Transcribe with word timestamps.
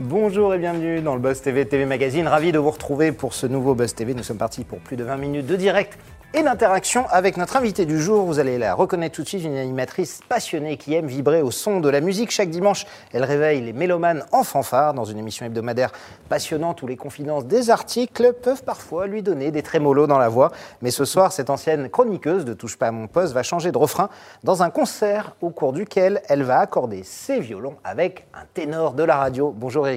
Bonjour 0.00 0.54
et 0.54 0.58
bienvenue 0.58 1.00
dans 1.00 1.14
le 1.14 1.20
Buzz 1.20 1.40
TV 1.40 1.66
TV 1.66 1.84
Magazine. 1.84 2.28
Ravi 2.28 2.52
de 2.52 2.58
vous 2.60 2.70
retrouver 2.70 3.10
pour 3.10 3.34
ce 3.34 3.48
nouveau 3.48 3.74
Buzz 3.74 3.96
TV. 3.96 4.14
Nous 4.14 4.22
sommes 4.22 4.38
partis 4.38 4.62
pour 4.62 4.78
plus 4.78 4.96
de 4.96 5.02
20 5.02 5.16
minutes 5.16 5.46
de 5.46 5.56
direct 5.56 5.98
et 6.34 6.42
d'interaction 6.42 7.06
avec 7.08 7.38
notre 7.38 7.56
invité 7.56 7.86
du 7.86 7.98
jour. 7.98 8.26
Vous 8.26 8.38
allez 8.38 8.58
la 8.58 8.74
reconnaître 8.74 9.16
tout 9.16 9.22
de 9.22 9.28
suite, 9.28 9.44
une 9.44 9.56
animatrice 9.56 10.20
passionnée 10.28 10.76
qui 10.76 10.92
aime 10.92 11.06
vibrer 11.06 11.40
au 11.40 11.50
son 11.50 11.80
de 11.80 11.88
la 11.88 12.02
musique. 12.02 12.30
Chaque 12.30 12.50
dimanche, 12.50 12.84
elle 13.14 13.24
réveille 13.24 13.62
les 13.62 13.72
mélomanes 13.72 14.24
en 14.30 14.44
fanfare 14.44 14.92
dans 14.92 15.06
une 15.06 15.18
émission 15.18 15.46
hebdomadaire 15.46 15.90
passionnante 16.28 16.82
où 16.82 16.86
les 16.86 16.96
confidences 16.96 17.46
des 17.46 17.70
articles 17.70 18.34
peuvent 18.34 18.62
parfois 18.62 19.06
lui 19.06 19.22
donner 19.22 19.50
des 19.50 19.62
trémolos 19.62 20.06
dans 20.06 20.18
la 20.18 20.28
voix. 20.28 20.52
Mais 20.82 20.90
ce 20.90 21.06
soir, 21.06 21.32
cette 21.32 21.48
ancienne 21.48 21.88
chroniqueuse 21.88 22.44
de 22.44 22.52
Touche 22.52 22.76
pas 22.76 22.88
à 22.88 22.92
mon 22.92 23.06
poste 23.06 23.32
va 23.32 23.42
changer 23.42 23.72
de 23.72 23.78
refrain 23.78 24.10
dans 24.44 24.62
un 24.62 24.68
concert 24.68 25.34
au 25.40 25.48
cours 25.48 25.72
duquel 25.72 26.20
elle 26.28 26.42
va 26.42 26.58
accorder 26.58 27.04
ses 27.04 27.40
violons 27.40 27.76
avec 27.84 28.26
un 28.34 28.44
ténor 28.52 28.92
de 28.92 29.02
la 29.02 29.16
radio. 29.16 29.54
Bonjour 29.56 29.87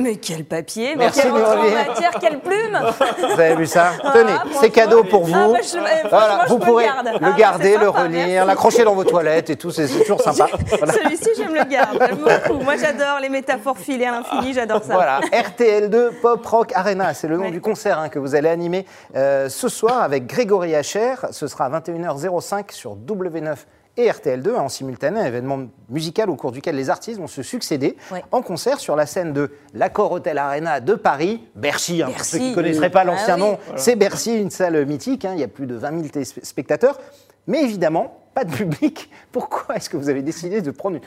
Mais 0.00 0.16
quel 0.16 0.44
papier, 0.44 0.94
Merci 0.96 1.20
mais 1.24 1.30
de 1.40 1.44
quelle 1.44 1.88
matière, 1.88 2.10
quelle 2.20 2.38
plume 2.40 2.78
Vous 3.18 3.40
avez 3.40 3.56
vu 3.56 3.66
ça 3.66 3.92
Ah, 4.04 4.12
Tenez, 4.14 4.32
c'est 4.60 4.70
cadeau 4.70 5.02
pour 5.04 5.24
vous. 5.24 5.34
Ah, 5.34 5.48
bah, 5.52 5.58
je- 5.62 5.78
eh, 5.78 6.08
Voilà, 6.08 6.44
vous 6.48 6.58
pourrez 6.58 6.84
garde. 6.84 7.06
le 7.20 7.26
Ah, 7.26 7.32
garder, 7.38 7.76
le 7.76 7.86
sympa, 7.86 8.02
relire, 8.02 8.44
l'accrocher 8.46 8.84
dans 8.84 8.94
vos 8.94 9.04
toilettes 9.04 9.50
et 9.50 9.56
tout, 9.56 9.70
c'est 9.70 9.86
toujours 9.88 10.20
sympa. 10.20 10.46
Voilà. 10.78 10.92
Celui-ci, 10.92 11.30
je 11.36 11.42
me 11.44 11.58
le 11.58 11.64
garde. 11.64 11.98
J'aime 12.00 12.18
beaucoup. 12.18 12.62
Moi, 12.62 12.74
j'adore 12.76 13.18
les 13.20 13.28
métaphores 13.28 13.78
filées 13.78 14.06
à 14.06 14.12
l'infini, 14.12 14.52
j'adore 14.54 14.82
ça. 14.84 14.94
Voilà, 14.94 15.20
RTL2 15.32 16.20
Pop 16.20 16.44
Rock 16.46 16.72
Arena, 16.74 17.14
c'est 17.14 17.28
le 17.28 17.36
nom 17.36 17.44
Ouais. 17.44 17.50
du 17.50 17.60
concert 17.60 17.98
hein, 17.98 18.08
que 18.08 18.18
vous 18.18 18.34
allez 18.34 18.48
animer 18.48 18.86
euh, 19.16 19.48
ce 19.48 19.68
soir 19.68 20.02
avec 20.02 20.26
Grégory 20.26 20.74
Hacher. 20.74 21.14
Ce 21.30 21.46
sera 21.46 21.66
à 21.66 21.70
21h05 21.80 22.72
sur 22.72 22.96
W9 22.96 23.54
et 23.96 24.08
RTL2 24.08 24.54
en 24.56 24.68
simultané, 24.68 25.20
un 25.20 25.24
événement 25.26 25.60
musical 25.88 26.30
au 26.30 26.36
cours 26.36 26.52
duquel 26.52 26.76
les 26.76 26.90
artistes 26.90 27.18
vont 27.18 27.26
se 27.26 27.42
succéder 27.42 27.96
Ouais. 28.10 28.24
en 28.32 28.42
concert 28.42 28.78
sur 28.80 28.96
la 28.96 29.06
scène 29.06 29.32
de 29.32 29.50
l'Accor 29.74 30.12
Hotel 30.12 30.38
Arena 30.38 30.80
de 30.80 30.94
Paris, 30.94 31.42
Bercy. 31.54 32.02
hein, 32.02 32.10
pour 32.14 32.24
ceux 32.24 32.38
qui 32.38 32.44
ne 32.44 32.48
oui. 32.50 32.54
connaisseraient 32.54 32.90
pas 32.90 33.00
Ah 33.00 33.04
l'ancien 33.04 33.34
oui. 33.34 33.40
nom, 33.40 33.58
c'est 33.76 33.96
Bercy, 33.96 34.38
une 34.38 34.50
salle 34.50 34.86
mythique. 34.86 35.24
hein, 35.24 35.32
il 35.34 35.40
y 35.40 35.44
a 35.44 35.48
plus 35.48 35.66
de 35.66 35.74
20 35.74 35.90
000 35.90 36.08
téléspectateurs. 36.08 36.98
Mais 37.46 37.62
évidemment, 37.62 38.18
pas 38.34 38.44
de 38.44 38.52
public. 38.52 39.10
Pourquoi 39.32 39.76
est-ce 39.76 39.90
que 39.90 39.96
vous 39.96 40.08
avez 40.08 40.22
décidé 40.22 40.60
de 40.60 40.70
prendre 40.70 41.00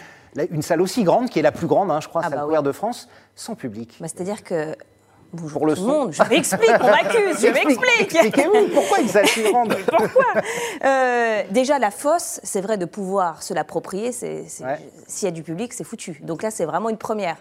une, 0.52 0.62
salle 0.62 0.82
aussi 0.82 1.04
grande, 1.04 1.30
qui 1.30 1.40
est 1.40 1.44
la 1.44 1.52
plus 1.52 1.68
grande, 1.68 1.90
hein, 1.92 2.00
je 2.02 2.08
crois, 2.08 2.22
Ah 2.26 2.30
salle 2.30 2.40
bah 2.50 2.62
de 2.62 2.72
France, 2.72 3.08
sans 3.36 3.56
public? 3.56 3.98
Bah, 4.00 4.08
C'est-à-dire 4.08 4.44
que. 4.44 4.76
Bonjour 5.34 5.58
Pour 5.60 5.66
le 5.66 5.74
tout 5.74 5.82
son. 5.82 5.88
le 5.88 5.94
monde, 5.94 6.12
je 6.14 6.22
m'explique, 6.30 6.70
on 6.80 6.86
m'accuse, 6.92 7.40
je 7.42 7.48
Explique- 7.48 7.66
m'explique. 7.80 8.16
Expliquez-vous, 8.16 8.68
pourquoi 8.72 8.98
Pourquoi 9.98 10.26
Euh, 10.86 11.42
Déjà, 11.50 11.80
la 11.80 11.90
fosse, 11.90 12.40
c'est 12.44 12.62
vrai 12.62 12.78
de 12.78 12.86
pouvoir 12.86 13.42
se 13.42 13.54
l'approprier. 13.54 14.12
c'est- 14.12 14.44
c'est- 14.48 14.64
Ouais. 14.64 14.78
S'il 15.08 15.26
y 15.28 15.30
a 15.30 15.32
du 15.32 15.42
public, 15.44 15.74
c'est 15.74 15.84
foutu. 15.84 16.20
Donc 16.24 16.44
là, 16.44 16.52
c'est 16.52 16.66
vraiment 16.66 16.90
une 16.90 16.98
première. 16.98 17.38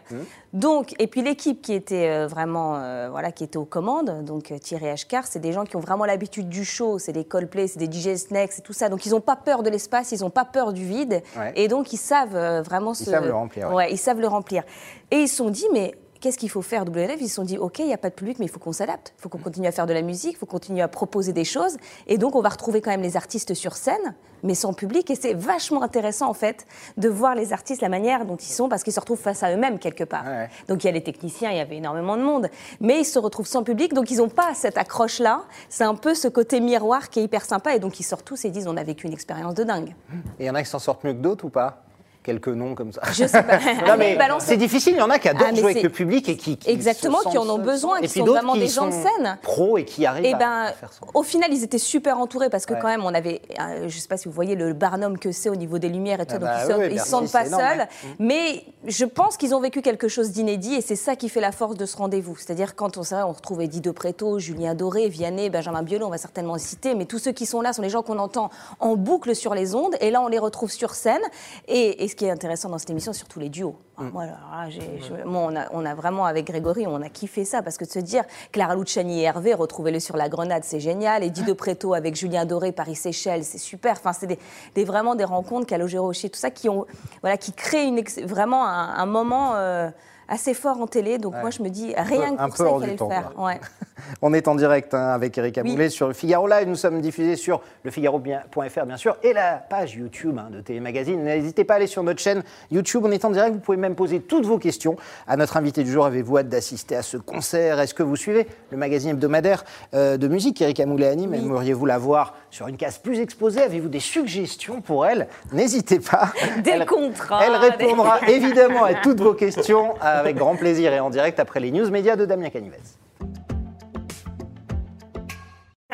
Donc, 0.55 0.95
et 0.99 1.07
puis 1.07 1.23
l'équipe 1.23 1.61
qui 1.61 1.75
était 1.75 2.09
euh, 2.09 2.27
vraiment, 2.27 2.77
euh, 2.77 3.09
voilà, 3.11 3.31
qui 3.31 3.45
était 3.45 3.57
aux 3.59 3.65
commandes, 3.67 4.25
donc 4.25 4.53
Thierry 4.61 4.89
Ashkar, 4.89 5.27
c'est 5.27 5.39
des 5.39 5.53
gens 5.53 5.65
qui 5.65 5.77
ont 5.77 5.81
vraiment 5.81 6.05
l'habitude 6.07 6.49
du 6.49 6.65
show. 6.65 6.99
C'est 6.99 7.13
des 7.13 7.25
Coldplay, 7.25 7.69
c'est 7.69 7.79
des 7.79 7.91
DJ 7.91 8.17
Snacks 8.17 8.59
et 8.59 8.63
tout 8.63 8.73
ça. 8.73 8.89
Donc 8.89 9.05
ils 9.07 9.11
n'ont 9.13 9.21
pas 9.21 9.37
peur 9.37 9.63
de 9.63 9.69
l'espace, 9.71 10.13
ils 10.13 10.21
n'ont 10.23 10.31
pas 10.31 10.45
peur 10.47 10.73
du 10.73 10.85
vide, 10.85 11.23
Ouais. 11.37 11.53
et 11.57 11.69
donc 11.69 11.93
ils 11.93 11.99
savent 11.99 12.63
vraiment 12.63 12.93
Ils 12.93 12.97
se- 13.05 13.11
savent 13.11 13.27
le 13.27 13.35
remplir. 13.35 13.71
Ouais, 13.73 13.93
ils 13.93 13.99
savent 13.99 14.21
le 14.21 14.29
remplir. 14.29 14.63
Et 15.11 15.17
ils 15.21 15.29
se 15.29 15.37
sont 15.37 15.51
dit, 15.51 15.67
mais 15.73 15.95
qu'est-ce 16.23 16.39
qu'il 16.39 16.49
faut 16.49 16.63
faire 16.63 16.85
WNF 16.85 17.21
Ils 17.21 17.29
se 17.29 17.35
sont 17.35 17.43
dit, 17.43 17.59
OK, 17.59 17.81
il 17.81 17.87
n'y 17.87 17.93
a 17.93 17.99
pas 17.99 18.09
de 18.09 18.15
public, 18.15 18.39
mais 18.39 18.47
il 18.47 18.49
faut 18.49 18.61
qu'on 18.61 18.73
s'adapte. 18.73 19.13
Il 19.19 19.23
faut 19.23 19.29
qu'on 19.29 19.39
continue 19.39 19.67
à 19.67 19.73
faire 19.73 19.87
de 19.87 19.93
la 19.93 20.03
musique, 20.03 20.33
il 20.33 20.39
faut 20.39 20.47
continuer 20.47 20.81
à 20.81 20.89
proposer 20.89 21.33
des 21.33 21.45
choses. 21.45 21.77
Et 22.07 22.17
donc, 22.17 22.37
on 22.37 22.41
va 22.41 22.49
retrouver 22.49 22.81
quand 22.81 22.91
même 22.91 23.03
les 23.03 23.17
artistes 23.17 23.53
sur 23.55 23.75
scène, 23.75 24.15
mais 24.43 24.55
sans 24.55 24.73
public. 24.73 25.11
Et 25.11 25.17
c'est 25.17 25.35
vachement 25.35 25.83
intéressant, 25.83 26.31
en 26.31 26.35
fait, 26.35 26.65
de 26.97 27.09
voir 27.09 27.35
les 27.35 27.53
artistes, 27.53 27.83
la 27.83 27.89
manière 27.89 28.25
dont 28.25 28.37
ils 28.37 28.53
sont, 28.53 28.69
parce 28.69 28.85
qu'ils 28.85 28.93
se 28.93 29.01
retrouvent 29.01 29.21
face 29.21 29.43
à 29.43 29.53
eux-mêmes, 29.53 29.79
quelque 29.79 30.05
part. 30.05 30.25
Ouais. 30.25 30.49
Donc, 30.69 30.85
il 30.85 30.87
y 30.87 30.91
a 30.91 30.93
les 30.93 31.03
techniciens, 31.03 31.51
il 31.51 31.57
y 31.57 31.61
avait 31.61 31.77
énormément 31.77 32.17
de 32.17 32.23
monde. 32.23 32.49
Mais 32.81 33.01
ils 33.01 33.05
se 33.05 33.19
retrouvent 33.19 33.49
sans 33.49 33.65
public, 33.65 33.93
donc 33.93 34.11
ils 34.13 34.19
n'ont 34.19 34.29
pas 34.29 34.55
cette 34.55 34.79
accroche-là. 34.79 35.43
C'est 35.69 35.85
un 35.85 35.97
peu 35.97 36.15
ce 36.15 36.29
côté 36.29 36.61
miroir 36.61 37.11
qui 37.11 37.19
est 37.19 37.25
hyper 37.25 37.45
sympa. 37.45 37.75
Et 37.75 37.81
donc, 37.81 37.99
ils 37.99 38.05
sortent 38.05 38.25
tous 38.25 38.45
et 38.45 38.51
disent, 38.51 38.69
on 38.69 38.77
a 38.77 38.85
vécu 38.85 39.09
une 39.09 39.13
expérience 39.13 39.55
de 39.55 39.65
dingue. 39.65 39.95
Et 40.39 40.45
il 40.45 40.47
y 40.47 40.51
en 40.51 40.55
a 40.55 40.63
qui 40.63 40.71
s'en 40.71 40.79
sortent 40.79 41.03
mieux 41.03 41.15
que 41.15 41.19
d'autres 41.19 41.47
ou 41.47 41.51
pas? 41.51 41.83
Quelques 42.23 42.49
noms 42.49 42.75
comme 42.75 42.93
ça. 42.93 43.01
Je 43.13 43.27
sais 43.27 43.43
pas. 43.43 43.59
Balancez. 44.19 44.47
c'est 44.47 44.57
difficile, 44.57 44.93
il 44.95 44.99
y 44.99 45.03
en 45.03 45.11
a 45.11 45.19
qui 45.19 45.29
adorent 45.29 45.49
Ah, 45.51 45.55
jouer 45.55 45.73
avec 45.73 45.83
le 45.83 45.89
public 45.91 46.29
et 46.29 46.37
qui, 46.37 46.57
qui 46.57 46.71
Exactement, 46.71 47.19
qui 47.29 47.37
en 47.39 47.49
ont 47.49 47.59
besoin, 47.59 47.99
et 47.99 48.03
qui 48.03 48.21
sont 48.21 48.25
vraiment 48.25 48.53
qui 48.55 48.61
des 48.61 48.69
gens 48.69 48.87
de 48.87 48.93
sont 48.93 49.03
scène. 49.03 49.39
Pros 49.43 49.77
et 49.79 49.85
qui 49.85 50.07
arrivent 50.07 50.25
Eh 50.29 50.35
à 50.35 50.39
ben, 50.39 50.67
faire 50.79 50.93
ça. 50.93 51.01
au 51.15 51.23
final, 51.23 51.53
ils 51.53 51.65
étaient 51.65 51.79
super 51.79 52.19
entourés 52.19 52.49
parce 52.51 52.65
que 52.67 52.75
Ouais. 52.75 52.79
quand 52.81 52.89
même, 52.89 53.05
on 53.05 53.13
avait, 53.13 53.43
euh, 53.61 53.89
je 53.89 53.99
sais 53.99 54.07
pas 54.09 54.17
si 54.17 54.27
vous 54.29 54.35
voyez 54.35 54.55
le 54.55 54.73
barnum 54.73 55.19
que 55.19 55.33
c'est 55.33 55.49
au 55.51 55.57
niveau 55.57 55.79
des 55.79 55.89
lumières 55.89 56.21
et 56.21 56.27
tout, 56.27 56.35
Ah 56.37 56.39
donc 56.39 56.49
bah 56.49 56.59
ils, 56.65 56.73
se- 56.73 56.79
oui, 56.79 56.89
ils 56.93 57.01
se 57.01 57.09
sentent 57.09 57.33
pas 57.33 57.47
énorme, 57.47 57.61
seuls. 57.63 57.79
ouais. 57.79 58.15
Mais 58.19 58.65
je 58.87 59.05
pense 59.05 59.37
qu'ils 59.37 59.55
ont 59.55 59.61
vécu 59.61 59.83
quelque 59.83 60.09
chose 60.09 60.31
d'inédit 60.31 60.75
et 60.75 60.81
c'est 60.81 60.97
ça 60.97 61.17
qui 61.17 61.29
fait 61.29 61.41
la 61.41 61.53
force 61.53 61.77
de 61.77 61.87
ce 61.87 61.97
rendez-vous. 61.97 62.37
C'est-à-dire 62.37 62.75
quand 62.77 62.97
on, 62.99 63.03
ça, 63.03 63.27
on 63.27 63.33
retrouve 63.33 63.61
Eddie 63.63 63.81
De 63.81 63.91
Preto, 63.91 64.39
Julien 64.39 64.75
Doré, 64.75 65.09
Vianney, 65.09 65.51
Benjamin 65.51 65.83
Biolay, 65.83 66.05
on 66.05 66.11
va 66.11 66.19
certainement 66.19 66.55
les 66.55 66.61
citer, 66.61 66.95
mais 66.95 67.05
tous 67.05 67.19
ceux 67.19 67.33
qui 67.33 67.47
sont 67.47 67.61
là 67.61 67.73
sont 67.73 67.83
les 67.83 67.91
gens 67.91 68.03
qu'on 68.03 68.19
entend 68.19 68.51
en 68.81 68.97
boucle 68.97 69.35
sur 69.35 69.55
les 69.55 69.75
ondes 69.75 69.97
et 70.01 70.11
là, 70.11 70.23
on 70.23 70.29
les 70.29 70.39
retrouve 70.39 70.71
sur 70.71 70.95
scène. 70.95 71.21
Et, 71.69 72.05
et 72.05 72.09
ce 72.13 72.17
qui 72.17 72.25
est 72.27 72.31
intéressant 72.31 72.69
dans 72.69 72.79
cette 72.79 72.91
émission, 72.91 73.13
surtout 73.13 73.41
les 73.41 73.49
duos. 73.49 73.75
Mm. 73.99 74.09
Moi, 74.11 74.23
alors 74.25 74.71
je- 74.71 75.25
moi, 75.25 75.43
on, 75.51 75.57
a, 75.57 75.67
on 75.73 75.85
a 75.85 75.95
vraiment, 75.95 76.25
avec 76.27 76.47
Grégory, 76.47 76.87
on 76.87 77.03
a 77.03 77.09
kiffé 77.09 77.45
ça 77.45 77.63
parce 77.63 77.77
que 77.77 77.85
de 77.85 77.91
se 77.91 77.99
dire 77.99 78.25
Clara 78.53 78.75
Luciani 78.77 79.21
et 79.21 79.25
Hervé, 79.25 79.55
retrouvez-le 79.55 79.99
sur 80.01 80.17
la 80.17 80.29
grenade, 80.29 80.63
c'est 80.65 80.81
génial. 80.81 81.25
Eddie 81.25 81.43
De 81.43 81.53
Preto 81.53 81.95
avec 81.95 82.15
Julien 82.15 82.45
Doré, 82.45 82.71
Paris-Séchelles, 82.73 83.45
c'est 83.45 83.59
super. 83.59 83.93
Enfin, 83.93 84.13
c'est 84.13 84.27
des, 84.27 84.39
des- 84.75 84.85
vraiment 84.85 85.15
des 85.15 85.25
rencontres, 85.25 85.67
Calogero 85.67 86.07
Rocher, 86.07 86.31
tout 86.31 86.39
ça, 86.39 86.51
qui, 86.51 86.69
ont, 86.69 86.87
voilà, 87.23 87.37
qui 87.37 87.53
créent 87.53 87.87
une 87.89 88.03
vraiment 88.27 88.67
un, 88.67 88.95
un 88.97 89.07
moment 89.07 89.55
euh, 89.57 89.91
assez 90.33 90.55
fort 90.55 90.81
en 90.81 90.87
télé. 90.87 91.19
Donc 91.19 91.35
moi, 91.41 91.51
je 91.51 91.63
me 91.63 91.69
dis, 91.69 91.93
rien 91.97 92.35
que 92.37 92.43
pour 92.47 92.57
ça, 92.57 92.65
il 92.69 92.81
fallait 92.81 92.93
du 92.93 92.97
temps, 92.97 93.09
le 93.09 93.15
faire. 93.15 93.33
Ouais. 93.39 93.61
On 94.23 94.33
est 94.35 94.49
en 94.49 94.55
direct 94.55 94.95
hein, 94.95 95.09
avec 95.09 95.37
Eric 95.39 95.61
Oui. 95.63 95.71
Aboulet 95.71 95.91
sur 95.91 96.09
le 96.09 96.15
Figaro 96.15 96.49
Live. 96.49 96.67
Nous 96.67 96.77
sommes 96.77 97.01
diffusés 97.01 97.37
sur 97.37 97.61
lefigaro.fr, 97.85 98.87
bien 98.87 98.97
sûr, 98.97 99.17
et 99.23 99.33
la 99.33 99.55
page 99.57 99.95
YouTube 99.95 100.39
hein, 100.39 100.49
de 100.51 100.61
Télémagazine. 100.61 101.23
N'hésitez 101.23 101.65
pas 101.65 101.75
à 101.75 101.77
aller 101.77 101.87
sur 101.87 102.03
notre 102.03 102.21
chaîne 102.21 102.43
YouTube. 102.71 103.03
On 103.05 103.11
est 103.11 103.25
en 103.25 103.31
direct. 103.31 103.55
Vous 103.55 103.61
pouvez 103.61 103.77
même 103.77 103.95
poser 103.95 104.21
toutes 104.21 104.47
vos 104.47 104.59
questions 104.59 104.97
à 105.27 105.37
notre 105.37 105.57
invité 105.57 105.85
du 105.85 105.93
jour. 105.93 106.07
Avez-vous 106.07 106.39
hâte 106.39 106.49
d'assister 106.49 106.97
à 106.97 107.03
ce 107.03 107.17
concert? 107.17 107.79
Est-ce 107.79 107.95
que 107.95 108.03
vous 108.03 108.17
suivez 108.17 108.47
le 108.71 108.77
magazine 108.77 109.11
hebdomadaire 109.11 109.65
euh, 109.95 110.17
de 110.17 110.29
musique? 110.29 110.53
qu'Eric 110.53 110.81
Amoulet 110.81 111.09
anime 111.09 111.35
Aimeriez-vous 111.35 111.87
la 111.87 111.99
voir 111.99 112.35
sur 112.53 112.69
une 112.69 112.77
case 112.77 112.99
plus 112.99 113.19
exposée 113.19 113.63
Avez-vous 113.63 113.89
des 113.89 113.99
suggestions 113.99 114.81
pour 114.81 115.05
elle 115.07 115.27
N'hésitez 115.53 115.99
pas. 115.99 116.33
Des 116.63 116.71
Elle- 116.71 116.87
contrats, 116.87 117.41
Elle 117.45 117.53
des- 117.53 117.85
répondra 117.85 118.21
évidemment 118.29 118.85
à 118.85 118.95
toutes 118.95 119.21
vos 119.21 119.33
questions 119.35 119.95
avec 120.01 120.37
grand 120.37 120.55
plaisir 120.55 120.93
et 120.93 121.01
en 121.01 121.11
direct 121.11 121.41
après 121.41 121.59
les 121.61 121.71
news 121.73 121.91
médias 121.91 122.15
de 122.15 122.27
Damien 122.27 122.51
Canivez. 122.51 122.77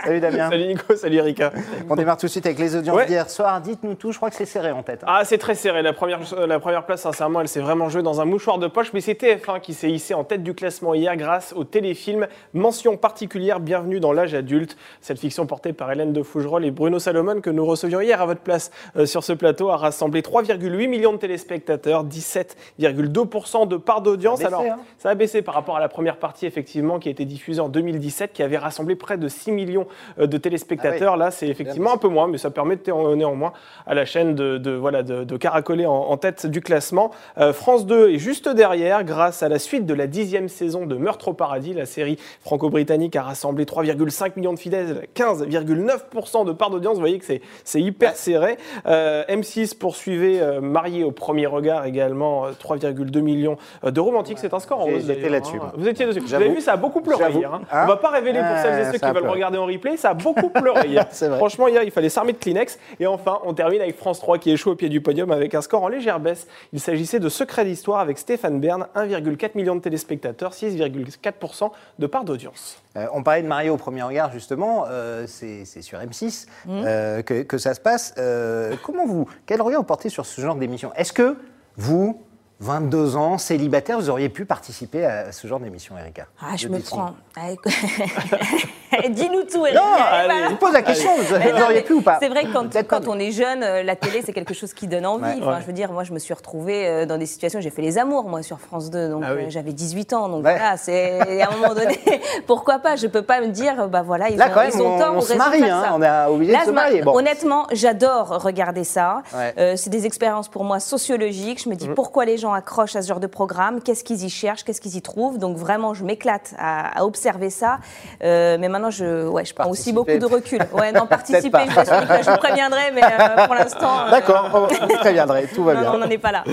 Salut 0.04 0.20
Damien. 0.20 0.50
Salut 0.50 0.66
Nico, 0.66 0.96
salut 0.96 1.16
Erika. 1.16 1.52
On 1.90 1.96
démarre 1.96 2.16
tout 2.16 2.26
de 2.26 2.30
suite 2.30 2.46
avec 2.46 2.58
les 2.58 2.76
audiences 2.76 2.96
Ouais. 2.96 3.06
d'hier 3.06 3.28
soir. 3.28 3.60
Dites-nous 3.60 3.94
tout, 3.94 4.12
je 4.12 4.16
crois 4.16 4.30
que 4.30 4.36
c'est 4.36 4.44
serré 4.44 4.70
en 4.72 4.82
tête. 4.82 5.02
Ah, 5.06 5.22
c'est 5.24 5.38
très 5.38 5.54
serré. 5.54 5.82
La 5.82 5.92
première, 5.92 6.20
euh, 6.34 6.46
la 6.46 6.60
première 6.60 6.84
place, 6.86 7.02
sincèrement, 7.02 7.40
elle 7.40 7.48
s'est 7.48 7.60
vraiment 7.60 7.88
jouée 7.88 8.02
dans 8.02 8.20
un 8.20 8.24
mouchoir 8.24 8.58
de 8.58 8.66
poche. 8.68 8.92
Mais 8.92 9.00
c'est 9.00 9.14
TF1 9.14 9.60
qui 9.60 9.74
s'est 9.74 9.90
hissé 9.90 10.14
en 10.14 10.24
tête 10.24 10.42
du 10.42 10.54
classement 10.54 10.94
hier 10.94 11.16
grâce 11.16 11.52
au 11.54 11.64
téléfilm 11.64 12.26
Mention 12.54 12.96
particulière, 12.96 13.60
bienvenue 13.60 14.00
dans 14.00 14.12
l'âge 14.12 14.34
adulte. 14.34 14.76
Cette 15.00 15.18
fiction 15.18 15.46
portée 15.46 15.72
par 15.72 15.90
Hélène 15.92 16.12
de 16.12 16.22
Fougerolles 16.22 16.64
et 16.64 16.70
Bruno 16.70 16.98
Salomon 16.98 17.40
que 17.40 17.50
nous 17.50 17.66
recevions 17.66 18.00
hier 18.00 18.20
à 18.22 18.26
votre 18.26 18.40
place 18.40 18.70
euh, 18.96 19.06
sur 19.06 19.24
ce 19.24 19.32
plateau 19.32 19.70
a 19.70 19.76
rassemblé 19.76 20.22
3,8 20.22 20.88
millions 20.88 21.12
de 21.12 21.18
téléspectateurs, 21.18 22.04
17,2% 22.04 23.66
de 23.68 23.76
part 23.76 24.02
d'audience. 24.02 24.44
Alors, 24.44 24.62
hein. 24.62 24.76
ça 24.98 25.10
a 25.10 25.14
baissé 25.14 25.42
par 25.42 25.54
rapport 25.54 25.76
à 25.76 25.80
la 25.80 25.88
première 25.88 26.16
partie, 26.18 26.46
effectivement, 26.46 26.98
qui 26.98 27.08
a 27.08 27.10
été 27.12 27.24
diffusée 27.24 27.60
en 27.60 27.68
2017, 27.68 28.32
qui 28.32 28.42
avait 28.42 28.58
rassemblé 28.58 28.94
près 28.96 29.18
de 29.18 29.28
6 29.28 29.52
millions 29.52 29.86
de 30.18 30.36
téléspectateurs. 30.36 31.16
Là, 31.16 31.30
c'est 31.30 31.48
effectivement 31.48 31.92
un 31.92 31.96
peu 31.96 32.08
moins, 32.08 32.26
mais 32.28 32.38
ça 32.38 32.50
permet 32.50 32.76
de- 32.76 33.14
néanmoins 33.14 33.52
à 33.86 33.94
la 33.94 34.04
chaîne 34.04 34.34
de, 34.34 34.58
de- 34.58 34.72
voilà, 34.72 35.02
de, 35.02 35.24
de 35.24 35.36
caracoler 35.36 35.86
en, 35.86 35.92
en 35.94 36.16
tête 36.16 36.46
du 36.46 36.60
classement. 36.60 37.10
Euh, 37.38 37.52
France 37.52 37.86
2 37.86 38.10
est 38.10 38.18
juste 38.18 38.48
derrière, 38.48 39.04
grâce 39.04 39.42
à 39.42 39.48
la 39.48 39.58
suite 39.58 39.86
de 39.86 39.94
la 39.94 40.06
dixième 40.06 40.48
saison 40.48 40.86
de 40.86 40.96
Meurtre 40.96 41.28
au 41.28 41.32
paradis. 41.34 41.74
La 41.74 41.86
série 41.86 42.18
franco-britannique 42.42 43.16
a 43.16 43.22
rassemblé 43.22 43.64
3,5 43.64 44.32
millions 44.36 44.52
de 44.52 44.58
fidèles, 44.58 45.06
15,9% 45.14 46.44
de 46.46 46.52
part 46.52 46.70
d'audience. 46.70 46.94
Vous 46.94 47.00
voyez 47.00 47.18
que 47.18 47.24
c'est- 47.24 47.80
hyper 47.80 48.16
serré. 48.16 48.56
Euh, 48.86 49.22
M6 49.28 49.76
poursuivait 49.78 50.40
euh, 50.40 50.60
Marié 50.60 51.04
au 51.04 51.10
premier 51.12 51.46
regard 51.46 51.86
également, 51.86 52.46
euh, 52.46 52.50
3,2 52.52 53.20
millions 53.20 53.56
euh, 53.84 53.90
de 53.90 54.00
romantique. 54.00 54.38
C'est 54.40 54.52
un 54.52 54.58
score 54.58 54.80
en 54.80 54.88
hausse. 54.88 55.04
d'ailleurs, 55.04 55.30
là-dessus, 55.30 55.56
hein. 55.56 55.60
moi. 55.62 55.72
Vous 55.76 55.88
étiez 55.88 56.06
dessus. 56.06 56.20
Vous 56.20 56.34
avez 56.34 56.48
vu, 56.48 56.60
ça 56.60 56.72
a 56.72 56.76
beaucoup 56.76 57.00
pleuré 57.00 57.32
hier. 57.32 57.54
hein. 57.54 57.60
Hein 57.72 57.82
On 57.84 57.88
va 57.88 57.96
pas 57.96 58.10
révéler 58.10 58.38
pour 58.40 58.48
Ah, 58.50 58.62
celles 58.62 58.80
et 58.88 58.92
ceux 58.92 58.98
qui 58.98 59.04
a 59.04 59.12
veulent 59.12 59.28
regarder 59.28 59.58
en 59.58 59.66
replay. 59.78 59.96
Ça 59.96 60.10
a 60.10 60.14
beaucoup 60.14 60.50
pleuré 60.50 60.88
hier. 60.88 61.06
Franchement, 61.38 61.68
hier, 61.68 61.82
il 61.82 61.90
fallait 61.90 62.08
s'armer 62.08 62.32
de 62.32 62.38
Kleenex. 62.38 62.78
Et 63.00 63.06
enfin, 63.06 63.38
on 63.44 63.54
termine 63.54 63.80
avec 63.80 63.96
France 63.96 64.20
3 64.20 64.38
qui 64.38 64.50
échoue 64.50 64.70
au 64.70 64.74
pied 64.76 64.88
du 64.88 65.00
podium 65.00 65.30
avec 65.30 65.54
un 65.54 65.62
score 65.62 65.82
en 65.82 65.88
légère 65.88 66.20
baisse. 66.20 66.46
Il 66.72 66.80
s'agissait 66.80 67.20
de 67.20 67.28
Secret 67.28 67.64
d'Histoire 67.64 68.00
avec 68.00 68.18
Stéphane 68.18 68.60
Bern, 68.60 68.86
1,4 68.94 69.50
million 69.54 69.74
de 69.74 69.80
téléspectateurs, 69.80 70.52
6,4% 70.52 71.70
de 71.98 72.06
part 72.06 72.24
d'audience. 72.24 72.82
Euh, 72.96 73.06
on 73.12 73.22
parlait 73.22 73.42
de 73.42 73.48
Mario 73.48 73.74
au 73.74 73.76
premier 73.76 74.02
regard, 74.02 74.32
justement. 74.32 74.84
euh, 74.88 75.24
c'est 75.26 75.64
sur 75.82 75.98
M6 75.98 76.46
euh, 76.68 77.22
que, 77.22 77.42
que 77.42 77.58
ça 77.58 77.74
se 77.74 77.80
passe. 77.80 78.14
Euh, 78.18 78.74
comment 78.82 79.06
vous, 79.06 79.28
quel 79.46 79.60
regard 79.62 79.80
vous 79.80 79.86
portez 79.86 80.08
sur 80.08 80.26
ce 80.26 80.40
genre 80.40 80.56
d'émission? 80.56 80.92
Est-ce 80.96 81.12
que 81.12 81.36
vous, 81.76 82.22
22 82.60 83.14
ans, 83.16 83.38
célibataire, 83.38 83.98
vous 83.98 84.10
auriez 84.10 84.28
pu 84.28 84.44
participer 84.44 85.04
à 85.04 85.30
ce 85.30 85.46
genre 85.46 85.60
d'émission, 85.60 85.96
Erika 85.96 86.26
Ah, 86.42 86.56
je 86.56 86.66
me 86.68 86.80
prends. 86.80 87.14
Dis-nous 89.10 89.44
tout, 89.44 89.64
Eric. 89.64 89.78
Non, 89.78 89.82
Allez, 90.10 90.48
je 90.50 90.54
pose 90.56 90.72
la 90.72 90.82
question, 90.82 91.10
vous 91.16 91.34
non, 91.34 91.62
auriez 91.64 91.82
pu 91.82 91.92
ou 91.92 92.00
pas 92.00 92.18
C'est 92.20 92.28
vrai 92.28 92.44
que 92.44 92.82
quand, 92.82 93.06
on 93.06 93.18
est 93.18 93.30
jeune, 93.30 93.62
euh, 93.62 93.82
la 93.84 93.94
télé, 93.94 94.22
c'est 94.24 94.32
quelque 94.32 94.54
chose 94.54 94.72
qui 94.74 94.88
donne 94.88 95.06
envie. 95.06 95.24
Ouais. 95.24 95.34
Enfin, 95.40 95.48
Ouais. 95.52 95.58
Je 95.60 95.66
veux 95.66 95.72
dire, 95.72 95.92
moi, 95.92 96.02
je 96.04 96.12
me 96.12 96.18
suis 96.18 96.34
retrouvée 96.34 96.86
euh, 96.88 97.06
dans 97.06 97.16
des 97.18 97.26
situations, 97.26 97.60
j'ai 97.60 97.70
fait 97.70 97.82
les 97.82 97.96
amours, 97.98 98.24
moi, 98.28 98.42
sur 98.42 98.58
France 98.58 98.90
2. 98.90 99.08
Donc, 99.10 99.22
Ah 99.24 99.34
oui. 99.36 99.42
euh, 99.44 99.50
j'avais 99.50 99.72
18 99.72 100.12
ans. 100.14 100.28
Donc, 100.28 100.44
Ouais. 100.44 100.56
voilà, 100.56 100.76
c'est 100.76 101.40
à 101.42 101.48
un 101.52 101.56
moment 101.56 101.74
donné, 101.74 101.98
pourquoi 102.46 102.78
pas 102.80 102.96
Je 102.96 103.06
peux 103.06 103.22
pas 103.22 103.40
me 103.40 103.48
dire, 103.48 103.88
bah 103.88 104.02
voilà, 104.02 104.30
ils 104.30 104.36
Là, 104.36 104.48
ont, 104.48 104.54
quand 104.54 104.60
même, 104.62 104.70
ils 104.74 104.82
ont 104.82 104.96
on, 104.96 104.98
tort 104.98 105.14
on 105.16 105.20
se 105.20 105.34
marie, 105.34 105.62
hein, 105.62 105.82
ça. 105.84 105.94
on 105.94 106.02
est 106.02 106.26
obligé 106.32 106.52
Là, 106.52 106.60
de 106.62 106.66
se 106.66 106.70
marier. 106.72 107.02
Bon. 107.02 107.14
Honnêtement, 107.16 107.66
j'adore 107.72 108.42
regarder 108.42 108.84
ça. 108.84 109.22
Euh, 109.58 109.74
c'est 109.76 109.90
des 109.90 110.06
expériences 110.06 110.48
pour 110.48 110.64
moi 110.64 110.80
sociologiques. 110.80 111.62
Je 111.62 111.68
me 111.68 111.74
dis 111.76 111.88
pourquoi 111.88 112.24
les 112.24 112.36
gens 112.38 112.47
accrochent 112.52 112.96
à 112.96 113.02
ce 113.02 113.08
genre 113.08 113.20
de 113.20 113.26
programme, 113.26 113.80
qu'est-ce 113.82 114.04
qu'ils 114.04 114.24
y 114.24 114.30
cherchent, 114.30 114.64
qu'est-ce 114.64 114.80
qu'ils 114.80 114.96
y 114.96 115.02
trouvent. 115.02 115.38
Donc 115.38 115.56
vraiment, 115.56 115.94
je 115.94 116.04
m'éclate 116.04 116.54
à, 116.58 116.98
à 117.00 117.04
observer 117.04 117.50
ça. 117.50 117.78
Euh, 118.22 118.56
mais 118.60 118.68
maintenant, 118.68 118.90
je, 118.90 119.26
ouais, 119.28 119.44
je 119.44 119.54
prends 119.54 119.68
aussi 119.70 119.92
beaucoup 119.92 120.16
de 120.18 120.24
recul. 120.26 120.60
Ouais, 120.72 120.92
non, 120.92 121.06
participer, 121.08 121.50
pas. 121.50 121.64
je, 121.66 122.30
vous 122.30 122.36
préviendrai, 122.38 122.90
mais 122.94 123.02
euh, 123.04 123.46
pour 123.46 123.54
l'instant. 123.54 124.06
euh, 124.06 124.10
D'accord, 124.10 124.50
on- 124.54 124.86
vous 124.86 124.96
préviendrez, 124.98 125.46
tout 125.54 125.64
va 125.64 125.74
non, 125.74 125.80
bien. 125.80 125.90
non, 125.90 125.96
on 125.96 126.00
n'en 126.00 126.10
est 126.10 126.18
pas 126.18 126.32
là. 126.32 126.44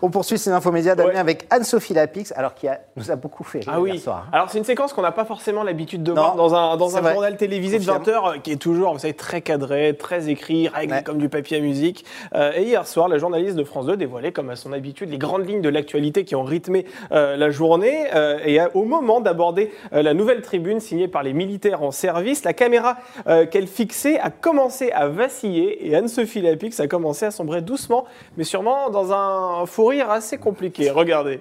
On 0.00 0.10
poursuit 0.10 0.38
ces 0.38 0.50
infomédias 0.50 0.94
Damien 0.94 1.10
Ouais. 1.10 1.16
avec 1.18 1.46
Anne-Sophie 1.50 1.94
Lapix, 1.94 2.32
alors 2.36 2.54
qui 2.54 2.68
a- 2.68 2.80
nous 2.96 3.10
a 3.10 3.16
beaucoup 3.16 3.44
fait 3.44 3.60
Ah 3.66 3.80
oui. 3.80 3.90
hier 3.92 4.00
soir. 4.00 4.26
Alors 4.32 4.48
c'est 4.50 4.58
une 4.58 4.64
séquence 4.64 4.92
qu'on 4.92 5.02
n'a 5.02 5.12
pas 5.12 5.24
forcément 5.24 5.62
l'habitude 5.62 6.02
de 6.02 6.12
Non, 6.12 6.22
voir 6.22 6.36
dans 6.36 6.54
un, 6.54 6.76
dans 6.76 6.88
c'est 6.88 6.98
un 6.98 7.00
vrai. 7.00 7.12
journal 7.14 7.36
télévisé 7.36 7.78
de 7.78 7.84
Confirme. 7.84 8.04
20 8.24 8.32
h 8.36 8.42
qui 8.42 8.52
est 8.52 8.56
toujours, 8.56 8.92
vous 8.92 8.98
savez, 8.98 9.14
très 9.14 9.40
cadré, 9.40 9.96
très 9.98 10.28
écrit, 10.28 10.68
réglé 10.68 10.96
Ouais. 10.96 11.02
comme 11.02 11.18
du 11.18 11.28
papier 11.28 11.58
à 11.58 11.60
musique. 11.60 12.04
Euh, 12.34 12.52
et 12.54 12.62
hier 12.62 12.86
soir, 12.86 13.08
la 13.08 13.18
journaliste 13.18 13.56
de 13.56 13.64
France 13.64 13.86
2 13.86 13.96
dévoilait, 13.96 14.32
comme 14.32 14.50
à 14.50 14.56
son 14.56 14.72
habitude, 14.72 15.10
les 15.10 15.18
grandes 15.32 15.48
lignes 15.48 15.62
de 15.62 15.70
l'actualité 15.70 16.24
qui 16.24 16.34
ont 16.36 16.42
rythmé 16.44 16.84
euh, 17.10 17.36
la 17.36 17.50
journée. 17.50 18.04
Euh, 18.14 18.38
et 18.44 18.58
au 18.74 18.84
moment 18.84 19.20
d'aborder 19.20 19.70
euh, 19.94 20.02
la 20.02 20.12
nouvelle 20.12 20.42
tribune 20.42 20.78
signée 20.78 21.08
par 21.08 21.22
les 21.22 21.32
militaires 21.32 21.82
en 21.82 21.90
service, 21.90 22.44
la 22.44 22.52
caméra 22.52 22.98
euh, 23.26 23.46
qu'elle 23.46 23.66
fixait 23.66 24.18
a 24.18 24.28
commencé 24.30 24.92
à 24.92 25.08
vaciller 25.08 25.88
et 25.88 25.96
Anne-Sophie 25.96 26.42
Lapix 26.42 26.78
a 26.80 26.86
commencé 26.86 27.24
à 27.24 27.30
sombrer 27.30 27.62
doucement, 27.62 28.04
mais 28.36 28.44
sûrement 28.44 28.90
dans 28.90 29.12
un 29.12 29.64
fou 29.64 29.86
rire 29.86 30.10
assez 30.10 30.36
compliqué. 30.36 30.90
Regardez. 30.90 31.40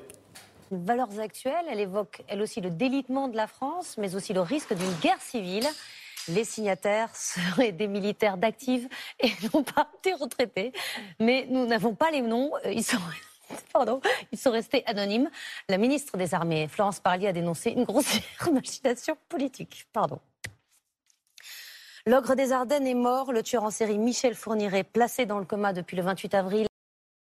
valeurs 0.72 1.20
actuelles. 1.20 1.66
Elle 1.70 1.82
évoque, 1.82 2.22
elle 2.30 2.42
aussi, 2.42 2.62
le 2.62 2.70
délitement 2.70 3.28
de 3.28 3.36
la 3.36 3.48
France, 3.48 3.96
mais 3.98 4.16
aussi 4.16 4.32
le 4.32 4.40
risque 4.42 4.74
d'une 4.74 4.94
guerre 5.02 5.22
civile. 5.22 5.68
Les 6.30 6.44
signataires 6.44 7.10
seraient 7.16 7.72
des 7.72 7.88
militaires 7.88 8.38
d'actifs 8.38 8.88
et 9.20 9.32
non 9.54 9.64
pas 9.64 9.88
des 10.04 10.14
retraités. 10.14 10.72
Mais 11.20 11.48
nous 11.50 11.66
n'avons 11.66 11.96
pas 11.96 12.12
les 12.12 12.22
noms. 12.22 12.52
Euh, 12.66 12.72
Ils 12.72 12.84
sont, 12.84 12.98
pardon, 13.74 14.02
ils 14.32 14.38
sont 14.38 14.52
restés 14.52 14.84
anonymes. 14.86 15.30
La 15.70 15.78
ministre 15.78 16.18
des 16.18 16.34
Armées, 16.34 16.68
Florence 16.68 17.00
Parly, 17.00 17.28
a 17.28 17.34
dénoncé 17.34 17.72
une 17.72 17.84
grossière 17.84 18.24
machination 18.52 19.18
politique. 19.30 19.88
Pardon. 19.94 20.20
L'ogre 22.08 22.36
des 22.36 22.52
Ardennes 22.52 22.88
est 22.88 22.96
mort. 22.96 23.32
Le 23.32 23.44
tueur 23.44 23.64
en 23.64 23.70
série 23.70 24.00
Michel 24.00 24.34
Fourniret, 24.34 24.84
placé 24.84 25.26
dans 25.26 25.40
le 25.40 25.46
coma 25.46 25.72
depuis 25.72 25.96
le 25.96 26.04
28 26.04 26.34
avril, 26.34 26.68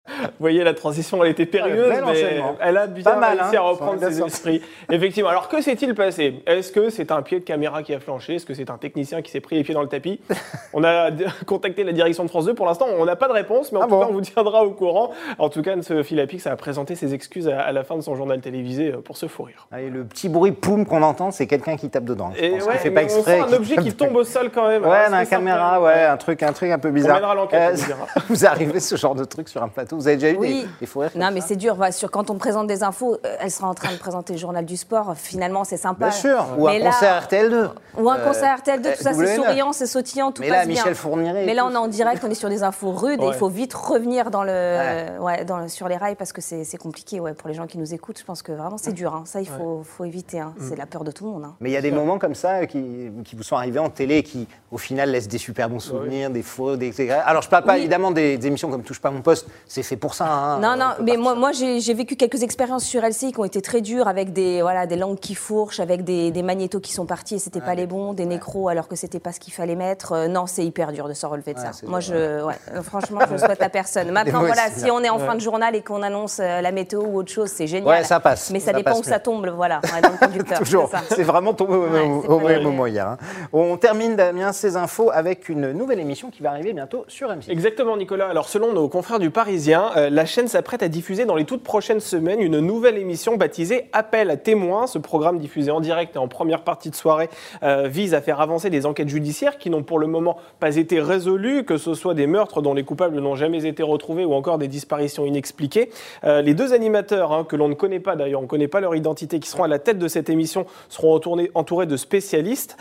Vous 0.06 0.28
voyez, 0.38 0.62
la 0.64 0.74
transition, 0.74 1.24
elle 1.24 1.30
était 1.30 1.46
périlleuse, 1.46 1.94
mais 2.06 2.42
elle 2.60 2.76
a 2.76 2.86
bien 2.86 3.16
mal, 3.16 3.38
réussi 3.40 3.56
hein. 3.56 3.60
à 3.60 3.62
reprendre 3.62 3.94
Ils 4.02 4.14
sont 4.14 4.28
ses 4.28 4.34
esprits. 4.34 4.62
Effectivement. 4.90 5.30
Alors, 5.30 5.48
que 5.48 5.62
s'est-il 5.62 5.94
passé? 5.94 6.42
Est-ce 6.46 6.72
que 6.72 6.90
c'est 6.90 7.10
un 7.10 7.22
pied 7.22 7.40
de 7.40 7.44
caméra 7.44 7.82
qui 7.82 7.94
a 7.94 8.00
flanché? 8.00 8.34
Est-ce 8.34 8.44
que 8.44 8.52
c'est 8.52 8.68
un 8.68 8.76
technicien 8.76 9.22
qui 9.22 9.30
s'est 9.30 9.40
pris 9.40 9.56
les 9.56 9.64
pieds 9.64 9.72
dans 9.72 9.80
le 9.82 9.88
tapis? 9.88 10.20
On 10.74 10.84
a 10.84 11.08
contacté 11.46 11.84
la 11.84 11.92
direction 11.92 12.22
de 12.22 12.28
France 12.28 12.44
2. 12.44 12.52
Pour 12.54 12.66
l'instant, 12.66 12.86
on 12.98 13.04
n'a 13.06 13.16
pas 13.16 13.28
de 13.28 13.32
réponse, 13.32 13.72
mais 13.72 13.78
en 13.78 13.82
Ah 13.82 13.84
tout 13.84 13.90
bon? 13.92 14.00
cas, 14.00 14.06
on 14.10 14.12
vous 14.12 14.20
tiendra 14.20 14.64
au 14.64 14.72
courant. 14.72 15.10
En 15.38 15.48
tout 15.48 15.62
cas, 15.62 15.72
Anne-Sophie 15.72 16.16
Lapix 16.16 16.46
a 16.46 16.56
présenté 16.56 16.96
ses 16.96 17.14
excuses 17.14 17.48
à, 17.48 17.60
à 17.60 17.72
la 17.72 17.84
fin 17.84 17.96
de 17.96 18.00
son 18.02 18.14
journal 18.16 18.40
télévisé 18.40 18.92
euh, 18.92 19.00
pour 19.00 19.16
se 19.16 19.26
fou 19.26 19.44
rire. 19.44 19.66
Allez, 19.72 19.88
le 19.88 20.04
petit 20.04 20.28
bruit 20.28 20.52
poum 20.52 20.84
qu'on 20.84 21.02
entend, 21.02 21.30
c'est 21.30 21.46
quelqu'un 21.46 21.76
qui 21.76 21.88
tape 21.90 22.04
dedans. 22.04 22.32
Et 22.38 22.52
ouais, 22.60 22.78
fait 22.78 22.90
pas 22.90 23.00
on 23.00 23.04
exprès. 23.04 23.38
sent 23.40 23.44
un 23.48 23.52
objet 23.56 23.76
qui 23.76 23.92
tombe 23.94 24.16
au 24.16 24.24
sol 24.24 24.50
quand 24.52 24.68
même. 24.68 24.82
Ouais, 24.82 24.90
Alors, 24.90 25.10
dans 25.12 25.16
la 25.16 25.26
caméra, 25.26 25.80
ouais, 25.80 26.02
un 26.04 26.16
truc, 26.16 26.42
un 26.42 26.52
truc 26.52 26.70
un 26.72 26.78
peu 26.78 26.90
bizarre. 26.90 27.16
mènera 27.16 27.34
l'enquête, 27.34 27.70
on 27.72 27.76
vous 27.76 27.86
dira. 27.86 28.06
vous 28.28 28.46
arrivez 28.46 28.80
ce 28.80 28.96
genre 28.96 29.14
de 29.14 29.24
truc 29.24 29.48
sur 29.48 29.62
un 29.62 29.68
plateau. 29.68 29.93
Vous 29.94 30.06
avez 30.08 30.16
déjà 30.16 30.30
eu 30.32 30.36
Oui. 30.36 30.62
des, 30.62 30.68
des 30.80 30.86
fous 30.86 31.00
rires 31.00 31.10
Non, 31.14 31.30
mais 31.32 31.40
c'est 31.40 31.56
dur. 31.56 31.74
Voilà, 31.74 31.92
sur, 31.92 32.10
quand 32.10 32.30
on 32.30 32.36
présente 32.36 32.66
des 32.66 32.82
infos, 32.82 33.14
euh, 33.24 33.36
elle 33.40 33.50
sera 33.50 33.68
en 33.68 33.74
train 33.74 33.92
de 33.92 33.98
présenter 33.98 34.32
le 34.34 34.38
journal 34.38 34.64
du 34.64 34.76
sport. 34.76 35.14
Finalement, 35.16 35.64
c'est 35.64 35.76
sympa. 35.76 36.08
Bien 36.08 36.10
sûr. 36.16 36.46
Ou 36.58 36.66
Mais 36.66 36.76
un 36.76 36.84
là- 36.84 36.90
concert 36.90 37.22
RTL2. 37.28 37.68
Ou 37.98 38.10
un 38.10 38.18
Euh, 38.18 38.24
concert 38.26 38.56
RTL2, 38.58 38.96
tout 38.96 39.02
ça, 39.02 39.12
c'est 39.14 39.20
W9. 39.24 39.34
souriant, 39.36 39.72
c'est 39.72 39.86
sautillant, 39.86 40.32
tout 40.32 40.42
Mais 40.42 40.48
passe 40.48 40.58
là, 40.58 40.64
bien. 40.66 40.74
Michel 40.74 40.94
Fourniret. 40.94 41.42
et 41.42 41.46
Mais 41.46 41.54
là, 41.54 41.64
on 41.66 41.70
est 41.72 41.76
en 41.76 41.88
direct, 41.88 42.22
on 42.26 42.30
est 42.30 42.34
sur 42.34 42.48
des 42.48 42.62
infos 42.62 42.90
rudes 42.92 43.22
et 43.22 43.26
il 43.26 43.34
faut 43.34 43.48
vite 43.48 43.74
revenir 43.74 44.30
dans 44.30 44.42
le, 44.44 44.50
Ouais. 44.50 45.18
ouais, 45.20 45.44
dans 45.44 45.58
le- 45.58 45.68
sur 45.68 45.88
les 45.88 45.96
rails 45.96 46.16
parce 46.16 46.32
que 46.32 46.40
c'est 46.40 46.64
c'est 46.64 46.76
compliqué 46.78 47.20
ouais, 47.20 47.34
pour 47.34 47.48
les 47.48 47.54
gens 47.54 47.66
qui 47.66 47.78
nous 47.78 47.94
écoutent. 47.94 48.18
Je 48.18 48.24
pense 48.24 48.42
que 48.42 48.52
vraiment, 48.52 48.78
c'est 48.78 48.92
dur. 48.92 49.14
hein. 49.14 49.22
Ça, 49.26 49.40
il 49.40 49.48
faut, 49.48 49.82
faut 49.84 50.04
éviter. 50.04 50.40
hein. 50.40 50.54
Mm. 50.58 50.64
C'est 50.68 50.76
la 50.76 50.86
peur 50.86 51.04
de 51.04 51.10
tout 51.12 51.24
le 51.26 51.30
monde. 51.30 51.44
hein. 51.44 51.54
Mais 51.60 51.70
il 51.70 51.72
y 51.72 51.76
a 51.76 51.82
des 51.82 51.90
moments 51.92 52.18
comme 52.18 52.34
ça 52.34 52.66
qui, 52.66 53.10
qui 53.24 53.36
vous 53.36 53.42
sont 53.42 53.56
arrivés 53.56 53.78
en 53.78 53.90
télé 53.90 54.22
qui, 54.22 54.48
au 54.72 54.78
final, 54.78 55.10
laissent 55.10 55.28
des 55.28 55.38
super 55.38 55.68
bons 55.68 55.78
souvenirs, 55.80 56.30
des 56.30 56.42
faux, 56.42 56.76
des. 56.76 56.92
Alors, 57.10 57.42
je 57.42 57.48
parle 57.48 57.64
pas 57.64 57.74
Oui. 57.74 57.80
évidemment 57.80 58.10
des, 58.10 58.36
des 58.38 58.46
émissions 58.48 58.70
comme 58.70 58.82
Touche 58.82 59.00
pas 59.00 59.10
mon 59.10 59.22
poste, 59.22 59.46
c'est 59.66 59.82
fait 59.84 59.96
pour 59.96 60.14
ça. 60.14 60.26
hein. 60.26 60.58
Non, 60.58 60.70
On 60.74 60.76
non, 60.76 60.86
mais 61.02 61.16
moi, 61.16 61.34
moi 61.34 61.52
j'ai 61.52 61.94
vécu 61.94 62.16
quelques 62.16 62.42
expériences 62.42 62.84
sur 62.84 63.02
LCI 63.02 63.32
qui 63.32 63.38
ont 63.40 63.44
été 63.44 63.62
très 63.62 63.80
dures 63.80 64.08
avec 64.08 64.32
des, 64.32 64.62
voilà, 64.62 64.86
des 64.86 64.96
langues 64.96 65.18
qui 65.18 65.34
fourchent, 65.34 65.80
avec 65.80 66.02
des, 66.04 66.30
des 66.30 66.42
magnétos 66.42 66.80
qui 66.80 66.92
sont 66.92 67.06
partis 67.06 67.36
et 67.36 67.38
c'était 67.38 67.60
Ouais, 67.60 67.64
pas 67.66 67.74
les 67.74 67.86
bons, 67.86 68.12
des 68.14 68.26
nécros 68.26 68.68
alors 68.68 68.88
que 68.88 68.96
c'était 68.96 69.20
pas 69.20 69.32
ce 69.32 69.38
qu'il 69.40 69.52
fallait 69.52 69.76
mettre. 69.76 70.12
Euh, 70.12 70.28
non, 70.28 70.46
c'est 70.46 70.64
hyper 70.64 70.90
dur 70.92 71.08
de 71.08 71.12
s'en 71.14 71.28
relever 71.28 71.54
de 71.54 71.58
Ouais, 71.60 71.64
ça. 71.72 71.86
Moi, 71.86 72.00
dur, 72.00 72.14
je, 72.14 72.44
ouais, 72.44 72.54
euh, 72.74 72.82
franchement, 72.82 73.20
je 73.30 73.36
souhaite 73.36 73.62
à 73.62 73.68
personne. 73.68 74.10
Maintenant, 74.10 74.40
voilà, 74.40 74.68
si 74.74 74.90
on 74.90 75.00
est 75.02 75.10
en 75.10 75.18
fin 75.18 75.34
de 75.34 75.40
journal 75.40 75.74
et 75.76 75.82
qu'on 75.82 76.02
annonce 76.02 76.38
euh, 76.40 76.60
la 76.60 76.72
météo 76.72 77.02
ou 77.04 77.18
autre 77.18 77.30
chose, 77.30 77.48
c'est 77.50 77.66
génial. 77.66 77.88
Ouais, 77.88 78.04
ça 78.04 78.18
passe. 78.20 78.50
Mais 78.50 78.60
ça, 78.60 78.72
Ça 78.72 78.72
dépend 78.78 78.90
passe 78.92 79.00
où 79.00 79.04
ça 79.04 79.18
tombe, 79.20 79.46
voilà, 79.54 79.80
ouais, 79.94 80.00
dans 80.00 80.10
le 80.10 80.18
conducteur. 80.26 80.58
Toujours. 80.58 80.90
c'est 81.10 81.22
vraiment 81.22 81.52
tombé 81.54 81.74
au, 81.74 81.84
Ouais, 81.84 82.06
mauvais 82.28 82.54
mal. 82.54 82.62
moment 82.62 82.86
hier. 82.86 83.06
hein. 83.08 83.16
On 83.52 83.76
termine, 83.76 84.16
Damien, 84.16 84.52
ces 84.52 84.76
infos 84.76 85.10
avec 85.12 85.48
une 85.48 85.72
nouvelle 85.72 86.00
émission 86.00 86.30
qui 86.30 86.42
va 86.42 86.50
arriver 86.50 86.72
bientôt 86.72 87.04
sur 87.08 87.28
M6. 87.30 87.50
Exactement, 87.50 87.96
Nicolas. 87.96 88.28
Alors, 88.28 88.48
selon 88.48 88.72
nos 88.72 88.88
confrères 88.88 89.18
du 89.18 89.30
Parisien, 89.30 89.73
euh, 89.74 90.10
la 90.10 90.26
chaîne 90.26 90.48
s'apprête 90.48 90.82
à 90.82 90.88
diffuser 90.88 91.24
dans 91.24 91.36
les 91.36 91.44
toutes 91.44 91.62
prochaines 91.62 92.00
semaines 92.00 92.40
une 92.40 92.60
nouvelle 92.60 92.98
émission 92.98 93.36
baptisée 93.36 93.88
Appel 93.92 94.30
à 94.30 94.36
témoins. 94.36 94.86
Ce 94.86 94.98
programme 94.98 95.38
diffusé 95.38 95.70
en 95.70 95.80
direct 95.80 96.16
et 96.16 96.18
en 96.18 96.28
première 96.28 96.62
partie 96.62 96.90
de 96.90 96.94
soirée 96.94 97.28
euh, 97.62 97.88
vise 97.88 98.14
à 98.14 98.20
faire 98.20 98.40
avancer 98.40 98.70
des 98.70 98.86
enquêtes 98.86 99.08
judiciaires 99.08 99.58
qui 99.58 99.70
n'ont 99.70 99.82
pour 99.82 99.98
le 99.98 100.06
moment 100.06 100.36
pas 100.60 100.76
été 100.76 101.00
résolues, 101.00 101.64
que 101.64 101.76
ce 101.76 101.94
soit 101.94 102.14
des 102.14 102.26
meurtres 102.26 102.62
dont 102.62 102.74
les 102.74 102.84
coupables 102.84 103.18
n'ont 103.18 103.36
jamais 103.36 103.66
été 103.66 103.82
retrouvés 103.82 104.24
ou 104.24 104.34
encore 104.34 104.58
des 104.58 104.68
disparitions 104.68 105.24
inexpliquées. 105.24 105.90
Euh, 106.24 106.42
les 106.42 106.54
deux 106.54 106.72
animateurs, 106.72 107.32
hein, 107.32 107.44
que 107.44 107.56
l'on 107.56 107.68
ne 107.68 107.74
connaît 107.74 108.00
pas 108.00 108.16
d'ailleurs, 108.16 108.40
on 108.40 108.44
ne 108.44 108.48
connaît 108.48 108.68
pas 108.68 108.80
leur 108.80 108.94
identité, 108.94 109.40
qui 109.40 109.48
seront 109.48 109.64
à 109.64 109.68
la 109.68 109.78
tête 109.78 109.98
de 109.98 110.08
cette 110.08 110.28
émission, 110.28 110.66
seront 110.88 111.14
entourés, 111.54 111.86
de 111.86 111.96
spécialistes 111.96 112.76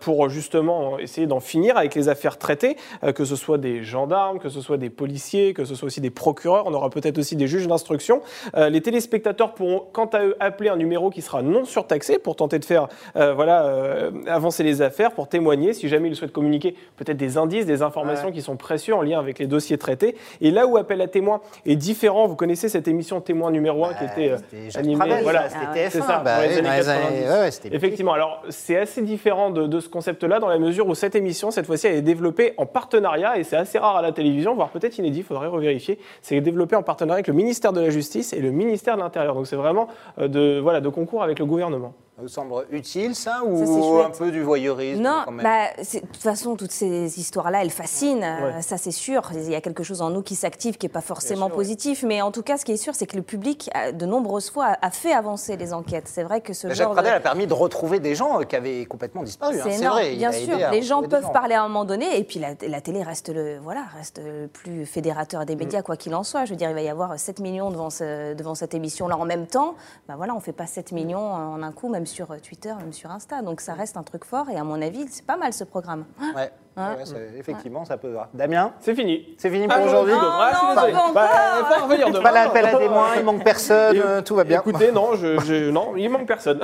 pour 0.00 0.28
justement 0.28 0.98
essayer 0.98 1.26
d'en 1.26 1.40
finir 1.40 1.76
avec 1.76 1.94
les 1.94 2.08
affaires 2.08 2.38
traitées, 2.38 2.76
que 3.14 3.24
ce 3.24 3.36
soit 3.36 3.58
des 3.58 3.82
gendarmes, 3.84 4.38
que 4.38 4.48
ce 4.48 4.60
soit 4.60 4.78
des 4.78 4.90
policiers, 4.90 5.52
que 5.52 5.64
ce 5.64 5.74
soit 5.74 5.86
aussi 5.86 6.00
des 6.00 6.05
procureurs, 6.10 6.66
on 6.66 6.74
aura 6.74 6.90
peut-être 6.90 7.18
aussi 7.18 7.36
des 7.36 7.46
juges 7.46 7.66
d'instruction. 7.66 8.20
Euh, 8.56 8.68
les 8.68 8.80
téléspectateurs 8.80 9.54
pourront 9.54 9.82
quant 9.92 10.06
à 10.06 10.22
eux 10.24 10.36
appeler 10.40 10.70
un 10.70 10.76
numéro 10.76 11.10
qui 11.10 11.22
sera 11.22 11.42
non 11.42 11.64
surtaxé 11.64 12.18
pour 12.18 12.36
tenter 12.36 12.58
de 12.58 12.64
faire 12.64 12.88
euh, 13.16 13.34
voilà, 13.34 13.64
euh, 13.66 14.10
avancer 14.26 14.62
les 14.62 14.82
affaires, 14.82 15.12
pour 15.12 15.28
témoigner, 15.28 15.72
si 15.72 15.88
jamais 15.88 16.08
ils 16.08 16.16
souhaitent 16.16 16.32
communiquer 16.32 16.74
peut-être 16.96 17.16
des 17.16 17.38
indices, 17.38 17.66
des 17.66 17.82
informations 17.82 18.26
Ouais. 18.28 18.32
qui 18.32 18.42
sont 18.42 18.56
précieux 18.56 18.94
en 18.94 19.02
lien 19.02 19.18
avec 19.18 19.38
les 19.38 19.46
dossiers 19.46 19.78
traités. 19.78 20.16
Et 20.40 20.50
là 20.50 20.66
où 20.66 20.76
Appel 20.76 21.00
à 21.00 21.06
témoins 21.08 21.40
est 21.66 21.76
différent, 21.76 22.26
vous 22.26 22.36
connaissez 22.36 22.68
cette 22.68 22.88
émission 22.88 23.20
Témoin 23.20 23.50
numéro 23.50 23.84
1 23.84 23.94
qui 23.94 24.04
était 24.04 24.36
C'était 24.36 24.70
Jacques 24.70 24.84
animée. 24.84 25.22
Voilà. 25.22 25.48
c'était 25.48 25.66
ouais. 25.66 25.86
TF1. 25.88 25.90
C'est 25.90 26.00
ça, 26.02 26.22
bah 26.24 26.36
dans 26.36 26.42
les 26.42 26.48
oui, 26.48 26.54
années 26.54 26.62
dans 26.68 26.70
les 26.74 26.78
90. 26.78 26.88
années- 27.08 27.28
ouais, 27.30 27.38
ouais, 27.40 27.50
c'était 27.50 27.74
Effectivement, 27.74 28.12
alors 28.12 28.42
c'est 28.48 28.76
assez 28.78 29.02
différent 29.02 29.50
de, 29.50 29.66
de 29.66 29.80
ce 29.80 29.88
concept-là 29.88 30.38
dans 30.40 30.48
la 30.48 30.58
mesure 30.58 30.86
où 30.86 30.94
cette 30.94 31.14
émission, 31.14 31.50
cette 31.50 31.66
fois-ci, 31.66 31.86
elle 31.88 31.96
est 31.96 32.02
développée 32.02 32.54
en 32.56 32.66
partenariat 32.66 33.38
et 33.38 33.44
c'est 33.44 33.56
assez 33.56 33.78
rare 33.78 33.96
à 33.96 34.02
la 34.02 34.12
télévision, 34.12 34.54
voire 34.54 34.70
peut-être 34.70 34.98
inédit, 34.98 35.18
il 35.20 35.24
faudrait 35.24 35.46
revérifier. 35.48 35.95
C'est 36.22 36.40
développé 36.40 36.76
en 36.76 36.82
partenariat 36.82 37.16
avec 37.16 37.28
le 37.28 37.34
ministère 37.34 37.72
de 37.72 37.80
la 37.80 37.90
Justice 37.90 38.32
et 38.32 38.40
le 38.40 38.50
ministère 38.50 38.96
de 38.96 39.02
l'Intérieur. 39.02 39.34
Donc 39.34 39.46
c'est 39.46 39.56
vraiment 39.56 39.88
euh, 40.18 40.28
de, 40.28 40.60
voilà, 40.60 40.80
de 40.80 40.88
concours 40.88 41.22
avec 41.22 41.38
le 41.38 41.46
gouvernement. 41.46 41.94
Ça 42.16 42.22
vous 42.22 42.28
semble 42.28 42.54
utile, 42.70 43.14
ça, 43.14 43.32
Ça, 43.32 43.40
c'est 43.42 43.46
ou 43.46 43.82
chouette. 43.82 44.06
un 44.06 44.10
peu 44.10 44.30
du 44.30 44.42
voyeurisme 44.42 45.02
Non, 45.02 45.20
quand 45.26 45.32
même 45.32 45.44
bah, 45.44 45.82
de 45.82 45.98
toute 46.00 46.16
façon, 46.16 46.56
toutes 46.56 46.72
ces 46.72 47.20
histoires-là, 47.20 47.60
elles 47.62 47.68
fascinent, 47.70 48.24
euh, 48.24 48.54
Ouais. 48.56 48.62
ça 48.62 48.78
c'est 48.78 48.90
sûr. 48.90 49.20
Il 49.34 49.50
y 49.50 49.54
a 49.54 49.60
quelque 49.60 49.82
chose 49.82 50.00
en 50.00 50.08
nous 50.08 50.22
qui 50.22 50.34
s'active, 50.34 50.78
qui 50.78 50.86
n'est 50.86 50.92
pas 50.92 51.02
forcément 51.02 51.48
sûr, 51.48 51.54
ouais. 51.56 51.62
positif. 51.62 52.04
Mais 52.08 52.22
en 52.22 52.30
tout 52.32 52.42
cas, 52.42 52.56
ce 52.56 52.64
qui 52.64 52.72
est 52.72 52.78
sûr, 52.78 52.94
c'est 52.94 53.04
que 53.04 53.16
le 53.16 53.22
public, 53.22 53.68
a- 53.74 53.92
de 53.92 54.06
nombreuses 54.06 54.48
fois, 54.48 54.78
a- 54.80 54.90
fait 54.90 55.12
avancer 55.12 55.58
les 55.58 55.74
enquêtes. 55.74 56.08
C'est 56.08 56.22
vrai 56.22 56.40
que 56.40 56.54
ce 56.54 56.68
Bah, 56.68 56.72
Jacques 56.72 56.86
genre 56.86 56.94
Pradel 56.94 57.12
de... 57.12 57.16
a 57.18 57.20
permis 57.20 57.46
de 57.46 57.52
retrouver 57.52 58.00
des 58.00 58.14
gens 58.14 58.40
euh, 58.40 58.44
qui 58.44 58.56
avaient 58.56 58.86
complètement 58.86 59.22
disparu. 59.22 59.60
hein, 59.60 59.64
C'est 59.68 59.76
énorme, 59.76 59.98
vrai. 59.98 60.12
il 60.14 60.18
bien 60.18 60.30
a 60.30 60.32
sûr. 60.32 60.56
Les 60.72 60.80
gens 60.80 61.02
peuvent 61.02 61.30
parler 61.32 61.54
à 61.54 61.64
un 61.64 61.68
moment 61.68 61.84
donné, 61.84 62.18
et 62.18 62.24
puis 62.24 62.38
la, 62.38 62.54
la 62.66 62.80
télé 62.80 63.02
reste 63.02 63.28
le, 63.28 63.58
voilà, 63.58 63.82
reste 63.94 64.22
le 64.24 64.46
plus 64.46 64.86
fédérateur 64.86 65.44
des 65.44 65.54
Mm. 65.54 65.58
médias, 65.58 65.82
quoi 65.82 65.98
qu'il 65.98 66.14
en 66.14 66.22
soit. 66.22 66.46
Je 66.46 66.52
veux 66.52 66.56
dire, 66.56 66.70
il 66.70 66.74
va 66.74 66.80
y 66.80 66.88
avoir 66.88 67.18
7 67.18 67.40
millions 67.40 67.70
devant, 67.70 67.90
ce- 67.90 68.32
devant 68.32 68.54
cette 68.54 68.72
émission-là 68.72 69.18
en 69.18 69.26
même 69.26 69.46
temps. 69.46 69.74
Ben 70.08 70.16
voilà, 70.16 70.32
on 70.32 70.36
ne 70.36 70.40
fait 70.42 70.52
pas 70.54 70.66
7 70.66 70.92
millions 70.92 71.18
en 71.34 71.62
un 71.62 71.72
coup, 71.72 71.90
même 71.90 72.05
même 72.06 72.14
sur 72.14 72.30
euh, 72.30 72.36
Twitter, 72.38 72.72
même 72.78 72.92
sur 72.92 73.10
Insta. 73.10 73.42
Donc 73.42 73.60
ça 73.60 73.74
reste 73.74 73.96
un 73.96 74.02
truc 74.04 74.24
fort 74.24 74.48
et 74.50 74.56
à 74.56 74.62
mon 74.64 74.80
avis, 74.80 75.06
c'est 75.08 75.26
pas 75.26 75.36
mal 75.36 75.52
ce 75.52 75.64
programme. 75.64 76.04
Ouais. 76.36 76.50
Hein 76.76 76.94
Ouais, 76.98 77.30
effectivement, 77.38 77.84
ça 77.84 77.96
peut 77.96 78.12
voir. 78.12 78.28
Damien, 78.34 78.72
C'est 78.80 78.94
fini. 78.94 79.34
c'est 79.38 79.50
fini 79.50 79.66
Ah, 79.68 79.76
pour 79.78 79.86
aujourd'hui. 79.86 80.12
non, 80.12 80.20
Ah, 80.22 80.52
non, 80.92 81.12
pas. 81.14 81.62
Bah. 81.80 82.20
Pas 82.22 82.32
l'appel 82.32 82.66
à 82.66 82.76
témoins, 82.76 83.16
il 83.16 83.24
manque 83.24 83.42
personne, 83.42 84.22
tout 84.24 84.34
va 84.36 84.44
bien. 84.44 84.60
Écoutez, 84.60 84.92
non, 84.92 85.14
je, 85.16 85.38
je- 85.46 85.70
non, 85.70 85.96
il 85.96 86.08
manque 86.10 86.26
personne. 86.26 86.60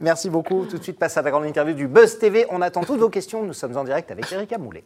Merci 0.00 0.28
beaucoup. 0.30 0.64
Tout 0.66 0.78
de 0.78 0.82
suite, 0.82 0.98
passe 0.98 1.16
à 1.16 1.22
la 1.22 1.30
grande 1.30 1.46
interview 1.46 1.74
du 1.74 1.86
Buzz 1.88 2.18
TV. 2.18 2.44
On 2.50 2.60
attend 2.60 2.82
toutes 2.82 2.98
vos 3.00 3.08
questions. 3.08 3.42
Nous 3.42 3.52
sommes 3.54 3.76
en 3.76 3.84
direct 3.84 4.10
avec 4.10 4.30
Erika 4.32 4.58
Moulet. 4.58 4.84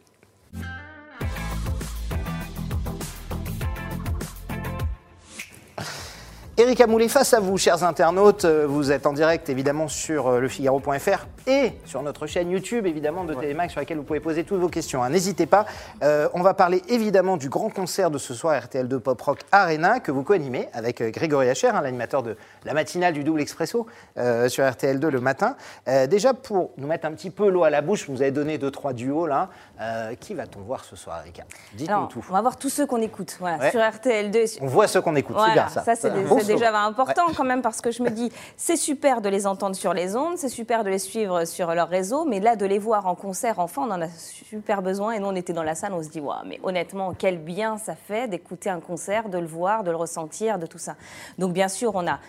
Erika 6.59 6.87
Moulet, 6.87 7.07
face 7.07 7.35
à 7.35 7.39
vous, 7.39 7.55
chers 7.59 7.83
internautes, 7.83 8.45
Euh, 8.45 8.65
vous 8.67 8.91
êtes 8.91 9.05
en 9.05 9.13
direct 9.13 9.47
évidemment 9.47 9.87
sur 9.87 10.25
euh, 10.27 10.39
lefigaro.fr 10.39 11.27
et 11.45 11.73
sur 11.85 12.01
notre 12.01 12.25
chaîne 12.25 12.49
YouTube 12.49 12.87
évidemment 12.87 13.25
de 13.25 13.35
Télémax 13.35 13.73
sur 13.73 13.79
laquelle 13.79 13.97
vous 13.97 14.03
pouvez 14.03 14.19
poser 14.19 14.43
toutes 14.43 14.59
vos 14.59 14.67
questions. 14.67 15.03
hein. 15.03 15.09
N'hésitez 15.11 15.45
pas. 15.45 15.67
Euh, 16.01 16.27
on 16.33 16.41
va 16.41 16.55
parler 16.55 16.81
évidemment 16.89 17.37
du 17.37 17.49
grand 17.49 17.69
concert 17.69 18.09
de 18.09 18.17
ce 18.17 18.33
soir 18.33 18.59
RTL2 18.59 18.97
Pop 18.97 19.21
Rock 19.21 19.41
Arena 19.51 19.99
que 19.99 20.11
vous 20.11 20.23
co-animez 20.23 20.67
avec 20.73 21.03
Grégory 21.13 21.47
Hacher, 21.47 21.67
hein, 21.67 21.81
l'animateur 21.81 22.23
de 22.23 22.35
la 22.65 22.73
matinale 22.73 23.13
du 23.13 23.23
Double 23.23 23.39
Expresso 23.41 23.85
euh, 24.17 24.49
sur 24.49 24.63
RTL2 24.65 25.09
le 25.09 25.21
matin. 25.21 25.55
Euh, 25.87 26.07
déjà 26.07 26.33
pour 26.33 26.71
nous 26.77 26.87
mettre 26.87 27.05
un 27.05 27.11
petit 27.11 27.29
peu 27.29 27.49
l'eau 27.49 27.65
à 27.65 27.69
la 27.69 27.81
bouche, 27.81 28.09
vous 28.09 28.23
avez 28.23 28.31
donné 28.31 28.57
deux 28.57 28.71
trois 28.71 28.93
duos 28.93 29.27
là. 29.27 29.49
Euh, 29.79 30.15
qui 30.19 30.33
va-t-on 30.33 30.61
voir 30.61 30.83
ce 30.85 30.95
soir, 30.95 31.19
Erika? 31.21 31.43
Dites-nous 31.75 32.07
tout. 32.07 32.25
on 32.27 32.33
va 32.33 32.41
voir 32.41 32.57
tous 32.57 32.69
ceux 32.69 32.87
qu'on 32.87 33.01
écoute. 33.03 33.37
Voilà, 33.39 33.57
Ouais. 33.59 33.69
sur 33.69 33.79
RTL2. 33.79 34.47
sur- 34.47 34.63
On 34.63 34.67
voit 34.67 34.87
ceux 34.87 35.01
qu'on 35.01 35.15
écoute, 35.15 35.37
c'est 35.45 35.53
bien 35.53 35.67
ça. 35.69 35.83
c'est 35.95 36.46
déjà 36.47 36.81
important 36.81 37.27
quand 37.35 37.43
même 37.43 37.61
parce 37.61 37.81
que 37.81 37.91
je 37.91 38.03
me 38.03 38.09
dis, 38.09 38.31
c'est 38.55 38.75
super 38.75 39.21
de 39.21 39.29
les 39.29 39.47
entendre 39.47 39.75
sur 39.75 39.93
les 39.93 40.15
ondes, 40.15 40.37
c'est 40.37 40.49
super 40.49 40.83
de 40.83 40.89
les 40.89 40.99
suivre 40.99 41.45
sur 41.45 41.73
leur 41.73 41.89
réseau, 41.89 42.25
mais 42.25 42.39
là, 42.39 42.55
de 42.55 42.65
les 42.65 42.79
voir 42.79 43.07
en 43.07 43.15
concert, 43.15 43.59
enfin, 43.59 43.83
on 43.87 43.91
en 43.91 44.01
a 44.01 44.09
super 44.09 44.81
besoin. 44.81 45.13
Et 45.13 45.19
nous, 45.19 45.27
on 45.27 45.35
était 45.35 45.53
dans 45.53 45.63
la 45.63 45.75
salle, 45.75 45.93
on 45.93 46.03
se 46.03 46.09
dit, 46.09 46.19
waouh, 46.19 46.45
mais 46.45 46.59
honnêtement, 46.63 47.13
quel 47.13 47.37
bien 47.37 47.77
ça 47.77 47.95
fait 47.95 48.27
d'écouter 48.27 48.69
un 48.69 48.79
concert, 48.79 49.29
de 49.29 49.37
le 49.37 49.47
voir, 49.47 49.83
de 49.83 49.91
le 49.91 49.97
ressentir, 49.97 50.59
de 50.59 50.65
tout 50.65 50.77
ça. 50.77 50.95
Donc, 51.37 51.53
bien 51.53 51.67
sûr, 51.67 51.91
on 51.95 52.07
a. 52.07 52.19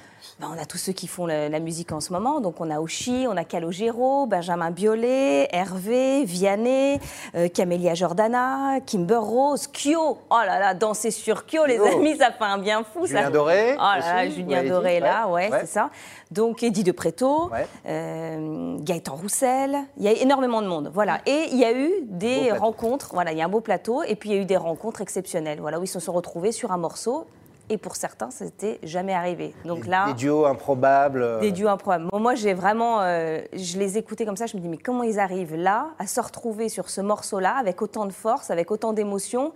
ben, 0.41 0.49
on 0.57 0.61
a 0.61 0.65
tous 0.67 0.79
ceux 0.79 0.93
qui 0.93 1.07
font 1.07 1.27
la, 1.27 1.49
la 1.49 1.61
musique 1.61 1.93
en 1.93 2.01
ce 2.01 2.13
moment. 2.13 2.41
Donc, 2.41 2.61
on 2.61 2.71
a 2.71 2.81
Oshi, 2.81 3.27
on 3.29 3.37
a 3.37 3.45
Calogero, 3.45 4.27
Benjamin 4.27 4.71
Biolay, 4.71 5.49
Hervé, 5.53 6.25
Vianney, 6.25 7.01
euh, 7.35 7.49
Camélia 7.49 7.95
Jordana, 7.95 8.81
Kimber 8.87 9.17
Rose, 9.17 9.67
Kyo. 9.73 10.19
Oh 10.31 10.37
là 10.47 10.59
là, 10.59 10.75
danser 10.75 11.11
sur 11.11 11.45
Kyo, 11.47 11.65
les 11.67 11.79
amis, 11.79 12.17
ça 12.17 12.31
fait 12.33 12.45
un 12.45 12.59
bien 12.59 12.83
fou. 12.85 13.07
Julien 13.07 13.25
ça. 13.25 13.31
Doré 13.31 13.75
Oh 13.77 13.81
là 13.81 13.99
là, 13.99 14.29
Julien 14.31 14.63
Doré 14.65 14.95
dit, 14.97 15.01
là, 15.01 15.29
ouais, 15.29 15.51
c'est 15.61 15.67
ça. 15.67 15.91
Donc 16.31 16.63
Eddie 16.63 16.85
de 16.85 16.93
Préto, 16.93 17.49
Ouais. 17.51 17.67
euh, 17.87 18.77
Gaëtan 18.81 19.17
Roussel, 19.17 19.79
il 19.97 20.05
y 20.05 20.09
a 20.09 20.13
énormément 20.13 20.63
de 20.63 20.67
monde, 20.67 20.91
voilà. 20.93 21.21
Et 21.27 21.47
il 21.53 21.59
y 21.59 21.65
a 21.65 21.73
eu 21.73 21.91
des 22.03 22.53
rencontres, 22.53 23.11
voilà, 23.13 23.33
il 23.33 23.39
y 23.39 23.43
a 23.43 23.45
un 23.47 23.49
beau 23.49 23.61
plateau, 23.61 24.03
et 24.03 24.15
puis 24.15 24.31
il 24.31 24.35
y 24.37 24.39
a 24.39 24.43
eu 24.43 24.45
des 24.45 24.57
rencontres 24.57 25.01
exceptionnelles, 25.01 25.59
voilà, 25.61 25.79
où 25.81 25.85
ils 25.85 25.89
se 25.89 26.01
sont 26.01 26.13
retrouvés 26.13 26.53
sur 26.53 26.71
un 26.73 26.77
morceau, 26.77 27.27
et 27.71 27.79
pour 27.79 27.97
certains, 27.97 28.31
c'était 28.31 28.79
jamais 28.83 29.15
arrivé. 29.15 29.55
Donc 29.65 29.83
Des- 29.85 29.91
là, 29.91 30.07
Des 30.07 30.15
duos 30.15 30.47
improbables. 30.47 31.23
euh, 31.23 31.41
des 31.41 31.53
duos 31.53 31.69
improbables. 31.69 32.07
Moi, 32.11 32.21
moi, 32.21 32.35
j'ai 32.35 32.55
vraiment, 32.55 33.01
euh, 33.03 33.41
je 33.53 33.79
les 33.79 33.99
écoutais 33.99 34.25
comme 34.27 34.37
ça, 34.37 34.47
je 34.47 34.57
me 34.57 34.63
dis 34.63 34.69
mais 34.69 34.79
comment 34.79 35.03
ils 35.03 35.19
arrivent 35.19 35.55
là 35.57 35.89
à 35.99 36.07
se 36.07 36.21
retrouver 36.21 36.69
sur 36.69 36.89
ce 36.91 37.01
morceau-là 37.01 37.55
avec 37.59 37.83
autant 37.83 38.07
de 38.07 38.13
force, 38.13 38.51
avec 38.51 38.71
autant 38.71 38.93
d'émotion? 38.93 39.53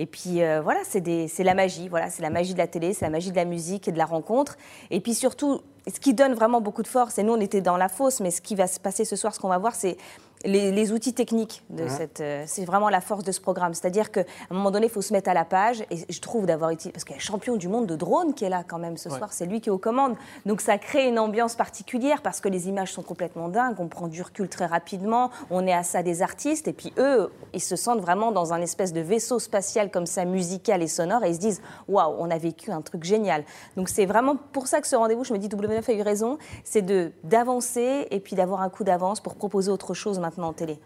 Et 0.00 0.06
puis 0.06 0.42
euh, 0.42 0.60
voilà, 0.60 0.80
c'est 0.84 1.00
la 1.44 1.54
magie, 1.54 1.88
voilà, 1.88 2.10
c'est 2.10 2.22
la 2.22 2.30
magie 2.30 2.52
de 2.54 2.58
la 2.58 2.66
télé, 2.66 2.92
c'est 2.94 3.04
la 3.04 3.10
magie 3.12 3.30
de 3.30 3.36
la 3.36 3.44
musique 3.44 3.86
et 3.86 3.92
de 3.92 3.98
la 3.98 4.06
rencontre. 4.06 4.56
Et 4.90 5.00
puis 5.00 5.14
surtout, 5.14 5.60
ce 5.86 6.00
qui 6.00 6.14
donne 6.14 6.34
vraiment 6.34 6.60
beaucoup 6.60 6.82
de 6.82 6.88
force, 6.88 7.16
et 7.18 7.22
nous 7.22 7.32
on 7.34 7.40
était 7.40 7.60
dans 7.60 7.76
la 7.76 7.88
fosse, 7.88 8.18
mais 8.20 8.32
ce 8.32 8.40
qui 8.40 8.56
va 8.56 8.66
se 8.66 8.80
passer 8.80 9.04
ce 9.04 9.14
soir, 9.14 9.32
ce 9.32 9.38
qu'on 9.38 9.48
va 9.50 9.58
voir, 9.58 9.76
c'est 9.76 9.96
les, 10.44 10.72
les 10.72 10.92
outils 10.92 11.14
techniques 11.14 11.62
de 11.70 11.88
cette. 11.88 12.20
euh, 12.20 12.44
c'est 12.46 12.64
vraiment 12.64 12.88
la 12.90 13.00
force 13.00 13.24
de 13.24 13.32
ce 13.32 13.40
programme. 13.40 13.72
C'est-à-dire 13.74 14.10
qu'à 14.10 14.24
un 14.50 14.54
moment 14.54 14.70
donné, 14.70 14.86
il 14.86 14.92
faut 14.92 15.00
se 15.02 15.12
mettre 15.12 15.30
à 15.30 15.34
la 15.34 15.44
page. 15.44 15.84
Et 15.90 15.96
je 16.12 16.20
trouve 16.20 16.46
d'avoir 16.46 16.70
utilisé. 16.70 16.92
Parce 16.92 17.04
qu'il 17.04 17.12
y 17.12 17.18
a 17.18 17.18
un 17.18 17.20
champion 17.20 17.56
du 17.56 17.68
monde 17.68 17.86
de 17.86 17.96
drone 17.96 18.34
qui 18.34 18.44
est 18.44 18.48
là 18.50 18.62
quand 18.66 18.78
même 18.78 18.96
ce 18.96 19.08
soir. 19.08 19.32
C'est 19.32 19.46
lui 19.46 19.60
qui 19.60 19.68
est 19.68 19.72
aux 19.72 19.78
commandes. 19.78 20.16
Donc 20.44 20.60
ça 20.60 20.76
crée 20.78 21.08
une 21.08 21.18
ambiance 21.18 21.54
particulière 21.54 22.20
parce 22.22 22.40
que 22.40 22.48
les 22.48 22.68
images 22.68 22.92
sont 22.92 23.02
complètement 23.02 23.48
dingues. 23.48 23.76
On 23.78 23.88
prend 23.88 24.08
du 24.08 24.20
recul 24.22 24.48
très 24.48 24.66
rapidement. 24.66 25.30
On 25.50 25.66
est 25.66 25.72
à 25.72 25.82
ça 25.82 26.02
des 26.02 26.20
artistes. 26.22 26.68
Et 26.68 26.72
puis 26.72 26.92
eux, 26.98 27.30
ils 27.52 27.62
se 27.62 27.76
sentent 27.76 28.00
vraiment 28.00 28.32
dans 28.32 28.52
un 28.52 28.60
espèce 28.60 28.92
de 28.92 29.00
vaisseau 29.00 29.38
spatial 29.38 29.90
comme 29.90 30.06
ça, 30.06 30.24
musical 30.24 30.82
et 30.82 30.88
sonore. 30.88 31.24
Et 31.24 31.30
ils 31.30 31.36
se 31.36 31.40
disent 31.40 31.62
waouh, 31.88 32.14
on 32.18 32.30
a 32.30 32.38
vécu 32.38 32.70
un 32.70 32.82
truc 32.82 33.04
génial. 33.04 33.44
Donc 33.76 33.88
c'est 33.88 34.06
vraiment 34.06 34.36
pour 34.52 34.66
ça 34.66 34.80
que 34.80 34.86
ce 34.86 34.96
rendez-vous, 34.96 35.24
je 35.24 35.32
me 35.32 35.38
dis, 35.38 35.48
W9 35.48 35.90
a 35.90 35.94
eu 35.94 36.02
raison, 36.02 36.38
c'est 36.64 36.84
d'avancer 37.24 38.06
et 38.10 38.20
puis 38.20 38.36
d'avoir 38.36 38.60
un 38.62 38.68
coup 38.68 38.84
d'avance 38.84 39.20
pour 39.20 39.34
proposer 39.34 39.70
autre 39.70 39.94
chose 39.94 40.18
maintenant 40.24 40.48
en 40.48 40.52
télé. 40.52 40.78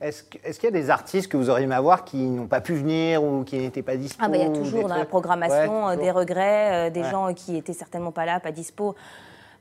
Est-ce 0.00 0.22
que- 0.22 0.38
est-ce 0.44 0.58
qu'il 0.60 0.68
y 0.68 0.72
a 0.72 0.78
des 0.80 0.90
artistes 0.90 1.28
que 1.28 1.36
vous 1.36 1.50
auriez 1.50 1.64
aimé 1.64 1.74
avoir 1.74 2.04
qui 2.04 2.16
n'ont 2.18 2.46
pas 2.46 2.60
pu 2.60 2.74
venir 2.74 3.22
ou 3.22 3.42
qui 3.44 3.58
n'étaient 3.58 3.82
pas 3.82 3.96
dispo 3.96 4.22
Ah 4.24 4.28
bah, 4.28 4.36
il 4.36 4.42
y 4.42 4.46
a 4.46 4.48
ou 4.48 4.52
toujours 4.56 4.88
dans 4.88 4.96
la 4.96 5.04
programmation 5.04 5.86
Ouais, 5.86 5.94
euh, 5.94 5.96
des 5.96 6.10
regrets, 6.10 6.88
euh, 6.88 6.90
des 6.90 7.02
Ouais. 7.02 7.10
gens 7.10 7.34
qui 7.34 7.56
étaient 7.56 7.72
certainement 7.72 8.12
pas 8.12 8.24
là, 8.24 8.40
pas 8.40 8.52
dispo. 8.52 8.94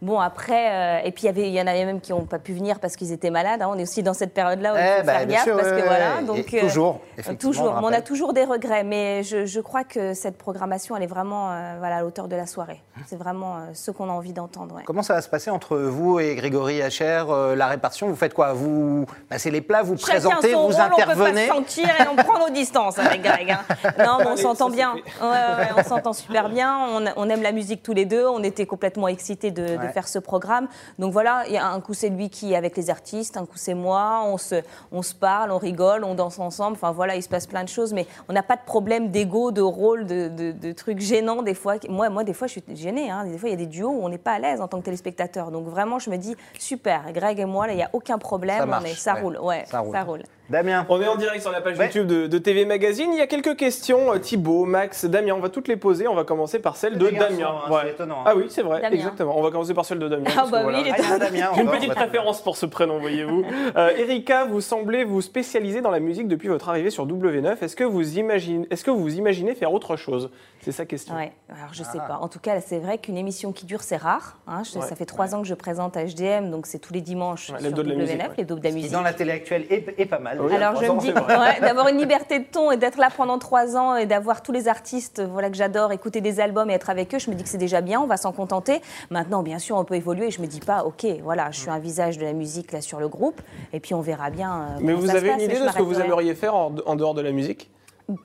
Bon 0.03 0.19
après, 0.19 0.99
euh, 0.99 1.05
et 1.05 1.11
puis 1.11 1.23
il 1.23 1.25
y 1.27 1.29
avait- 1.29 1.47
il 1.47 1.53
y 1.53 1.61
en 1.61 1.65
avait 1.67 1.85
même 1.85 2.01
qui 2.01 2.11
n'ont 2.11 2.25
pas 2.25 2.37
pu 2.39 2.51
venir 2.53 2.79
parce 2.79 2.97
qu'ils 2.97 3.13
étaient 3.13 3.29
malades. 3.29 3.61
hein. 3.61 3.69
On 3.71 3.77
est 3.77 3.83
aussi 3.83 4.03
dans 4.03 4.13
cette 4.13 4.33
période-là 4.33 4.73
où 4.73 4.75
Eh 4.77 4.81
il 4.81 4.99
faut 4.99 5.05
bah, 5.07 5.13
faire 5.13 5.25
bien 5.27 5.35
gaffe 5.37 5.43
sûr, 5.45 5.55
parce 5.55 5.69
ouais, 5.69 5.81
que 5.81 5.85
voilà. 5.87 6.15
ouais. 6.17 6.23
Donc 6.23 6.37
Et 6.39 6.59
toujours, 6.59 6.99
effectivement, 7.17 7.51
toujours. 7.53 7.79
on 7.81 7.87
a 7.93 8.01
toujours 8.01 8.33
des 8.33 8.43
regrets, 8.43 8.83
mais 8.83 9.23
je, 9.23 9.45
je 9.45 9.59
crois 9.61 9.85
que 9.85 10.13
cette 10.13 10.37
programmation, 10.37 10.97
elle 10.97 11.03
est 11.03 11.07
vraiment 11.07 11.51
euh, 11.51 11.75
voilà, 11.79 11.95
à 11.95 11.99
la 12.01 12.05
hauteur 12.05 12.27
de 12.27 12.35
la 12.35 12.45
soirée. 12.47 12.81
C'est 13.07 13.15
vraiment 13.15 13.55
euh, 13.55 13.59
ce 13.73 13.91
qu'on 13.91 14.09
a 14.09 14.11
envie 14.13 14.33
d'entendre. 14.33 14.75
ouais. 14.75 14.83
Comment 14.85 15.03
ça 15.03 15.13
va 15.13 15.21
se 15.21 15.29
passer 15.29 15.49
entre 15.49 15.77
vous 15.77 16.19
et 16.19 16.35
Grégory 16.35 16.81
Hacher 16.81 17.23
euh, 17.29 17.55
La 17.55 17.67
répartition, 17.67 18.07
vous 18.07 18.15
faites 18.17 18.33
quoi? 18.33 18.51
Vous 18.53 19.05
passez 19.29 19.51
les 19.51 19.61
plats, 19.61 19.83
vous 19.83 19.95
Chacun 19.97 20.11
présentez, 20.13 20.51
son 20.51 20.67
vous 20.67 20.73
rôle, 20.73 20.81
intervenez 20.81 21.13
On 21.15 21.15
peut 21.15 21.31
pas 21.33 21.39
se 21.41 21.47
sentir 21.47 21.85
et 21.87 22.07
on 22.11 22.15
prend 22.21 22.39
nos 22.39 22.49
distances 22.53 22.99
avec 22.99 23.21
Greg. 23.21 23.51
hein. 23.51 23.59
Non, 23.99 24.17
mais 24.19 24.27
on 24.27 24.35
s'entend 24.37 24.69
bien. 24.69 24.93
Ouais, 24.95 25.29
ouais, 25.29 25.69
on 25.77 25.83
s'entend 25.83 26.11
super 26.13 26.49
bien. 26.49 26.77
On, 26.91 27.05
on 27.15 27.29
aime 27.29 27.41
la 27.41 27.51
musique 27.53 27.83
tous 27.83 27.93
les 27.93 28.05
deux. 28.05 28.27
On 28.27 28.43
était 28.43 28.65
complètement 28.65 29.07
excités 29.07 29.51
de. 29.51 29.77
Faire 29.93 30.07
ce 30.07 30.19
programme. 30.19 30.67
Donc 30.99 31.13
voilà, 31.13 31.43
il 31.47 31.53
y 31.53 31.57
a 31.57 31.67
un 31.67 31.79
coup 31.79 31.93
c'est 31.93 32.09
lui 32.09 32.29
qui 32.29 32.53
est 32.53 32.55
avec 32.55 32.75
les 32.75 32.89
artistes, 32.89 33.37
un 33.37 33.45
coup 33.45 33.57
c'est 33.57 33.73
moi. 33.73 34.23
On 34.25 34.37
se, 34.37 34.55
on 34.91 35.01
se 35.01 35.13
parle, 35.13 35.51
on 35.51 35.57
rigole, 35.57 36.03
on 36.03 36.15
danse 36.15 36.39
ensemble. 36.39 36.73
Enfin 36.75 36.91
voilà, 36.91 37.15
il 37.15 37.23
se 37.23 37.29
passe 37.29 37.47
plein 37.47 37.63
de 37.63 37.69
choses, 37.69 37.93
mais 37.93 38.07
on 38.27 38.33
n'a 38.33 38.43
pas 38.43 38.55
de 38.55 38.63
problème 38.65 39.09
d'ego, 39.11 39.51
de 39.51 39.61
rôle, 39.61 40.05
de, 40.05 40.27
de- 40.27 40.51
de 40.51 40.71
trucs 40.73 40.99
gênants 40.99 41.41
des 41.43 41.53
fois. 41.53 41.75
Moi, 41.89 42.09
moi, 42.09 42.23
des 42.23 42.33
fois, 42.33 42.47
je 42.47 42.53
suis 42.53 42.63
gênée. 42.75 43.09
hein. 43.09 43.25
Des 43.25 43.37
fois, 43.37 43.49
il 43.49 43.51
y 43.51 43.55
a 43.55 43.57
des 43.57 43.65
duos 43.67 43.89
où 43.89 44.03
on 44.03 44.09
n'est 44.09 44.17
pas 44.17 44.33
à 44.33 44.39
l'aise 44.39 44.59
en 44.61 44.67
tant 44.67 44.79
que 44.79 44.85
téléspectateur. 44.85 45.51
Donc 45.51 45.67
vraiment, 45.67 45.99
je 45.99 46.09
me 46.09 46.17
dis 46.17 46.35
super. 46.59 47.11
Greg 47.13 47.39
et 47.39 47.45
moi, 47.45 47.67
là, 47.67 47.73
il 47.73 47.77
n'y 47.77 47.83
a 47.83 47.89
aucun 47.93 48.17
problème. 48.17 48.57
Ça 48.57 48.63
on 48.65 48.67
marche, 48.67 48.91
est, 48.91 48.95
ça 48.95 49.13
ouais. 49.15 49.21
roule. 49.21 49.37
Ouais, 49.41 49.63
Ça 49.67 49.79
roule. 49.79 49.91
Ça 49.93 50.03
roule. 50.03 50.23
Damien 50.49 50.85
On 50.89 51.01
est 51.01 51.07
en 51.07 51.15
direct 51.15 51.41
sur 51.41 51.51
la 51.51 51.61
page 51.61 51.77
Ouais. 51.79 51.85
YouTube 51.85 52.05
de, 52.07 52.27
de 52.27 52.37
TV 52.37 52.65
Magazine. 52.65 53.09
Il 53.13 53.17
y 53.17 53.21
a 53.21 53.27
quelques 53.27 53.55
questions. 53.55 54.13
euh, 54.13 54.17
Thibaut, 54.19 54.65
Max, 54.65 55.05
Damien, 55.05 55.33
on 55.35 55.39
va 55.39 55.49
toutes 55.49 55.67
les 55.69 55.77
poser. 55.77 56.07
On 56.07 56.15
va 56.15 56.23
commencer 56.25 56.59
par 56.59 56.75
celle 56.75 56.97
de 56.97 57.09
garçons, 57.09 57.35
Damien. 57.37 57.55
hein, 57.69 57.77
c'est 57.83 57.89
étonnant, 57.91 58.19
hein. 58.19 58.23
Ah 58.25 58.35
oui, 58.35 58.45
c'est 58.49 58.61
vrai, 58.61 58.81
Damien. 58.81 58.93
exactement. 58.95 59.37
On 59.37 59.41
va 59.41 59.51
commencer 59.51 59.73
par 59.73 59.85
celle 59.85 59.99
de 59.99 60.07
Damien. 60.09 60.29
Ah 60.37 60.45
bah 60.51 60.61
voilà. 60.63 60.79
oui, 60.79 60.83
il 60.85 60.91
est 60.91 61.05
Ah, 61.11 61.17
Damien 61.17 61.49
J'ai 61.55 61.61
une 61.61 61.69
petite 61.69 61.95
préférence 61.95 62.41
pour 62.43 62.57
ce 62.57 62.65
prénom, 62.65 62.99
voyez-vous. 62.99 63.43
Euh, 63.77 63.89
Erika, 63.97 64.43
vous 64.45 64.59
semblez 64.61 65.03
vous 65.05 65.21
spécialiser 65.21 65.81
dans 65.81 65.91
la 65.91 65.99
musique 66.01 66.27
depuis 66.27 66.49
votre 66.49 66.67
arrivée 66.69 66.89
sur 66.89 67.07
W9. 67.07 67.63
Est-ce 67.63 67.75
que 67.75 67.83
vous 67.85 68.17
imaginez, 68.19 68.67
est-ce 68.69 68.83
que 68.83 68.91
vous 68.91 68.99
vous 69.01 69.15
imaginez 69.15 69.55
faire 69.55 69.71
autre 69.73 69.95
chose? 69.95 70.29
C'est 70.61 70.71
sa 70.71 70.85
question. 70.85 71.15
Ouais, 71.15 71.31
alors 71.49 71.73
je 71.73 71.83
sais 71.83 71.97
Ah. 71.99 72.07
pas. 72.07 72.17
En 72.21 72.27
tout 72.29 72.39
cas, 72.39 72.59
c'est 72.61 72.79
vrai 72.79 72.97
qu'une 72.97 73.17
émission 73.17 73.51
qui 73.51 73.65
dure, 73.65 73.81
c'est 73.81 73.97
rare. 73.97 74.37
hein. 74.47 74.61
Je- 74.63 74.73
Ouais. 74.79 74.85
Ça 74.87 74.95
fait 74.95 75.05
trois 75.05 75.35
ans 75.35 75.41
que 75.41 75.47
je 75.47 75.53
présente 75.53 75.95
HDM, 75.97 76.49
donc 76.49 76.65
c'est 76.65 76.79
tous 76.79 76.93
les 76.93 77.01
dimanches 77.01 77.49
Ouais, 77.49 77.57
sur 77.59 77.67
l'hebdo 77.67 77.83
de 77.83 77.89
la 77.89 77.95
W9, 77.95 78.01
musique, 78.01 78.21
ouais. 78.21 78.29
l'hebdo 78.37 78.55
de 78.55 78.63
la 78.63 78.71
musique. 78.71 78.91
dans 78.91 79.01
la 79.01 79.13
télé 79.13 79.31
actuelle 79.31 79.65
est, 79.69 79.93
est 79.97 80.05
pas 80.05 80.19
mal. 80.19 80.32
Oui, 80.41 80.55
Alors 80.55 80.81
je 80.81 80.89
ans, 80.89 80.95
me 80.95 80.99
dis 80.99 81.11
ouais, 81.11 81.59
d'avoir 81.61 81.87
une 81.89 81.97
liberté 81.97 82.39
de 82.39 82.45
ton 82.45 82.71
et 82.71 82.77
d'être 82.77 82.97
là 82.97 83.09
pendant 83.15 83.37
trois 83.39 83.75
ans 83.77 83.95
et 83.95 84.05
d'avoir 84.05 84.41
tous 84.41 84.51
les 84.51 84.67
artistes 84.67 85.21
voilà, 85.21 85.49
que 85.49 85.55
j'adore, 85.55 85.91
écouter 85.91 86.21
des 86.21 86.39
albums 86.39 86.69
et 86.69 86.73
être 86.73 86.89
avec 86.89 87.13
eux, 87.15 87.19
je 87.19 87.29
me 87.29 87.35
dis 87.35 87.43
que 87.43 87.49
c'est 87.49 87.57
déjà 87.57 87.81
bien, 87.81 87.99
on 88.01 88.07
va 88.07 88.17
s'en 88.17 88.31
contenter. 88.31 88.81
Maintenant, 89.09 89.43
bien 89.43 89.59
sûr, 89.59 89.77
on 89.77 89.83
peut 89.83 89.95
évoluer. 89.95 90.31
Je 90.31 90.41
me 90.41 90.47
dis 90.47 90.59
pas, 90.59 90.83
ok, 90.83 91.05
voilà, 91.23 91.51
je 91.51 91.59
suis 91.59 91.69
un 91.69 91.79
visage 91.79 92.17
de 92.17 92.23
la 92.23 92.33
musique 92.33 92.71
là 92.71 92.81
sur 92.81 92.99
le 92.99 93.07
groupe 93.07 93.41
et 93.73 93.79
puis 93.79 93.93
on 93.93 94.01
verra 94.01 94.29
bien. 94.29 94.51
euh, 94.53 94.79
Mais 94.81 94.93
vous 94.93 95.07
ça 95.07 95.13
avez 95.13 95.29
une 95.29 95.33
passe 95.35 95.43
idée 95.43 95.59
de 95.59 95.67
ce 95.67 95.75
que 95.77 95.81
vous 95.83 95.99
aimeriez 95.99 96.35
faire 96.35 96.55
en, 96.55 96.73
en 96.85 96.95
dehors 96.95 97.13
de 97.13 97.21
la 97.21 97.31
musique? 97.31 97.69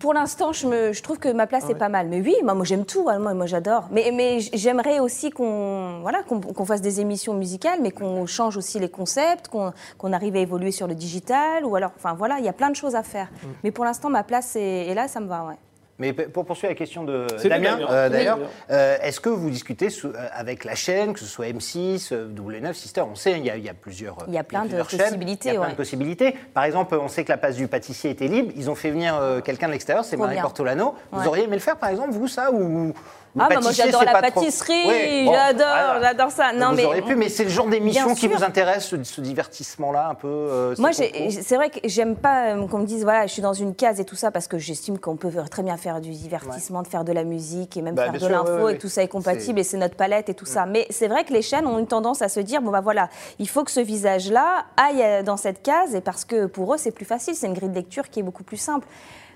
Pour 0.01 0.13
l'instant, 0.13 0.53
je, 0.53 0.67
me- 0.67 0.93
je 0.93 1.03
trouve 1.03 1.19
que 1.19 1.29
ma 1.29 1.47
place 1.47 1.65
ouais. 1.65 1.71
est 1.73 1.75
pas 1.77 1.89
mal. 1.89 2.09
Mais 2.09 2.21
oui, 2.21 2.35
moi, 2.43 2.55
moi, 2.55 2.65
j'aime 2.65 2.85
tout. 2.85 3.09
hein. 3.09 3.19
Moi, 3.21 3.33
moi, 3.35 3.47
j'adore. 3.47 3.89
Mais, 3.93 4.11
mais 4.13 4.41
j'aimerais 4.41 4.99
aussi 4.99 5.31
qu'on 5.31 6.01
voilà, 6.03 6.23
qu'on 6.25 6.65
fasse 6.65 6.81
des 6.81 7.01
émissions 7.01 7.35
musicales, 7.35 7.79
mais 7.81 7.93
qu'on 7.93 8.27
change 8.27 8.57
aussi 8.57 8.79
les 8.81 8.89
concepts, 8.91 9.49
qu'on 9.49 9.73
qu'on 9.97 10.13
arrive 10.13 10.35
à 10.35 10.41
évoluer 10.41 10.73
sur 10.73 10.87
le 10.89 10.95
digital. 10.97 11.65
Ou 11.65 11.77
alors, 11.77 11.93
enfin 11.97 12.15
voilà, 12.15 12.39
il 12.41 12.45
y 12.45 12.49
a 12.49 12.53
plein 12.53 12.71
de 12.71 12.77
choses 12.77 12.97
à 12.97 13.03
faire. 13.05 13.29
Mm. 13.31 13.47
Mais 13.65 13.71
pour 13.71 13.85
l'instant, 13.85 14.11
ma 14.11 14.25
place 14.25 14.57
est, 14.57 14.87
est 14.89 14.95
là, 14.95 15.07
ça 15.07 15.21
me 15.21 15.29
va. 15.29 15.45
Ouais. 15.45 15.55
Mais 16.01 16.13
pour 16.13 16.45
poursuivre 16.45 16.71
la 16.71 16.77
question 16.77 17.03
de 17.03 17.27
C'est 17.39 17.49
Damien, 17.49 17.73
Damien. 17.77 17.87
euh, 17.91 18.07
Oui. 18.07 18.13
d'ailleurs, 18.13 18.39
euh, 18.71 18.97
est-ce 19.03 19.19
que 19.21 19.29
vous 19.29 19.51
discutez 19.51 19.91
sous- 19.91 20.09
euh, 20.09 20.29
avec 20.33 20.65
la 20.65 20.77
chaîne, 20.77 21.13
que 21.13 21.19
ce 21.19 21.27
soit 21.27 21.47
M6, 21.49 22.11
euh, 22.13 22.29
W9, 22.29 22.73
Sister? 22.75 23.01
On 23.01 23.17
sait, 23.17 23.33
il 23.33 23.45
y 23.45 23.51
a, 23.51 23.57
il 23.57 23.65
y 23.65 23.69
a 23.69 23.75
plusieurs. 23.75 24.17
Il 24.29 24.35
y 24.35 24.39
a 24.39 24.45
plein 24.45 24.65
de 24.65 24.77
possibilités, 24.81 25.49
Il 25.49 25.55
y 25.55 25.57
a 25.57 25.59
plein 25.59 25.67
ouais. 25.67 25.73
de 25.73 25.77
possibilités. 25.77 26.37
Par 26.55 26.63
exemple, 26.65 26.95
on 26.95 27.09
sait 27.09 27.25
que 27.25 27.31
la 27.33 27.37
place 27.39 27.57
du 27.57 27.67
pâtissier 27.67 28.11
était 28.11 28.29
libre. 28.29 28.53
Ils 28.57 28.71
ont 28.71 28.77
fait 28.77 28.91
venir 28.91 29.17
euh, 29.17 29.41
quelqu'un 29.41 29.67
de 29.67 29.73
l'extérieur, 29.73 30.05
c'est 30.05 30.17
Marie. 30.17 30.41
Portolano. 30.41 30.95
Vous 31.11 31.21
Ouais. 31.23 31.27
auriez 31.27 31.45
aimé 31.45 31.57
le 31.57 31.63
faire, 31.63 31.77
par 31.77 31.89
exemple, 31.89 32.11
vous, 32.13 32.29
ça 32.29 32.53
Ou 32.53 32.95
Ah, 33.39 33.49
bah, 33.49 33.61
moi 33.63 33.73
j'adore 33.73 34.05
la 34.05 34.13
trop- 34.13 34.41
pâtisserie, 34.41 35.25
bon, 35.27 35.33
j'adore, 35.33 35.67
voilà. 35.67 36.01
j'adore 36.03 36.31
ça. 36.31 36.53
Non, 36.53 36.71
vous 36.71 36.77
mais 36.77 36.85
auriez 36.85 37.03
pu, 37.03 37.15
mais 37.15 37.29
c'est 37.29 37.45
le 37.45 37.51
genre 37.51 37.67
d'émission 37.69 38.15
qui 38.15 38.27
vous 38.29 38.43
intéresse, 38.43 38.87
ce, 39.03 39.21
divertissement-là, 39.21 40.09
un 40.09 40.15
peu. 40.15 40.29
euh, 40.29 40.75
Moi, 40.79 40.91
c'est 40.93 41.57
vrai 41.57 41.71
que 41.71 41.79
j'aime 41.85 42.17
pas 42.17 42.55
euh, 42.55 42.67
qu'on 42.67 42.79
me 42.79 42.87
dise, 42.87 43.03
voilà, 43.05 43.27
je 43.27 43.33
suis 43.33 43.43
dans 43.43 43.53
une 43.53 43.75
case 43.75 44.01
et 44.01 44.05
tout 44.05 44.17
ça, 44.17 44.31
parce 44.31 44.49
que 44.49 44.59
j'estime 44.59 44.99
qu'on 44.99 45.17
peut 45.17 45.31
très 45.51 45.63
bien 45.63 45.77
faire 45.77 46.01
du 46.01 46.11
divertissement, 46.11 46.83
de 46.83 46.89
faire 46.89 47.05
de 47.05 47.13
la 47.13 47.25
musique 47.25 47.77
et 47.77 47.83
même 47.83 47.95
Bah, 47.95 48.05
faire 48.11 48.21
de 48.21 48.27
l'info 48.27 48.65
ouais, 48.65 48.75
et 48.75 48.79
tout 48.79 48.89
ça 48.89 49.03
est 49.03 49.09
compatible 49.09 49.59
et 49.61 49.65
c'est 49.65 49.77
notre 49.77 49.97
palette 49.97 50.29
et 50.29 50.35
tout 50.35 50.47
ça. 50.47 50.67
Mais 50.67 50.87
c'est 50.91 51.09
vrai 51.09 51.25
que 51.25 51.33
les 51.33 51.43
chaînes 51.43 51.67
ont 51.67 51.79
une 51.79 51.87
tendance 51.87 52.23
à 52.23 52.29
se 52.29 52.41
dire, 52.41 52.63
bon 52.63 52.71
bah 52.71 52.81
voilà, 52.81 53.09
il 53.39 53.49
faut 53.49 53.65
que 53.65 53.71
ce 53.71 53.81
visage-là 53.81 54.65
aille 54.77 55.03
euh, 55.03 55.23
dans 55.23 55.37
cette 55.37 55.63
case 55.63 55.95
et 55.95 56.01
parce 56.01 56.25
que 56.25 56.47
pour 56.47 56.75
eux, 56.75 56.79
c'est 56.79 56.91
plus 56.93 57.05
facile, 57.05 57.35
c'est 57.35 57.47
une 57.47 57.55
grille 57.55 57.69
de 57.69 57.75
lecture 57.75 58.09
qui 58.11 58.21
est 58.21 58.23
beaucoup 58.25 58.43
plus 58.45 58.57
simple. 58.57 58.87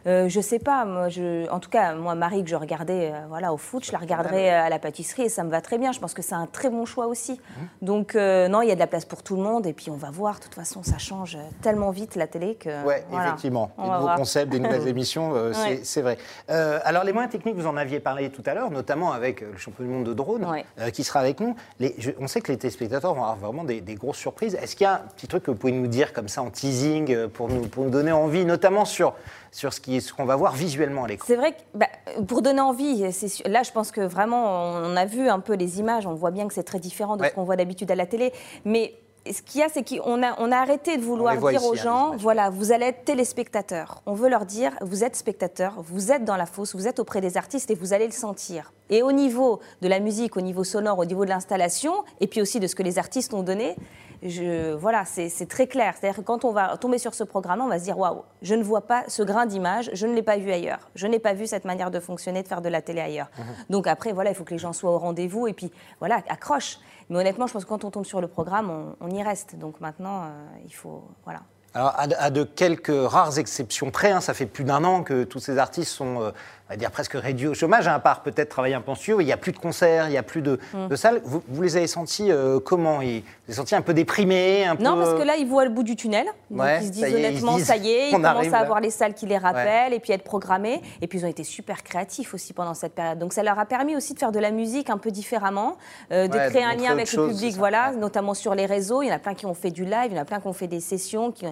Euh, 0.06 0.28
je 0.28 0.40
sais 0.40 0.58
pas, 0.58 0.84
moi, 0.84 1.08
je, 1.08 1.48
en 1.50 1.60
tout 1.60 1.70
cas, 1.70 1.94
moi, 1.94 2.14
Marie, 2.14 2.42
que 2.42 2.50
je 2.50 2.56
regardais 2.56 3.12
euh, 3.12 3.18
voilà, 3.28 3.52
au 3.52 3.56
foot, 3.56 3.84
je 3.84 3.92
la 3.92 3.98
regarderai 3.98 4.52
euh, 4.52 4.62
à 4.64 4.68
la 4.68 4.78
pâtisserie 4.78 5.22
et 5.22 5.28
ça 5.28 5.44
me 5.44 5.50
va 5.50 5.60
très 5.60 5.78
bien. 5.78 5.92
Je 5.92 6.00
pense 6.00 6.14
que 6.14 6.22
c'est 6.22 6.34
un 6.34 6.46
très 6.46 6.70
bon 6.70 6.84
choix 6.84 7.06
aussi. 7.06 7.32
Mmh. 7.32 7.84
Donc, 7.86 8.14
euh, 8.16 8.48
non, 8.48 8.62
il 8.62 8.68
y 8.68 8.72
a 8.72 8.74
de 8.74 8.80
la 8.80 8.86
place 8.86 9.04
pour 9.04 9.22
tout 9.22 9.36
le 9.36 9.42
monde 9.42 9.66
et 9.66 9.72
puis 9.72 9.90
on 9.90 9.96
va 9.96 10.10
voir. 10.10 10.38
De 10.38 10.44
toute 10.44 10.54
façon, 10.54 10.82
ça 10.82 10.98
change 10.98 11.38
tellement 11.62 11.90
vite 11.90 12.16
la 12.16 12.26
télé 12.26 12.54
que. 12.56 12.82
Voilà, 12.82 13.00
effectivement. 13.12 13.70
Des 13.78 13.84
nouveaux 13.84 14.00
voir. 14.00 14.16
concepts, 14.16 14.50
des 14.50 14.58
nouvelles 14.60 14.88
émissions, 14.88 15.34
c'est- 15.52 15.62
Ouais. 15.62 15.80
c'est 15.84 16.02
vrai. 16.02 16.18
Alors, 16.48 17.04
les 17.04 17.12
moyens 17.12 17.30
techniques, 17.30 17.54
vous 17.56 17.66
en 17.66 17.76
aviez 17.76 18.00
parlé 18.00 18.30
tout 18.30 18.42
à 18.46 18.54
l'heure, 18.54 18.70
notamment 18.70 19.12
avec 19.12 19.40
le 19.42 19.56
champion 19.56 19.84
du 19.84 19.90
monde 19.90 20.04
de 20.04 20.14
drone 20.14 20.44
Ouais. 20.44 20.64
qui 20.92 21.04
sera 21.04 21.20
avec 21.20 21.40
nous. 21.40 21.54
Les- 21.78 21.94
je- 21.98 22.10
on 22.18 22.26
sait 22.26 22.40
que 22.40 22.50
les 22.50 22.58
téléspectateurs 22.58 23.14
vont 23.14 23.22
avoir 23.22 23.36
vraiment 23.36 23.64
des, 23.64 23.80
des 23.80 23.94
grosses 23.94 24.16
surprises. 24.18 24.56
Est-ce 24.60 24.74
qu'il 24.76 24.84
y 24.84 24.88
a 24.88 24.94
un 24.94 25.08
petit 25.16 25.28
truc 25.28 25.44
que 25.44 25.50
vous 25.50 25.56
pouvez 25.56 25.72
nous 25.72 25.86
dire 25.86 26.12
comme 26.12 26.28
ça 26.28 26.42
en 26.42 26.50
teasing 26.50 27.28
pour 27.28 27.48
nous, 27.48 27.68
pour 27.68 27.84
nous 27.84 27.90
donner 27.90 28.12
envie, 28.12 28.44
notamment 28.44 28.84
sur, 28.84 29.14
sur 29.52 29.72
ce 29.72 30.12
qu'on 30.12 30.24
va 30.24 30.34
voir 30.34 30.54
visuellement 30.54 31.04
à 31.04 31.08
l'écran 31.08 31.26
C'est 31.28 31.36
vrai 31.36 31.52
que 31.52 31.58
bah, 31.74 31.86
pour 32.26 32.42
donner 32.42 32.60
envie, 32.62 33.04
là 33.44 33.62
je 33.62 33.70
pense 33.70 33.92
que 33.92 34.00
vraiment 34.00 34.72
on 34.72 34.96
a 34.96 35.04
vu 35.04 35.28
un 35.28 35.38
peu 35.40 35.54
les 35.54 35.78
images, 35.78 36.06
on 36.06 36.14
voit 36.14 36.30
bien 36.32 36.48
que 36.48 36.54
c'est 36.54 36.62
très 36.64 36.80
différent 36.80 37.16
de 37.16 37.22
Ouais. 37.22 37.28
ce 37.28 37.34
qu'on 37.34 37.44
voit 37.44 37.56
d'habitude 37.56 37.90
à 37.90 37.94
la 37.94 38.06
télé. 38.06 38.32
Mais 38.64 38.94
ce 39.30 39.40
qu'il 39.42 39.60
y 39.60 39.62
a, 39.62 39.68
c'est 39.68 39.86
qu'on 39.88 40.22
a, 40.22 40.34
on 40.40 40.50
a 40.50 40.56
arrêté 40.56 40.96
de 40.96 41.02
vouloir 41.02 41.36
dire 41.36 41.52
ici, 41.52 41.64
aux 41.64 41.72
hein, 41.74 41.76
gens, 41.76 42.16
voilà, 42.16 42.50
vous 42.50 42.72
allez 42.72 42.86
être 42.86 43.04
téléspectateurs. 43.04 44.02
On 44.06 44.14
veut 44.14 44.28
leur 44.28 44.46
dire, 44.46 44.72
vous 44.80 45.04
êtes 45.04 45.14
spectateurs, 45.14 45.74
vous 45.78 46.10
êtes 46.10 46.24
dans 46.24 46.36
la 46.36 46.46
fosse, 46.46 46.74
vous 46.74 46.88
êtes 46.88 46.98
auprès 46.98 47.20
des 47.20 47.36
artistes 47.36 47.70
et 47.70 47.74
vous 47.76 47.92
allez 47.92 48.06
le 48.06 48.12
sentir. 48.12 48.72
Et 48.92 49.02
au 49.02 49.10
niveau 49.10 49.60
de 49.80 49.88
la 49.88 50.00
musique, 50.00 50.36
au 50.36 50.42
niveau 50.42 50.64
sonore, 50.64 50.98
au 50.98 51.06
niveau 51.06 51.24
de 51.24 51.30
l'installation, 51.30 52.04
et 52.20 52.26
puis 52.26 52.42
aussi 52.42 52.60
de 52.60 52.66
ce 52.66 52.74
que 52.74 52.82
les 52.82 52.98
artistes 52.98 53.32
ont 53.32 53.42
donné, 53.42 53.74
je, 54.22 54.74
voilà, 54.74 55.04
c'est 55.06 55.48
très 55.48 55.66
clair. 55.66 55.94
C'est-à-dire 55.98 56.18
que 56.18 56.24
quand 56.24 56.44
on 56.44 56.52
va 56.52 56.76
tomber 56.76 56.98
sur 56.98 57.14
ce 57.14 57.24
programme, 57.24 57.62
on 57.62 57.68
va 57.68 57.78
se 57.78 57.84
dire 57.84 57.98
waouh, 57.98 58.22
je 58.42 58.54
ne 58.54 58.62
vois 58.62 58.82
pas 58.82 59.04
ce 59.08 59.22
grain 59.22 59.46
d'image, 59.46 59.88
je 59.94 60.06
ne 60.06 60.14
l'ai 60.14 60.22
pas 60.22 60.36
vu 60.36 60.52
ailleurs. 60.52 60.90
Je 60.94 61.06
n'ai 61.06 61.18
pas 61.18 61.32
vu 61.32 61.46
cette 61.46 61.64
manière 61.64 61.90
de 61.90 62.00
fonctionner, 62.00 62.42
de 62.42 62.48
faire 62.48 62.60
de 62.60 62.68
la 62.68 62.82
télé 62.82 63.00
ailleurs. 63.00 63.30
Donc 63.70 63.86
après, 63.86 64.12
voilà, 64.12 64.30
il 64.30 64.36
faut 64.36 64.44
que 64.44 64.52
les 64.52 64.58
gens 64.58 64.74
soient 64.74 64.92
au 64.92 64.98
rendez-vous 64.98 65.46
et 65.46 65.54
puis 65.54 65.72
voilà, 65.98 66.22
accroche. 66.28 66.78
Mais 67.08 67.18
honnêtement, 67.18 67.46
je 67.46 67.54
pense 67.54 67.64
que 67.64 67.70
quand 67.70 67.84
on 67.84 67.90
tombe 67.90 68.04
sur 68.04 68.20
le 68.20 68.28
programme, 68.28 68.70
on, 68.70 69.06
on 69.06 69.10
y 69.10 69.22
reste. 69.22 69.56
Donc 69.56 69.80
maintenant, 69.80 70.24
euh, 70.24 70.28
il 70.66 70.74
faut, 70.74 71.02
voilà. 71.24 71.40
Alors, 71.74 71.94
à 71.98 72.06
de, 72.06 72.14
à 72.18 72.30
de 72.30 72.44
quelques 72.44 72.92
rares 72.92 73.38
exceptions 73.38 73.90
près, 73.90 74.10
hein, 74.10 74.20
ça 74.20 74.34
fait 74.34 74.44
plus 74.44 74.64
d'un 74.64 74.84
an 74.84 75.02
que 75.02 75.24
tous 75.24 75.38
ces 75.38 75.56
artistes 75.56 75.90
sont, 75.90 76.20
euh, 76.20 76.30
va 76.72 76.76
dire, 76.76 76.90
presque 76.90 77.12
réduits 77.14 77.48
au 77.48 77.54
chômage, 77.54 77.86
hein, 77.88 77.94
à 77.94 77.98
part 77.98 78.22
peut-être 78.22 78.48
travailler 78.48 78.74
un 78.74 78.82
studio. 78.94 79.20
Il 79.20 79.24
n'y 79.26 79.32
a 79.32 79.36
plus 79.36 79.52
de 79.52 79.58
concerts, 79.58 80.06
il 80.08 80.10
n'y 80.10 80.18
a 80.18 80.22
plus 80.22 80.42
de, 80.42 80.58
Mm. 80.74 80.88
de 80.88 80.96
salles. 80.96 81.20
Vous, 81.24 81.42
vous 81.48 81.62
les 81.62 81.76
avez 81.76 81.86
sentis 81.86 82.30
euh, 82.30 82.58
comment 82.60 83.00
Ils- 83.02 83.20
Vous 83.20 83.26
les 83.48 83.52
avez 83.52 83.54
sentis 83.54 83.74
un 83.74 83.82
peu 83.82 83.94
déprimés 83.94 84.64
un 84.64 84.74
Non, 84.74 84.94
peu, 84.94 85.00
parce 85.04 85.14
que 85.14 85.26
là, 85.26 85.36
ils 85.36 85.46
voient 85.46 85.64
le 85.64 85.70
bout 85.70 85.82
du 85.82 85.96
tunnel. 85.96 86.26
Donc 86.50 86.60
Ouais, 86.62 86.78
ils 86.82 86.86
se 86.86 86.92
disent 86.92 87.04
est, 87.04 87.14
honnêtement, 87.14 87.56
disent, 87.56 87.66
ça 87.66 87.76
y 87.76 87.90
est, 87.90 88.08
ils 88.08 88.12
commencent 88.12 88.26
arrive 88.36 88.54
à 88.54 88.58
là. 88.58 88.62
avoir 88.62 88.80
les 88.80 88.90
salles 88.90 89.14
qui 89.14 89.26
les 89.26 89.38
rappellent 89.38 89.92
et 89.92 90.00
puis 90.00 90.12
être 90.12 90.24
programmés. 90.24 90.80
Et 91.00 91.06
puis 91.06 91.18
ils 91.18 91.24
ont 91.24 91.28
été 91.28 91.44
super 91.44 91.82
créatifs 91.82 92.34
aussi 92.34 92.52
pendant 92.52 92.74
cette 92.74 92.94
période. 92.94 93.18
Donc 93.18 93.32
ça 93.32 93.42
leur 93.42 93.58
a 93.58 93.66
permis 93.66 93.96
aussi 93.96 94.14
de 94.14 94.18
faire 94.18 94.32
de 94.32 94.38
la 94.38 94.50
musique 94.50 94.90
un 94.90 94.98
peu 94.98 95.10
différemment, 95.10 95.76
euh, 96.12 96.28
de 96.28 96.32
Ouais, 96.36 96.44
de 96.46 96.50
créer 96.50 96.64
un 96.64 96.74
lien 96.74 96.90
avec 96.92 97.12
le 97.12 97.28
public, 97.28 97.54
voilà, 97.56 97.92
notamment 97.92 98.34
sur 98.34 98.54
les 98.54 98.66
réseaux. 98.66 99.02
Il 99.02 99.08
y 99.08 99.12
en 99.12 99.16
a 99.16 99.18
plein 99.18 99.34
qui 99.34 99.46
ont 99.46 99.54
fait 99.54 99.70
du 99.70 99.84
live, 99.84 100.06
il 100.10 100.16
y 100.16 100.18
en 100.18 100.22
a 100.22 100.24
plein 100.24 100.40
qui 100.40 100.46
ont 100.46 100.52
fait 100.52 100.66
des 100.68 100.80
sessions. 100.80 101.30
qui- 101.32 101.46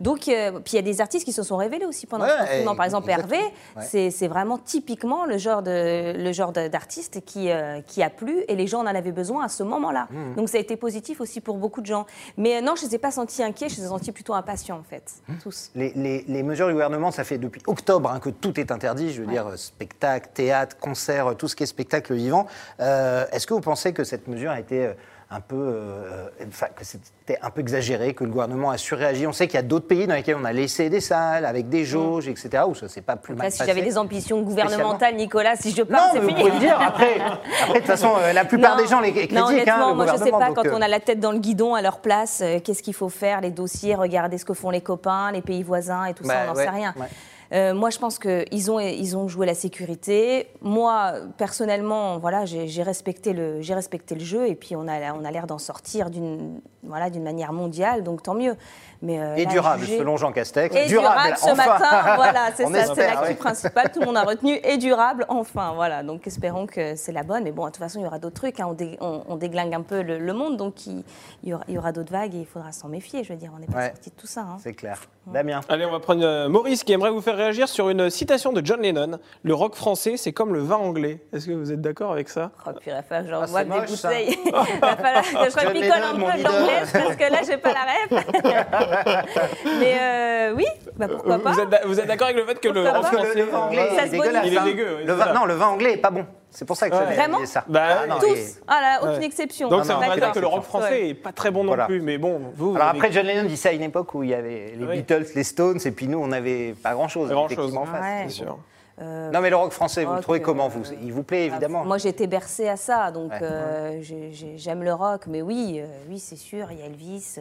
Donc, 0.00 0.28
euh, 0.28 0.52
puis 0.60 0.72
il 0.72 0.76
y 0.76 0.78
a 0.78 0.82
des 0.82 1.00
artistes 1.00 1.24
qui 1.24 1.32
se 1.32 1.42
sont 1.42 1.56
révélés 1.56 1.84
aussi 1.84 2.06
pendant 2.06 2.26
ce 2.26 2.38
confinement. 2.38 2.74
Par 2.76 2.84
exemple. 2.86 3.10
Hervé, 3.10 3.38
c'est 3.80 4.28
vraiment 4.28 4.58
typiquement 4.64 5.24
le 5.26 5.38
genre 5.38 5.62
de 5.62 6.12
le 6.16 6.32
genre 6.32 6.52
d'artiste 6.52 7.24
qui 7.24 7.50
euh, 7.50 7.80
qui 7.82 8.02
a 8.02 8.10
plu 8.10 8.44
et 8.48 8.56
les 8.56 8.66
gens 8.66 8.80
en 8.80 8.86
en 8.90 8.94
avaient 8.94 9.12
besoin 9.12 9.44
à 9.44 9.48
ce 9.48 9.62
moment-là. 9.62 10.08
Mmh. 10.10 10.34
Donc 10.36 10.48
ça 10.48 10.56
a 10.58 10.60
été 10.60 10.76
positif 10.76 11.20
aussi 11.20 11.40
pour 11.40 11.56
beaucoup 11.58 11.80
de 11.80 11.86
gens. 11.86 12.06
Mais 12.36 12.56
euh, 12.56 12.60
non, 12.60 12.74
je 12.76 12.84
ne 12.84 12.88
les 12.88 12.94
ai 12.96 12.98
pas 12.98 13.10
sentis 13.10 13.42
inquiets, 13.42 13.68
je 13.68 13.76
les 13.76 13.84
ai 13.84 13.88
sentis 13.88 14.12
plutôt 14.12 14.34
impatients 14.34 14.78
en 14.78 14.82
fait, 14.82 15.12
Mmh. 15.28 15.34
tous. 15.42 15.70
Les, 15.74 15.92
les- 15.94 16.24
les 16.28 16.42
mesures 16.42 16.66
du 16.66 16.72
gouvernement, 16.72 17.10
ça 17.10 17.24
fait 17.24 17.38
depuis 17.38 17.62
octobre 17.66 18.10
hein, 18.10 18.20
que 18.20 18.30
tout 18.30 18.58
est 18.58 18.70
interdit, 18.72 19.12
je 19.12 19.22
veux 19.22 19.26
dire, 19.28 19.46
euh, 19.46 19.56
spectacle, 19.56 20.28
théâtre, 20.34 20.76
concert, 20.78 21.36
tout 21.36 21.48
ce 21.48 21.56
qui 21.56 21.62
est 21.62 21.66
spectacle 21.66 22.14
vivant. 22.14 22.46
Euh, 22.80 23.24
Est-ce 23.32 23.46
que 23.46 23.54
vous 23.54 23.60
pensez 23.60 23.92
que 23.92 24.04
cette 24.04 24.26
mesure 24.28 24.50
a 24.50 24.60
été 24.60 24.90
un 25.32 25.40
peu, 25.40 25.54
euh, 25.56 26.26
enfin, 26.48 26.66
que 26.74 26.84
c'était 26.84 27.38
un 27.40 27.50
peu 27.50 27.60
exagéré, 27.60 28.14
que 28.14 28.24
le 28.24 28.30
gouvernement 28.30 28.70
a 28.70 28.76
surréagi 28.78 29.28
On 29.28 29.32
sait 29.32 29.46
qu'il 29.46 29.54
y 29.54 29.58
a 29.58 29.62
d'autres 29.62 29.86
pays 29.86 30.08
dans 30.08 30.14
lesquels 30.14 30.34
on 30.34 30.44
a 30.44 30.52
laissé 30.52 30.90
des 30.90 31.00
salles 31.00 31.44
avec 31.44 31.68
des 31.68 31.84
jauges, 31.84 32.26
etc., 32.26 32.64
où 32.66 32.74
ça 32.74 32.88
s'est 32.88 33.00
pas 33.00 33.14
plus 33.14 33.34
mal 33.36 33.52
si 33.52 33.62
j'avais 33.64 33.82
des 33.82 33.96
ambitions 33.96 34.42
gouvernementales, 34.42 35.14
Nicolas, 35.14 35.54
si 35.54 35.70
je 35.70 35.82
parle, 35.82 36.10
c'est 36.14 36.20
mais 36.20 36.22
vous 36.22 36.28
fini. 36.30 36.40
pouvez 36.40 36.52
le 36.54 36.58
dire. 36.58 36.80
Après, 36.80 37.20
après, 37.62 37.74
de 37.74 37.78
toute 37.78 37.86
façon, 37.86 38.12
euh, 38.18 38.32
la 38.32 38.44
plupart 38.44 38.76
Non, 38.76 38.82
des 38.82 38.88
gens 38.88 39.00
les 39.00 39.12
critiquent. 39.12 39.32
Non, 39.32 39.42
hein, 39.46 39.52
honnêtement, 39.52 39.90
le 39.90 39.94
moi 39.94 40.06
je 40.12 40.16
sais 40.24 40.30
pas, 40.32 40.50
quand 40.52 40.66
euh, 40.66 40.72
on 40.74 40.82
a 40.82 40.88
la 40.88 40.98
tête 40.98 41.20
dans 41.20 41.30
le 41.32 41.38
guidon 41.38 41.74
à 41.76 41.82
leur 41.82 42.00
place, 42.00 42.40
euh, 42.42 42.58
qu'est-ce 42.58 42.82
qu'il 42.82 42.94
faut 42.94 43.08
faire, 43.08 43.40
les 43.40 43.50
dossiers, 43.50 43.94
regarder 43.94 44.36
ce 44.36 44.44
que 44.44 44.52
font 44.54 44.70
les 44.70 44.80
copains, 44.80 45.30
les 45.30 45.42
pays 45.42 45.62
voisins 45.62 46.06
et 46.06 46.14
tout 46.14 46.24
Bah, 46.24 46.34
ça, 46.34 46.40
on 46.42 46.46
n'en 46.48 46.54
ouais, 46.56 46.64
sait 46.64 46.70
rien. 46.70 46.92
ouais. 46.98 47.06
Euh, 47.52 47.74
moi, 47.74 47.90
je 47.90 47.98
pense 47.98 48.18
qu'ils 48.20 48.70
ont, 48.70 48.78
ils 48.78 49.16
ont 49.16 49.26
joué 49.26 49.44
la 49.44 49.54
sécurité. 49.54 50.46
Moi, 50.60 51.14
personnellement, 51.36 52.18
voilà, 52.18 52.44
j'ai 52.46 52.82
respecté, 52.82 53.32
le- 53.32 53.60
j'ai 53.60 53.74
respecté 53.74 54.14
le 54.14 54.20
jeu 54.24 54.46
et 54.48 54.54
puis 54.54 54.76
on 54.76 54.86
a, 54.86 55.12
on 55.14 55.24
a 55.24 55.30
l'air 55.32 55.46
d'en 55.48 55.58
sortir 55.58 56.10
d'une 56.10 56.60
voilà, 56.84 57.10
manière 57.10 57.52
mondiale, 57.52 58.02
donc 58.04 58.22
tant 58.22 58.34
mieux. 58.34 58.54
Mais, 59.02 59.18
euh, 59.20 59.34
Et 59.36 59.44
là, 59.46 59.50
durable, 59.50 59.82
juger- 59.84 59.98
selon 59.98 60.16
Jean 60.16 60.30
Castex. 60.32 60.74
et 60.76 60.86
durable, 60.86 61.34
ce 61.36 61.44
enfin. 61.50 61.54
matin, 61.56 62.14
voilà, 62.16 62.50
c'est 62.56 62.66
ça, 62.66 62.94
c'est 62.94 63.06
l'actu 63.06 63.28
oui. 63.30 63.34
principale, 63.34 63.90
tout 63.92 64.00
le 64.00 64.06
monde 64.06 64.16
a 64.18 64.22
retenu, 64.24 64.58
et 64.62 64.76
durable, 64.76 65.24
enfin, 65.28 65.72
voilà, 65.74 66.02
donc 66.02 66.26
espérons 66.26 66.66
que 66.66 66.94
c'est 66.96 67.12
la 67.12 67.22
bonne, 67.22 67.44
mais 67.44 67.50
bon, 67.52 67.64
de 67.64 67.68
toute 67.70 67.78
façon, 67.78 67.98
il 67.98 68.02
y 68.02 68.06
aura 68.06 68.18
d'autres 68.18 68.34
trucs, 68.40 68.60
hein, 68.60 68.66
on, 68.70 68.74
dé- 68.74 68.96
on- 69.00 69.22
on 69.28 69.36
déglingue 69.36 69.74
un 69.74 69.80
peu 69.82 70.02
le, 70.02 70.18
le 70.18 70.32
monde, 70.34 70.56
donc 70.56 70.86
il, 70.86 71.02
il 71.42 71.48
y 71.50 71.54
aura, 71.54 71.64
il 71.68 71.74
y 71.74 71.78
aura 71.78 71.92
d'autres 71.92 72.12
vagues 72.12 72.34
et 72.34 72.40
il 72.40 72.46
faudra 72.46 72.72
s'en 72.72 72.88
méfier, 72.88 73.24
je 73.24 73.32
veux 73.32 73.38
dire, 73.38 73.50
on 73.56 73.58
n'est 73.58 73.66
pas 73.66 73.78
Ouais. 73.78 73.88
sorti 73.88 74.10
de 74.10 74.14
tout 74.16 74.26
ça. 74.26 74.42
hein. 74.42 74.56
C'est 74.62 74.74
clair. 74.74 75.00
Damien. 75.26 75.60
Allez, 75.68 75.84
on 75.84 75.90
va 75.92 76.00
prendre 76.00 76.24
euh, 76.24 76.48
Maurice 76.48 76.82
qui 76.82 76.92
aimerait 76.92 77.10
vous 77.10 77.20
faire 77.20 77.36
réagir 77.36 77.68
sur 77.68 77.88
une 77.90 78.08
citation 78.10 78.52
de 78.52 78.64
John 78.64 78.80
Lennon. 78.80 79.18
Le 79.42 79.54
rock 79.54 79.74
français, 79.76 80.16
c'est 80.16 80.32
comme 80.32 80.52
le 80.54 80.60
vin 80.60 80.76
anglais. 80.76 81.22
Est-ce 81.32 81.46
que 81.46 81.52
vous 81.52 81.70
êtes 81.70 81.80
d'accord 81.80 82.10
avec 82.12 82.28
ça? 82.28 82.50
Oh, 82.66 82.70
puis 82.80 82.90
il 82.90 82.94
va 82.94 83.02
falloir 83.02 83.24
que 83.24 83.30
j'en 83.30 83.42
Ah, 83.42 83.46
boive 83.46 83.66
c'est 83.66 83.74
des 83.74 83.80
moche, 83.80 83.88
ça. 83.90 84.08
bouteilles. 84.08 84.38
il 84.46 84.80
va 84.80 84.96
falloir 84.96 85.22
que 85.22 85.28
je 85.28 85.34
John 85.34 85.68
repicole 85.68 85.88
Lennon, 85.90 86.06
un 86.06 86.12
mon 86.14 86.26
peu 86.26 86.32
de 86.32 86.36
leader. 86.38 86.52
l'anglaise 86.52 86.92
parce 86.92 87.16
que 87.16 87.32
là, 87.32 87.38
j'ai 87.46 87.56
pas 87.58 87.72
la 87.72 87.84
rêve. 87.84 89.24
Mais 89.80 89.96
euh, 90.00 90.54
oui, 90.56 90.66
bah, 90.96 91.06
pourquoi 91.08 91.38
pas. 91.38 91.52
Vous 91.52 91.60
êtes, 91.60 91.80
vous 91.84 92.00
êtes 92.00 92.06
d'accord 92.06 92.28
avec 92.28 92.38
le 92.40 92.46
fait 92.46 92.58
que 92.60 92.68
le 92.68 92.82
Pourquoi 92.82 92.98
rock 93.00 93.02
Parce 93.02 93.10
que 93.10 93.16
le, 93.16 93.22
français. 93.22 93.38
le 93.38 93.44
vin 93.46 93.58
anglais, 93.58 93.88
Ça 93.88 93.92
il 93.94 93.98
est 93.98 94.06
se 94.06 94.10
dégueulasse. 94.10 94.32
bonifie. 94.42 94.58
hein. 94.58 94.62
Il 94.64 94.68
est 94.68 94.72
dégueu, 94.72 94.88
oui, 94.96 95.04
le 95.04 95.12
c'est 95.12 95.18
vin, 95.18 95.24
ça. 95.26 95.32
non, 95.34 95.44
le 95.44 95.54
vin 95.54 95.66
anglais 95.66 95.92
est 95.92 95.96
pas 95.98 96.10
bon. 96.10 96.24
C'est 96.52 96.64
pour 96.64 96.76
ça 96.76 96.90
que 96.90 96.96
j'avais 96.96 97.14
Vraiment 97.14 97.44
ça. 97.46 97.64
Bah, 97.68 98.00
Ah, 98.02 98.06
non, 98.06 98.18
Tous 98.18 98.58
Ah 98.66 98.80
là, 98.80 98.98
aucune 99.02 99.18
Ouais. 99.20 99.24
exception. 99.26 99.68
Donc 99.68 99.84
ça 99.84 99.94
non, 99.94 100.00
dire 100.00 100.14
D'accord. 100.16 100.32
que 100.32 100.38
le 100.40 100.46
rock 100.46 100.64
français 100.64 100.90
Ouais. 100.90 101.08
est 101.10 101.14
pas 101.14 101.32
très 101.32 101.50
bon 101.50 101.62
non 101.62 101.68
Voilà. 101.68 101.86
plus. 101.86 102.00
Mais 102.00 102.18
bon, 102.18 102.40
vous. 102.56 102.74
Alors 102.74 102.88
après, 102.88 103.12
John 103.12 103.24
Lennon 103.26 103.44
dit 103.48 103.56
ça 103.56 103.68
à 103.68 103.72
une 103.72 103.82
époque 103.82 104.14
où 104.14 104.22
il 104.24 104.30
y 104.30 104.34
avait 104.34 104.74
les 104.76 104.84
Oui. 104.84 104.96
Beatles, 104.96 105.26
les 105.34 105.44
Stones, 105.44 105.78
et 105.84 105.90
puis 105.92 106.08
nous, 106.08 106.18
on 106.18 106.26
n'avait 106.26 106.74
pas 106.82 106.92
grand-chose. 106.94 107.28
Pas 107.28 107.34
grand-chose. 107.34 107.52
effectivement, 107.58 107.82
en 107.82 107.86
face. 107.86 108.00
Ouais. 108.02 108.24
C'est 108.26 108.34
sûr. 108.44 108.58
Euh, 109.00 109.30
Non, 109.30 109.40
mais 109.40 109.50
le 109.50 109.56
rock 109.56 109.72
français, 109.72 110.04
vous 110.04 110.14
le 110.14 110.20
trouvez 110.20 110.40
comment 110.42 110.66
euh, 110.66 110.68
vous 110.68 110.82
Il 111.02 111.12
vous 111.12 111.22
plaît, 111.22 111.46
évidemment. 111.46 111.84
Moi, 111.84 111.98
j'ai 111.98 112.10
été 112.10 112.26
bercée 112.26 112.68
à 112.68 112.76
ça, 112.76 113.10
donc 113.10 113.30
Ouais. 113.32 113.38
euh, 113.42 113.98
j'ai- 114.02 114.30
j'ai- 114.32 114.58
j'aime 114.58 114.82
le 114.82 114.92
rock, 114.92 115.22
mais 115.26 115.40
oui, 115.42 115.80
oui, 116.08 116.18
c'est 116.18 116.36
sûr, 116.36 116.66
il 116.70 116.78
y 116.78 116.82
a 116.82 116.86
Elvis. 116.86 117.36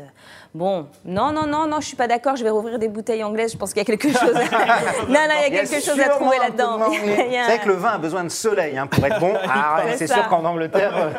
Bon, 0.53 0.87
non, 1.03 1.31
non, 1.31 1.45
non, 1.45 1.67
non, 1.67 1.81
je 1.81 1.87
suis 1.87 1.97
pas 1.97 2.07
d'accord. 2.07 2.35
Je 2.35 2.43
vais 2.43 2.49
rouvrir 2.49 2.79
des 2.79 2.87
bouteilles 2.87 3.23
anglaises. 3.23 3.51
Je 3.51 3.57
pense 3.57 3.73
qu'il 3.73 3.79
y 3.79 3.81
a 3.81 3.85
quelque 3.85 4.09
chose. 4.09 4.33
non, 5.07 5.13
non, 5.27 5.35
il 5.47 5.53
y 5.53 5.57
a 5.57 5.65
quelque 5.65 5.81
chose 5.83 5.99
à 5.99 6.09
trouver 6.09 6.37
là-dedans. 6.37 6.79
a 6.81 6.89
C'est 6.91 7.43
vrai 7.43 7.59
que 7.59 7.67
le 7.67 7.73
vin 7.75 7.89
a 7.89 7.97
besoin 7.97 8.23
de 8.23 8.29
soleil 8.29 8.77
hein, 8.77 8.87
pour 8.87 9.05
être 9.05 9.19
bon. 9.19 9.33
Ah, 9.51 9.81
C'est 9.95 10.07
sûr 10.07 10.27
qu'en 10.29 10.45
Angleterre, 10.45 11.11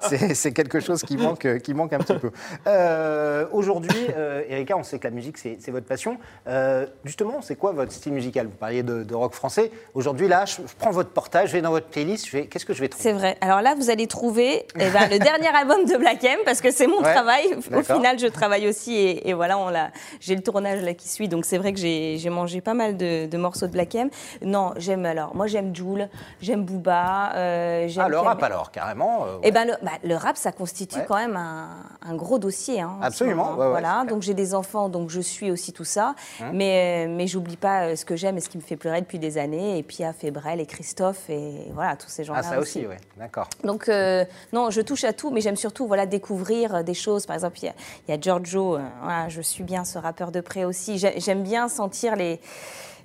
c'est 0.00 0.52
quelque 0.52 0.80
chose 0.80 1.02
qui 1.02 1.16
manque, 1.16 1.60
qui 1.62 1.72
manque 1.74 1.92
un 1.92 1.98
petit 1.98 2.14
peu. 2.18 2.30
Euh, 2.66 3.46
Aujourd'hui, 3.52 4.06
euh, 4.16 4.42
Erika, 4.48 4.76
on 4.76 4.82
sait 4.82 4.98
que 4.98 5.04
la 5.06 5.10
musique, 5.10 5.38
c'est 5.38 5.56
c'est 5.60 5.70
votre 5.70 5.86
passion. 5.86 6.18
Euh, 6.48 6.86
justement, 7.04 7.40
c'est 7.40 7.56
quoi 7.56 7.72
votre 7.72 7.92
style 7.92 8.12
musical? 8.12 8.46
Vous 8.46 8.52
parliez 8.56 8.82
de, 8.82 9.02
de 9.02 9.14
rock 9.14 9.32
français. 9.34 9.70
Aujourd'hui, 9.94 10.28
là, 10.28 10.44
je, 10.44 10.56
prends 10.78 10.90
votre 10.90 11.10
portage, 11.10 11.48
je 11.48 11.52
vais 11.54 11.62
dans 11.62 11.70
votre 11.70 11.86
playlist. 11.86 12.30
vais- 12.30 12.46
Qu'est-ce 12.46 12.66
que 12.66 12.74
je 12.74 12.80
vais 12.80 12.88
trouver? 12.88 13.02
C'est 13.02 13.12
vrai. 13.12 13.36
Alors 13.40 13.62
là, 13.62 13.74
vous 13.74 13.88
allez 13.88 14.06
trouver 14.06 14.66
eh 14.74 14.90
ben, 14.90 15.08
le 15.10 15.18
dernier 15.30 15.48
album 15.48 15.84
de 15.86 15.96
Black 15.96 16.22
M 16.22 16.38
parce 16.44 16.60
que 16.60 16.70
c'est 16.70 16.86
mon 16.86 16.98
Ouais, 17.02 17.14
travail. 17.14 17.56
Au 17.74 17.82
final, 17.82 18.18
je 18.18 18.26
travaille 18.26 18.68
aussi 18.68 18.94
et, 18.94 19.28
et 19.30 19.32
voilà, 19.32 19.56
on 19.58 19.68
l'a. 19.70 19.90
J'ai 20.20 20.34
le 20.34 20.42
tournage 20.42 20.82
là 20.82 20.92
qui 20.94 21.08
suit, 21.08 21.28
donc 21.28 21.44
c'est 21.46 21.56
vrai 21.58 21.72
que 21.72 21.78
j'ai 21.78 22.18
j'ai 22.18 22.30
mangé 22.30 22.60
pas 22.60 22.74
mal 22.74 22.96
de, 22.96 23.26
de 23.26 23.36
morceaux 23.38 23.66
de 23.66 23.72
Black 23.72 23.94
M. 23.94 24.10
Non, 24.42 24.72
j'aime 24.76 25.06
alors. 25.06 25.34
Moi, 25.34 25.46
j'aime 25.46 25.74
Joule, 25.74 26.08
j'aime 26.42 26.64
Booba, 26.64 27.32
euh, 27.34 27.88
j'aime. 27.88 28.04
Ah, 28.06 28.08
le 28.08 28.18
rap 28.18 28.42
alors, 28.42 28.70
carrément. 28.70 29.24
euh, 29.26 29.38
Eh 29.42 29.50
ben 29.50 29.64
le, 29.66 29.72
bah, 29.82 29.92
le 30.04 30.14
rap, 30.14 30.36
ça 30.36 30.52
constitue 30.52 30.98
Ouais. 30.98 31.04
quand 31.08 31.16
même 31.16 31.36
un, 31.36 31.68
un 32.06 32.14
gros 32.14 32.38
dossier. 32.38 32.80
hein, 32.80 32.98
Absolument, 33.02 33.52
moment, 33.52 33.70
voilà. 33.70 33.94
Hein 34.00 34.04
Donc 34.04 34.22
j'ai 34.22 34.34
des 34.34 34.54
enfants, 34.54 34.88
donc 34.88 35.10
je 35.10 35.20
suis 35.20 35.50
aussi 35.50 35.72
tout 35.72 35.84
ça. 35.84 36.14
Mais, 36.52 37.06
euh, 37.06 37.14
mais 37.14 37.26
j'oublie 37.26 37.56
pas 37.56 37.82
euh, 37.88 37.96
ce 37.96 38.04
que 38.04 38.14
j'aime 38.16 38.36
et 38.36 38.40
ce 38.40 38.48
qui 38.48 38.58
me 38.58 38.62
fait 38.62 38.76
pleurer 38.76 39.00
depuis 39.00 39.18
des 39.18 39.38
années. 39.38 39.75
Et 39.76 39.82
Piaf 39.82 40.24
et 40.24 40.30
Brel 40.30 40.60
et 40.60 40.66
Christophe 40.66 41.28
et 41.30 41.70
voilà 41.72 41.96
tous 41.96 42.08
ces 42.08 42.24
gens-là. 42.24 42.40
Ah 42.42 42.50
ça 42.50 42.58
aussi, 42.58 42.86
oui, 42.86 42.96
d'accord. 43.16 43.48
Donc 43.64 43.88
euh, 43.88 44.24
non, 44.52 44.70
je 44.70 44.80
touche 44.80 45.04
à 45.04 45.12
tout, 45.12 45.30
mais 45.30 45.40
j'aime 45.40 45.56
surtout 45.56 45.86
voilà 45.86 46.06
découvrir 46.06 46.82
des 46.84 46.94
choses. 46.94 47.26
Par 47.26 47.34
exemple, 47.34 47.58
il 47.62 47.72
y, 48.08 48.12
a 48.12 48.20
Giorgio, 48.20 48.78
voilà, 49.02 49.28
je 49.28 49.40
suis 49.40 49.64
bien 49.64 49.84
ce 49.84 49.98
rappeur 49.98 50.32
de 50.32 50.40
près 50.40 50.64
aussi. 50.64 50.98
J'aime 50.98 51.42
bien 51.42 51.68
sentir 51.68 52.16
les 52.16 52.40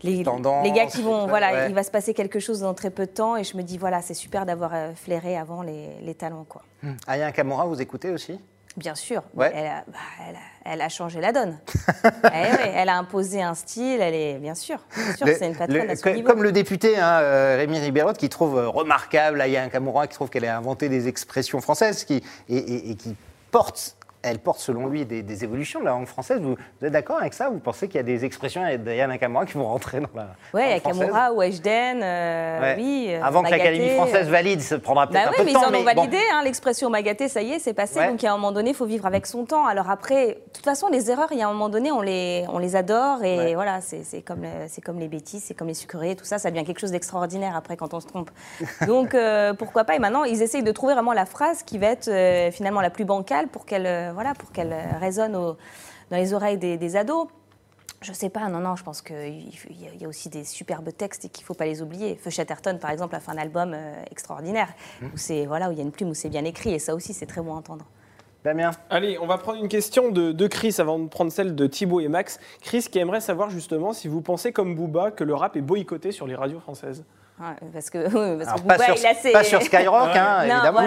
les, 0.03 0.23
les, 0.63 0.71
gars 0.71 0.87
qui 0.87 1.03
vont, 1.03 1.27
voilà, 1.27 1.67
il 1.67 1.75
va 1.75 1.83
se 1.83 1.91
passer 1.91 2.15
quelque 2.15 2.39
chose 2.39 2.61
dans 2.61 2.73
très 2.73 2.89
peu 2.89 3.05
de 3.05 3.11
temps 3.11 3.37
et 3.37 3.43
je 3.43 3.55
me 3.55 3.61
dis, 3.61 3.77
voilà, 3.77 4.01
c'est 4.01 4.15
super 4.15 4.47
d'avoir 4.47 4.71
flairé 4.95 5.37
avant 5.37 5.61
les, 5.61 5.89
les 6.01 6.15
talents. 6.15 6.43
Quoi. 6.49 6.63
Hum. 6.83 6.97
Aya 7.05 7.31
Kamura, 7.31 7.65
vous 7.65 7.79
écoutez 7.79 8.09
aussi? 8.09 8.39
Bien 8.77 8.95
sûr, 8.95 9.23
ouais. 9.33 9.51
elle, 9.53 9.67
a, 9.67 9.83
bah, 9.87 9.97
elle, 10.29 10.35
a, 10.35 10.73
elle, 10.73 10.81
a, 10.81 10.87
changé 10.89 11.19
la 11.19 11.33
donne. 11.33 11.59
eh 12.05 12.69
elle 12.73 12.87
a 12.87 12.97
imposé 12.97 13.41
un 13.41 13.53
style, 13.53 13.99
elle 13.99 14.13
est 14.13 14.39
bien 14.39 14.55
sûr, 14.55 14.79
c'est 15.17 15.47
une 15.47 15.55
patronne 15.55 15.89
à 15.89 15.95
son 15.95 16.21
Comme 16.23 16.43
le 16.43 16.51
député 16.51 16.97
hein, 16.97 17.19
euh, 17.19 17.57
Rémi 17.57 17.79
Ribérot 17.79 18.13
qui 18.13 18.29
trouve 18.29 18.57
euh, 18.57 18.69
remarquable 18.69 19.41
Aya 19.41 19.67
Kamura, 19.69 20.07
qui 20.07 20.15
trouve 20.15 20.29
qu'elle 20.29 20.45
a 20.45 20.57
inventé 20.57 20.87
des 20.87 21.07
expressions 21.09 21.59
françaises 21.59 22.05
qui, 22.05 22.23
et, 22.47 22.57
et, 22.57 22.91
et 22.91 22.95
qui 22.95 23.15
porte 23.51 23.97
elle 24.23 24.39
porte 24.39 24.59
selon 24.59 24.87
lui 24.87 25.05
des, 25.05 25.43
évolutions 25.43 25.79
de 25.79 25.85
la 25.85 25.91
langue 25.91 26.05
française. 26.05 26.39
Vous, 26.41 26.55
êtes 26.81 26.91
d'accord 26.91 27.19
avec 27.19 27.33
ça? 27.33 27.49
Vous 27.49 27.59
pensez 27.59 27.87
qu'il 27.87 27.95
y 27.95 27.99
a 27.99 28.03
des 28.03 28.25
expressions 28.25 28.61
d'Ayana 28.77 29.13
Nakamura 29.13 29.45
qui 29.45 29.53
vont 29.53 29.67
rentrer 29.67 29.99
dans 29.99 30.09
la 30.13 30.27
Oui, 30.53 30.67
Nakamura 30.67 31.33
ou 31.33 31.41
Ejden, 31.41 32.01
euh, 32.03 32.75
oui. 32.77 33.07
Euh, 33.09 33.23
Avant 33.23 33.43
que 33.43 33.49
l'Académie 33.49 33.95
française 33.95 34.29
valide, 34.29 34.61
ça 34.61 34.77
prendra 34.79 35.07
peut-être 35.07 35.23
bah 35.23 35.31
un 35.33 35.43
peu 35.43 35.49
de 35.49 35.53
temps. 35.53 35.59
Mais 35.69 35.69
ils 35.69 35.77
en 35.77 35.81
ont 35.81 35.83
validé, 35.83 36.19
hein, 36.33 36.41
l'expression 36.43 36.89
magaté, 36.89 37.27
ça 37.27 37.41
y 37.41 37.53
est, 37.53 37.59
c'est 37.59 37.73
passé. 37.73 37.99
Donc 38.07 38.23
à 38.23 38.31
un 38.31 38.35
moment 38.35 38.51
donné, 38.51 38.71
il 38.71 38.75
faut 38.75 38.85
vivre 38.85 39.05
avec 39.05 39.25
son 39.25 39.45
temps. 39.45 39.65
Alors 39.65 39.89
après, 39.89 40.27
de 40.27 40.51
toute 40.53 40.65
façon, 40.65 40.87
les 40.89 41.09
erreurs, 41.09 41.29
il 41.31 41.39
y 41.39 41.41
a 41.41 41.47
un 41.47 41.51
moment 41.51 41.69
donné, 41.69 41.91
on 41.91 42.01
les, 42.01 42.45
on 42.49 42.59
les 42.59 42.75
adore. 42.75 43.23
Et 43.23 43.55
voilà, 43.55 43.79
c'est 43.81 44.21
comme, 44.21 44.45
comme 44.83 44.99
les 44.99 45.07
bêtises, 45.07 45.43
c'est 45.45 45.53
comme 45.53 45.67
les 45.67 45.73
sucreries, 45.73 46.15
tout 46.15 46.25
ça, 46.25 46.37
ça 46.37 46.51
devient 46.51 46.63
quelque 46.63 46.79
chose 46.79 46.91
d'extraordinaire 46.91 47.55
après 47.55 47.77
quand 47.77 47.93
on 47.93 47.99
se 47.99 48.07
trompe. 48.07 48.29
Donc 48.87 49.15
euh, 49.15 49.53
pourquoi 49.53 49.83
pas? 49.83 49.95
Et 49.95 49.99
maintenant, 49.99 50.23
ils 50.23 50.41
essayent 50.41 50.63
de 50.63 50.71
trouver 50.71 50.93
vraiment 50.93 51.13
la 51.13 51.25
phrase 51.25 51.63
qui 51.63 51.77
va 51.77 51.87
être 51.87 52.11
finalement 52.51 52.81
la 52.81 52.89
plus 52.89 53.05
bancale 53.05 53.47
pour 53.47 53.65
qu'elle 53.65 54.10
voilà, 54.13 54.33
pour 54.33 54.51
qu'elle 54.51 54.73
résonne 54.99 55.33
dans 55.33 55.57
les 56.11 56.33
oreilles 56.33 56.57
des, 56.57 56.95
ados. 56.95 57.27
Je 58.01 58.13
sais 58.13 58.29
pas, 58.29 58.49
non, 58.49 58.59
non, 58.59 58.75
je 58.75 58.83
pense 58.83 59.01
qu'il 59.01 59.49
y 59.99 60.05
a 60.05 60.07
aussi 60.07 60.29
des 60.29 60.43
superbes 60.43 60.89
textes 60.95 61.25
et 61.25 61.29
qu'il 61.29 61.43
ne 61.43 61.45
faut 61.45 61.53
pas 61.53 61.65
les 61.65 61.83
oublier. 61.83 62.15
Feu 62.15 62.31
Chatterton, 62.31 62.79
par 62.79 62.89
exemple, 62.89 63.15
a 63.15 63.19
fait 63.19 63.31
un 63.31 63.37
album 63.37 63.73
euh, 63.75 64.03
extraordinaire, 64.09 64.69
mmh. 65.01 65.05
où 65.05 65.17
c'est 65.17 65.45
voilà, 65.45 65.69
où 65.69 65.71
il 65.71 65.77
y 65.77 65.81
a 65.81 65.83
une 65.83 65.91
plume, 65.91 66.09
où 66.09 66.15
c'est 66.15 66.29
bien 66.29 66.43
écrit, 66.43 66.73
et 66.73 66.79
ça 66.79 66.95
aussi, 66.95 67.13
c'est 67.13 67.27
très 67.27 67.41
bon 67.41 67.53
à 67.53 67.57
entendre. 67.57 67.85
Damien? 68.43 68.71
Allez, 68.89 69.19
on 69.19 69.27
va 69.27 69.37
prendre 69.37 69.59
une 69.59 69.69
question 69.69 70.09
de, 70.09 70.31
de, 70.31 70.47
Chris 70.47 70.75
avant 70.79 70.97
de 70.97 71.07
prendre 71.07 71.31
celle 71.31 71.53
de 71.53 71.67
Thibaut 71.67 71.99
et 71.99 72.07
Max. 72.07 72.39
Chris 72.61 72.87
qui 72.91 72.97
aimerait 72.97 73.21
savoir 73.21 73.51
justement 73.51 73.93
si 73.93 74.07
vous 74.07 74.21
pensez 74.21 74.51
comme 74.51 74.73
Booba 74.73 75.11
que 75.11 75.23
le 75.23 75.35
rap 75.35 75.55
est 75.55 75.61
boycotté 75.61 76.11
sur 76.11 76.25
les 76.25 76.33
radios 76.33 76.59
françaises? 76.59 77.05
Parce 77.73 77.89
que, 77.89 77.99
parce 78.43 78.61
pas, 78.61 78.77
sur, 78.77 79.31
pas, 79.31 79.43
sur, 79.43 79.61
Skyrock, 79.61 80.15
hein, 80.15 80.41
évidemment. 80.43 80.81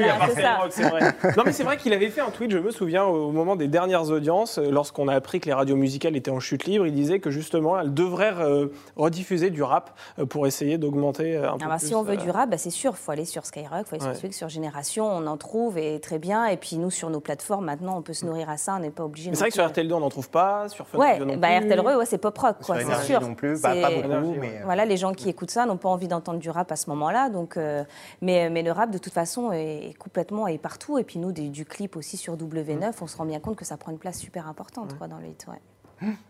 c'est 0.70 0.88
vrai. 0.88 1.00
non, 1.36 1.42
mais 1.44 1.52
c'est 1.52 1.64
vrai 1.64 1.76
qu'il 1.76 1.92
avait 1.92 2.08
fait 2.08 2.20
un 2.20 2.30
tweet, 2.30 2.50
je 2.50 2.58
me 2.58 2.70
souviens, 2.70 3.04
au 3.04 3.30
moment 3.30 3.56
des 3.56 3.68
dernières 3.68 4.10
audiences, 4.10 4.58
euh, 4.58 4.70
lorsqu'on 4.70 5.08
a 5.08 5.14
appris 5.14 5.40
que 5.40 5.46
les 5.46 5.52
radios 5.52 5.76
musicales 5.76 6.16
étaient 6.16 6.30
en 6.30 6.40
chute 6.40 6.64
libre, 6.64 6.86
il 6.86 6.94
disait 6.94 7.18
que 7.18 7.30
justement, 7.30 7.78
elles 7.78 7.94
devraient 7.94 8.34
euh, 8.38 8.68
rediffuser 8.96 9.50
du 9.50 9.62
rap 9.62 9.98
euh, 10.18 10.26
pour 10.26 10.46
essayer 10.46 10.78
d'augmenter 10.78 11.36
un 11.36 11.56
peu 11.56 11.64
ah 11.64 11.68
bah, 11.68 11.78
Si 11.78 11.94
on 11.94 12.02
veut 12.02 12.16
du 12.16 12.30
rap, 12.30 12.50
bah, 12.50 12.58
c'est 12.58 12.70
sûr, 12.70 12.92
il 12.92 13.02
faut 13.02 13.12
aller 13.12 13.24
sur 13.24 13.46
Skyrock, 13.46 13.86
il 13.92 13.98
faut 13.98 14.04
aller 14.04 14.14
sur 14.14 14.32
sur 14.34 14.48
Génération, 14.48 15.06
on 15.06 15.26
en 15.26 15.36
trouve 15.36 15.78
et 15.78 16.00
très 16.00 16.18
bien. 16.18 16.46
Et 16.46 16.56
puis 16.56 16.76
nous, 16.76 16.90
sur 16.90 17.10
nos 17.10 17.20
plateformes, 17.20 17.64
maintenant, 17.64 17.96
on 17.98 18.02
peut 18.02 18.12
se 18.12 18.26
nourrir 18.26 18.50
à 18.50 18.56
ça, 18.56 18.74
on 18.76 18.80
n'est 18.80 18.90
pas 18.90 19.04
obligé. 19.04 19.30
C'est 19.32 19.38
vrai 19.38 19.48
que 19.48 19.54
sur 19.54 19.66
RTL2, 19.66 19.92
on 19.92 20.00
n'en 20.00 20.08
trouve 20.08 20.28
pas, 20.28 20.68
sur 20.68 20.86
Fun 20.86 20.98
ouais, 20.98 21.18
non 21.18 21.36
bah, 21.36 21.48
RTL2, 21.48 21.96
ouais, 21.96 22.06
c'est 22.06 22.18
pop 22.18 22.36
rock, 22.36 22.56
quoi, 22.64 22.76
c'est 22.80 23.06
sûr. 23.06 23.20
non 23.20 23.34
plus, 23.34 23.60
pas 23.60 23.74
beaucoup. 23.74 24.34
Mais... 24.40 24.60
Voilà, 24.64 24.84
les 24.84 24.96
gens 24.96 25.12
qui 25.12 25.28
écoutent 25.28 25.50
ça 25.50 25.66
n'ont 25.66 25.76
pas 25.76 25.88
envie 25.88 26.08
d'entendre 26.08 26.40
du 26.44 26.50
rap 26.50 26.70
à 26.70 26.76
ce 26.76 26.90
moment-là. 26.90 27.30
Donc, 27.30 27.56
euh, 27.56 27.84
mais, 28.20 28.50
mais, 28.50 28.62
le 28.62 28.70
rap, 28.70 28.90
de 28.90 28.98
toute 28.98 29.12
façon, 29.12 29.50
est, 29.52 29.94
complètement 29.98 30.46
est 30.46 30.58
partout. 30.58 30.98
Et 30.98 31.04
puis 31.04 31.18
nous, 31.18 31.32
du 31.32 31.64
clip 31.64 31.96
aussi 31.96 32.16
sur 32.16 32.36
W9, 32.36 32.92
on 33.00 33.06
se 33.06 33.16
rend 33.16 33.24
bien 33.24 33.40
compte 33.40 33.56
que 33.56 33.64
ça 33.64 33.76
prend 33.76 33.90
une 33.90 33.98
place 33.98 34.18
super 34.18 34.46
importante 34.46 34.96
quoi, 34.98 35.08
dans 35.08 35.18
le 35.18 35.26
hit. 35.26 35.46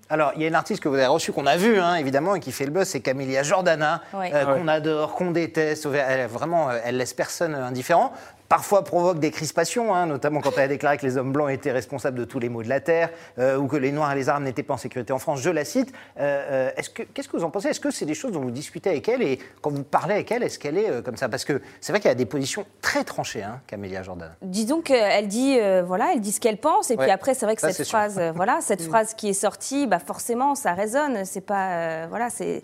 Alors, 0.09 0.33
il 0.37 0.43
y 0.43 0.45
a 0.45 0.49
une 0.49 0.55
artiste 0.55 0.81
que 0.81 0.89
vous 0.89 0.95
avez 0.95 1.07
reçue, 1.07 1.33
qu'on 1.33 1.47
a 1.47 1.57
vue, 1.57 1.81
hein, 1.81 1.97
évidemment, 1.97 2.37
et 2.37 2.41
qui 2.41 2.53
fait 2.53 2.67
le 2.67 2.71
buzz, 2.71 2.87
c'est 2.87 3.01
Camélia 3.01 3.43
Jordana, 3.43 4.03
euh, 4.15 4.45
qu'on 4.45 4.69
adore, 4.69 5.15
qu'on 5.15 5.33
déteste. 5.33 5.87
Elle, 5.87 6.29
vraiment, 6.29 6.71
elle 6.71 6.99
laisse 6.99 7.15
personne 7.15 7.55
indifférent 7.55 8.13
parfois 8.55 8.85
provoque 8.85 9.19
des 9.19 9.33
crispations, 9.33 9.97
hein, 9.97 10.07
notamment 10.07 10.41
quand 10.41 10.53
elle 10.57 10.63
a 10.63 10.69
déclaré 10.69 10.97
que 10.97 11.05
les 11.05 11.17
hommes 11.17 11.33
blancs 11.33 11.51
étaient 11.51 11.73
responsables 11.73 12.17
de 12.17 12.25
tous 12.25 12.39
les 12.39 12.49
maux 12.49 12.63
de 12.63 12.69
la 12.69 12.79
terre, 12.79 13.11
euh, 13.41 13.57
ou 13.57 13.67
que 13.67 13.75
les 13.77 13.91
Noirs 13.91 14.13
et 14.13 14.15
les 14.15 14.29
Arabes 14.29 14.45
n'étaient 14.45 14.63
pas 14.63 14.75
en 14.75 14.77
sécurité 14.77 15.13
en 15.13 15.19
France. 15.19 15.41
Je 15.41 15.51
la 15.51 15.65
cite. 15.65 15.93
Euh, 16.21 16.71
euh, 16.79 17.05
qu'est-ce 17.13 17.29
que 17.29 17.37
vous 17.37 17.43
en 17.43 17.51
pensez? 17.51 17.67
Est-ce 17.67 17.81
que 17.81 17.91
c'est 17.91 18.07
des 18.07 18.15
choses 18.15 18.31
dont 18.31 18.43
vous 18.43 18.53
discutez 18.53 18.91
avec 18.91 19.09
elle? 19.09 19.23
Et 19.23 19.41
quand 19.61 19.73
vous 19.73 19.83
parlez 19.83 20.15
avec 20.15 20.31
elle, 20.31 20.45
est-ce 20.45 20.61
qu'elle 20.61 20.79
est 20.79 21.03
comme 21.05 21.17
ça? 21.17 21.29
Parce 21.29 21.45
que 21.45 21.61
c'est 21.81 21.91
vrai 21.91 21.99
qu'elle 21.99 22.13
a 22.13 22.15
des 22.15 22.27
positions 22.27 22.65
très 22.81 23.03
tranchées, 23.03 23.43
hein, 23.43 23.61
Camélia 23.67 24.05
Jordan. 24.05 24.31
Disons 24.41 24.83
qu'elle 24.83 25.27
dit, 25.27 25.59
voilà, 25.85 26.13
elle 26.15 26.21
dit 26.21 26.31
ce 26.31 26.39
qu'elle 26.39 26.59
pense, 26.59 26.93
et 26.93 26.97
puis 26.97 27.11
après, 27.11 27.35
c'est 27.35 27.47
vrai 27.47 27.57
que 27.57 27.73
cette 27.73 27.89
phrase, 27.89 28.21
voilà, 28.37 28.61
cette 28.61 28.83
mm. 28.87 28.89
phrase 28.89 29.15
qui 29.15 29.31
est 29.31 29.33
sortie, 29.33 29.89
bah 29.89 29.99
forcément, 29.99 30.55
ça 30.55 30.75
résonne. 30.75 31.25
C'est 31.25 31.41
pas, 31.41 32.07
voilà, 32.07 32.31
c'est 32.31 32.63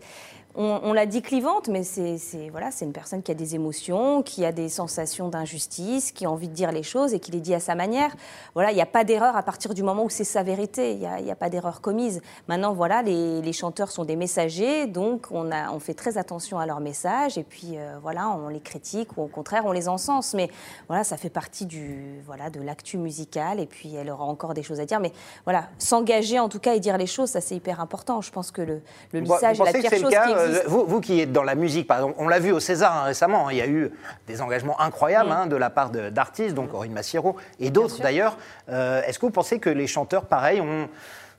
on, 0.56 0.92
l'a 0.92 1.06
dit 1.06 1.22
clivante, 1.22 1.68
mais 1.68 1.84
c'est 1.84 2.48
voilà, 2.50 2.70
une 2.80 2.92
personne 2.92 3.22
qui 3.22 3.30
a 3.30 3.34
des 3.34 3.54
émotions, 3.54 4.22
qui 4.22 4.44
a 4.44 4.52
des 4.52 4.68
sensations 4.68 5.28
d'injustice, 5.28 6.10
qui 6.10 6.26
a 6.26 6.30
envie 6.30 6.48
de 6.48 6.54
dire 6.54 6.72
les 6.72 6.82
choses 6.82 7.14
et 7.14 7.20
qui 7.20 7.30
les 7.30 7.40
dit 7.40 7.54
à 7.54 7.60
sa 7.60 7.74
manière. 7.74 8.14
Voilà, 8.54 8.72
il 8.72 8.74
n'y 8.74 8.80
a 8.80 8.86
pas 8.86 9.04
d'erreur 9.04 9.36
à 9.36 9.42
partir 9.42 9.74
du 9.74 9.82
moment 9.82 10.04
où 10.04 10.10
c'est 10.10 10.24
sa 10.24 10.42
vérité. 10.42 10.92
Il 10.92 10.98
n'y 10.98 11.06
a, 11.06 11.32
a, 11.32 11.36
pas 11.36 11.50
d'erreur 11.50 11.80
commise. 11.80 12.20
Maintenant, 12.48 12.72
voilà, 12.72 13.02
les, 13.02 13.52
chanteurs 13.52 13.90
sont 13.90 14.04
des 14.04 14.16
messagers, 14.16 14.86
donc 14.86 15.26
on, 15.30 15.50
a, 15.50 15.70
on 15.72 15.80
fait 15.80 15.94
très 15.94 16.18
attention 16.18 16.58
à 16.58 16.66
leurs 16.66 16.80
messages 16.80 17.36
et 17.36 17.42
puis 17.42 17.72
euh, 17.76 17.96
voilà, 18.00 18.30
on 18.30 18.48
les 18.48 18.60
critique 18.60 19.16
ou 19.16 19.22
au 19.22 19.26
contraire 19.26 19.66
on 19.66 19.72
les 19.72 19.88
encense. 19.88 20.34
Mais 20.34 20.50
voilà, 20.88 21.04
ça 21.04 21.16
fait 21.16 21.30
partie 21.30 21.66
du 21.66 22.20
voilà 22.26 22.48
de 22.48 22.60
l'actu 22.60 22.96
musical 22.96 23.60
et 23.60 23.66
puis 23.66 23.94
elle 23.94 24.10
aura 24.10 24.24
encore 24.24 24.54
des 24.54 24.62
choses 24.62 24.80
à 24.80 24.86
dire. 24.86 25.00
Mais 25.00 25.12
voilà, 25.44 25.68
s'engager 25.78 26.38
en 26.38 26.48
tout 26.48 26.60
cas 26.60 26.74
et 26.74 26.80
dire 26.80 26.96
les 26.96 27.06
choses, 27.06 27.30
ça 27.30 27.40
c'est 27.40 27.56
hyper 27.56 27.80
important. 27.80 28.20
Je 28.20 28.30
pense 28.30 28.50
que 28.50 28.62
le, 28.62 28.82
le 29.12 29.20
lissage 29.20 29.60
est 29.60 29.64
la 29.64 29.72
pire 29.72 29.90
chose 29.90 30.10
qui 30.10 30.39
euh, 30.40 30.62
vous, 30.66 31.00
qui 31.00 31.20
êtes 31.20 31.32
dans 31.32 31.42
la 31.42 31.54
musique, 31.54 31.86
par 31.86 31.98
exemple, 31.98 32.16
on 32.18 32.28
l'a 32.28 32.38
vu 32.38 32.52
au 32.52 32.60
César 32.60 32.96
hein, 32.96 33.02
récemment, 33.04 33.48
hein, 33.48 33.52
il 33.52 33.58
y 33.58 33.62
a 33.62 33.66
eu 33.66 33.90
des 34.26 34.42
engagements 34.42 34.80
incroyables 34.80 35.30
hein, 35.30 35.46
de 35.46 35.56
la 35.56 35.70
part 35.70 35.90
d'artistes, 35.90 36.54
donc 36.54 36.74
Aurine 36.74 36.92
Massiero 36.92 37.36
et 37.58 37.70
d'autres 37.70 38.00
d'ailleurs. 38.00 38.36
Euh, 38.68 39.02
est-ce 39.02 39.18
que 39.18 39.26
vous 39.26 39.32
pensez 39.32 39.58
que 39.58 39.70
les 39.70 39.86
chanteurs, 39.86 40.24
pareil, 40.24 40.60
ont 40.60 40.88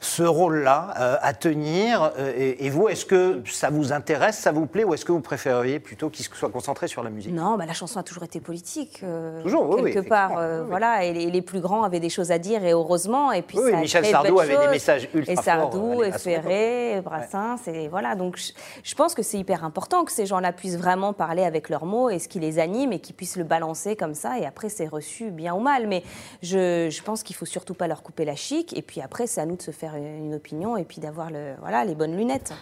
ce 0.02 0.24
rôle-là 0.24 0.96
euh, 1.00 1.16
à 1.22 1.34
tenir 1.34 2.12
euh, 2.18 2.34
et, 2.36 2.70
vous, 2.72 2.90
est-ce 2.90 3.06
que 3.06 3.44
ça 3.46 3.70
vous 3.70 3.94
intéresse, 3.94 4.36
ça 4.36 4.52
vous 4.52 4.66
plaît, 4.66 4.84
ou 4.84 4.96
est-ce 4.96 5.06
que 5.06 5.12
vous 5.12 5.22
préféreriez 5.22 5.80
plutôt 5.80 6.10
qu'il 6.10 6.26
soit 6.26 6.50
concentré 6.50 6.88
sur 6.88 7.04
la 7.04 7.12
musique? 7.12 7.32
Non, 7.32 7.56
bah, 7.56 7.68
la 7.68 7.74
chanson 7.74 8.00
a 8.00 8.04
toujours 8.04 8.24
été 8.24 8.40
politique. 8.40 9.02
Euh, 9.04 9.44
toujours, 9.44 9.76
quelque 9.76 10.00
part. 10.00 10.32
Voilà, 10.68 11.06
et 11.06 11.14
les, 11.14 11.42
plus 11.42 11.60
grands 11.60 11.84
avaient 11.84 12.00
des 12.00 12.10
choses 12.10 12.32
à 12.32 12.40
dire, 12.40 12.64
et 12.66 12.72
heureusement. 12.72 13.32
Et 13.32 13.44
puis 13.44 13.60
oui, 13.60 13.76
Michel 13.76 14.06
Sardou 14.06 14.40
avait 14.40 14.58
des 14.58 14.68
messages 14.70 15.08
ultra 15.14 15.34
et 15.34 15.36
Sardou, 15.36 16.02
et 16.02 16.12
Ferré, 16.12 16.98
et 16.98 17.02
Brassens, 17.02 17.68
et 17.68 17.88
voilà. 17.88 18.16
Donc, 18.16 18.40
je, 18.84 18.96
pense 18.96 19.14
que 19.14 19.22
c'est 19.22 19.38
hyper 19.38 19.64
important 19.64 20.04
que 20.04 20.12
ces 20.12 20.26
gens-là 20.26 20.52
puissent 20.52 20.78
vraiment 20.78 21.14
parler 21.14 21.44
avec 21.44 21.70
leurs 21.70 21.86
mots 21.86 22.10
et 22.10 22.18
ce 22.18 22.28
qui 22.28 22.40
les 22.40 22.58
anime, 22.58 22.92
et 22.92 23.00
qu'ils 23.00 23.16
puissent 23.16 23.38
le 23.38 23.44
balancer 23.44 23.96
comme 23.96 24.16
ça. 24.16 24.40
Et 24.40 24.48
après, 24.48 24.70
c'est 24.70 24.88
reçu 24.88 25.30
bien 25.30 25.54
ou 25.54 25.60
mal. 25.60 25.86
Mais 25.88 26.04
je, 26.42 26.90
je 26.90 27.04
pense 27.04 27.22
qu'il 27.22 27.36
faut 27.36 27.46
surtout 27.46 27.76
pas 27.76 27.88
leur 27.88 28.02
couper 28.02 28.26
la 28.26 28.36
chic. 28.36 28.76
Et 28.76 28.82
puis 28.82 29.00
après, 29.00 29.28
c'est 29.28 29.42
à 29.42 29.46
nous 29.46 29.58
de 29.58 29.62
se 29.62 29.72
faire 29.72 29.91
une 29.98 30.36
opinion 30.36 30.78
et 30.78 30.84
puis 30.84 31.00
d'avoir 31.00 31.32
le, 31.32 31.54
voilà, 31.60 31.86
les 31.86 31.96
bonnes 31.96 32.16
lunettes. 32.16 32.54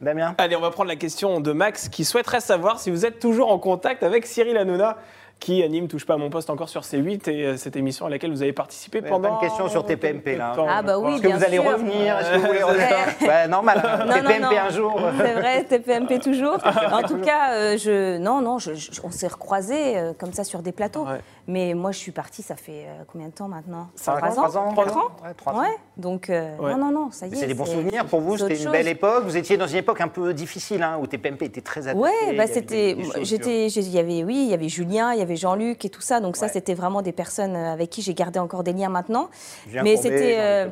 Damien 0.00 0.34
Allez, 0.38 0.56
on 0.56 0.60
va 0.60 0.70
prendre 0.70 0.88
la 0.88 0.96
question 0.96 1.40
de 1.40 1.52
Max 1.52 1.88
qui 1.88 2.04
souhaiterait 2.04 2.40
savoir 2.40 2.80
si 2.80 2.90
vous 2.90 3.04
êtes 3.04 3.18
toujours 3.18 3.52
en 3.52 3.58
contact 3.58 4.02
avec 4.02 4.26
Cyril 4.26 4.56
Hanouna 4.56 4.96
qui 5.40 5.62
anime 5.62 5.88
Touche 5.88 6.04
pas 6.04 6.14
à 6.14 6.16
mon 6.18 6.30
poste 6.30 6.50
encore 6.50 6.68
sur 6.68 6.82
C8 6.82 7.28
et 7.30 7.44
euh, 7.44 7.56
cette 7.56 7.74
émission 7.74 8.06
à 8.06 8.10
laquelle 8.10 8.30
vous 8.30 8.42
avez 8.42 8.52
participé 8.52 9.00
pendant. 9.00 9.30
Pas 9.30 9.34
de 9.36 9.40
question 9.40 9.68
sur 9.68 9.84
TPMP 9.84 10.36
là. 10.36 10.54
ah 10.68 10.82
bah 10.82 10.98
oui, 10.98 11.14
Est-ce 11.14 11.22
que 11.22 11.28
vous 11.28 11.44
allez 11.44 11.58
revenir? 11.58 12.18
Est-ce 12.18 12.30
que 12.30 12.36
vous 12.36 12.46
voulez 12.46 12.62
revenir? 12.62 12.88
bah, 13.26 13.48
Normal, 13.48 13.82
TPMP 14.12 14.58
un 14.58 14.68
jour. 14.68 15.00
C'est 15.18 15.32
vrai, 15.32 15.64
TPMP 15.64 16.20
toujours. 16.22 16.58
en 16.92 17.02
tout 17.02 17.18
cas, 17.18 17.52
euh, 17.52 17.78
je... 17.78 18.18
non, 18.18 18.42
non, 18.42 18.58
je, 18.58 18.72
on 19.02 19.10
s'est 19.10 19.28
recroisés 19.28 19.96
euh, 19.96 20.12
comme 20.16 20.32
ça 20.32 20.44
sur 20.44 20.60
des 20.60 20.72
plateaux. 20.72 21.06
Mais 21.48 21.74
moi, 21.74 21.92
je 21.92 21.98
suis 21.98 22.12
partie, 22.12 22.42
ça 22.42 22.56
fait 22.56 22.86
combien 23.12 23.28
de 23.28 23.32
temps 23.32 23.48
maintenant? 23.48 23.88
3 23.96 24.14
ans 24.14 24.48
3 24.48 24.58
ans 24.58 24.74
4 24.74 24.96
ans 24.96 25.10
Ouais, 25.24 25.34
3 25.36 25.52
ans. 25.54 25.64
Donc, 25.96 26.28
non, 26.28 26.76
non, 26.76 26.90
non, 26.90 27.10
ça 27.10 27.26
y 27.26 27.32
est. 27.32 27.36
C'est 27.36 27.46
des 27.46 27.54
bons 27.54 27.66
souvenirs 27.66 28.04
pour 28.06 28.20
vous 28.20 28.36
C'était 28.38 28.62
une 28.62 28.70
belle 28.70 28.88
époque 28.88 29.24
Vous 29.24 29.36
étiez 29.36 29.56
dans 29.56 29.66
une 29.66 29.78
époque 29.78 30.00
un 30.00 30.08
peu 30.08 30.32
difficile 30.34 30.82
hein, 30.82 30.98
où 31.00 31.06
TPMP 31.06 31.42
était 31.42 31.60
très 31.60 31.88
attaqué 31.88 31.98
Ouais, 31.98 32.36
bah, 32.36 32.46
c'était. 32.46 32.96
J'étais. 33.22 33.68
Il 33.68 33.90
y 33.90 33.98
avait, 33.98 34.24
oui, 34.24 34.44
il 34.44 34.50
y 34.50 34.54
avait 34.54 34.68
Julien, 34.68 35.12
il 35.12 35.18
y 35.18 35.22
avait 35.22 35.36
Jean-Luc 35.36 35.84
et 35.84 35.90
tout 35.90 36.00
ça. 36.00 36.20
Donc 36.20 36.36
ça, 36.36 36.48
c'était 36.48 36.74
vraiment 36.74 37.02
des 37.02 37.12
personnes 37.12 37.56
euh, 37.56 37.72
avec 37.72 37.90
qui 37.90 38.02
j'ai 38.02 38.14
gardé 38.14 38.38
encore 38.38 38.62
des 38.62 38.72
liens 38.72 38.88
maintenant. 38.88 39.30
Mais 39.82 39.96
c'était 39.96 40.36
euh, 40.38 40.68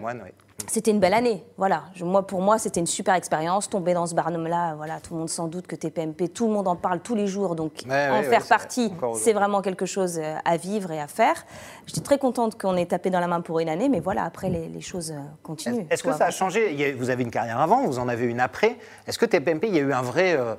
c'était 0.68 0.90
une 0.90 1.00
belle 1.00 1.14
année. 1.14 1.44
Voilà. 1.56 1.84
moi, 2.00 2.26
pour 2.26 2.40
moi, 2.40 2.58
c'était 2.58 2.80
une 2.80 2.86
super 2.86 3.14
expérience. 3.14 3.68
Tomber 3.68 3.94
dans 3.94 4.06
ce 4.06 4.14
barnum-là, 4.14 4.74
voilà, 4.76 5.00
tout 5.00 5.14
le 5.14 5.20
monde 5.20 5.28
s'en 5.28 5.48
doute 5.48 5.66
que 5.66 5.76
TPMP, 5.76 6.28
tout 6.28 6.46
le 6.46 6.52
monde 6.52 6.68
en 6.68 6.76
parle 6.76 7.00
tous 7.00 7.14
les 7.14 7.26
jours. 7.26 7.54
Donc, 7.54 7.72
en 7.86 8.22
faire 8.22 8.46
partie, 8.46 8.92
c'est 9.14 9.32
vraiment 9.32 9.62
quelque 9.62 9.86
chose 9.86 10.18
euh, 10.18 10.36
à 10.44 10.56
vivre 10.56 10.90
et 10.92 11.00
à 11.00 11.06
faire. 11.06 11.44
J'étais 11.86 12.00
très 12.00 12.18
contente 12.18 12.60
qu'on 12.60 12.76
ait 12.76 12.86
tapé 12.86 13.10
dans 13.10 13.20
la 13.20 13.26
main 13.26 13.40
pour 13.40 13.60
une 13.60 13.68
année, 13.68 13.88
mais 13.88 14.00
voilà, 14.00 14.24
après, 14.24 14.50
les, 14.50 14.80
choses 14.80 15.12
continuent. 15.42 15.86
Est-ce 15.90 16.02
que 16.02 16.12
ça 16.12 16.26
a 16.26 16.30
changé? 16.30 16.94
Vous 16.98 17.10
avez 17.10 17.24
une 17.24 17.30
carrière 17.30 17.60
avant, 17.60 17.84
vous 17.84 17.98
en 17.98 18.08
avez 18.08 18.26
une 18.26 18.40
après. 18.40 18.76
Est-ce 19.06 19.18
que 19.18 19.26
TPMP, 19.26 19.66
il 19.66 19.74
y 19.74 19.78
a 19.78 19.82
eu 19.82 19.92
un 19.92 20.02
vrai 20.02 20.36
euh, 20.36 20.54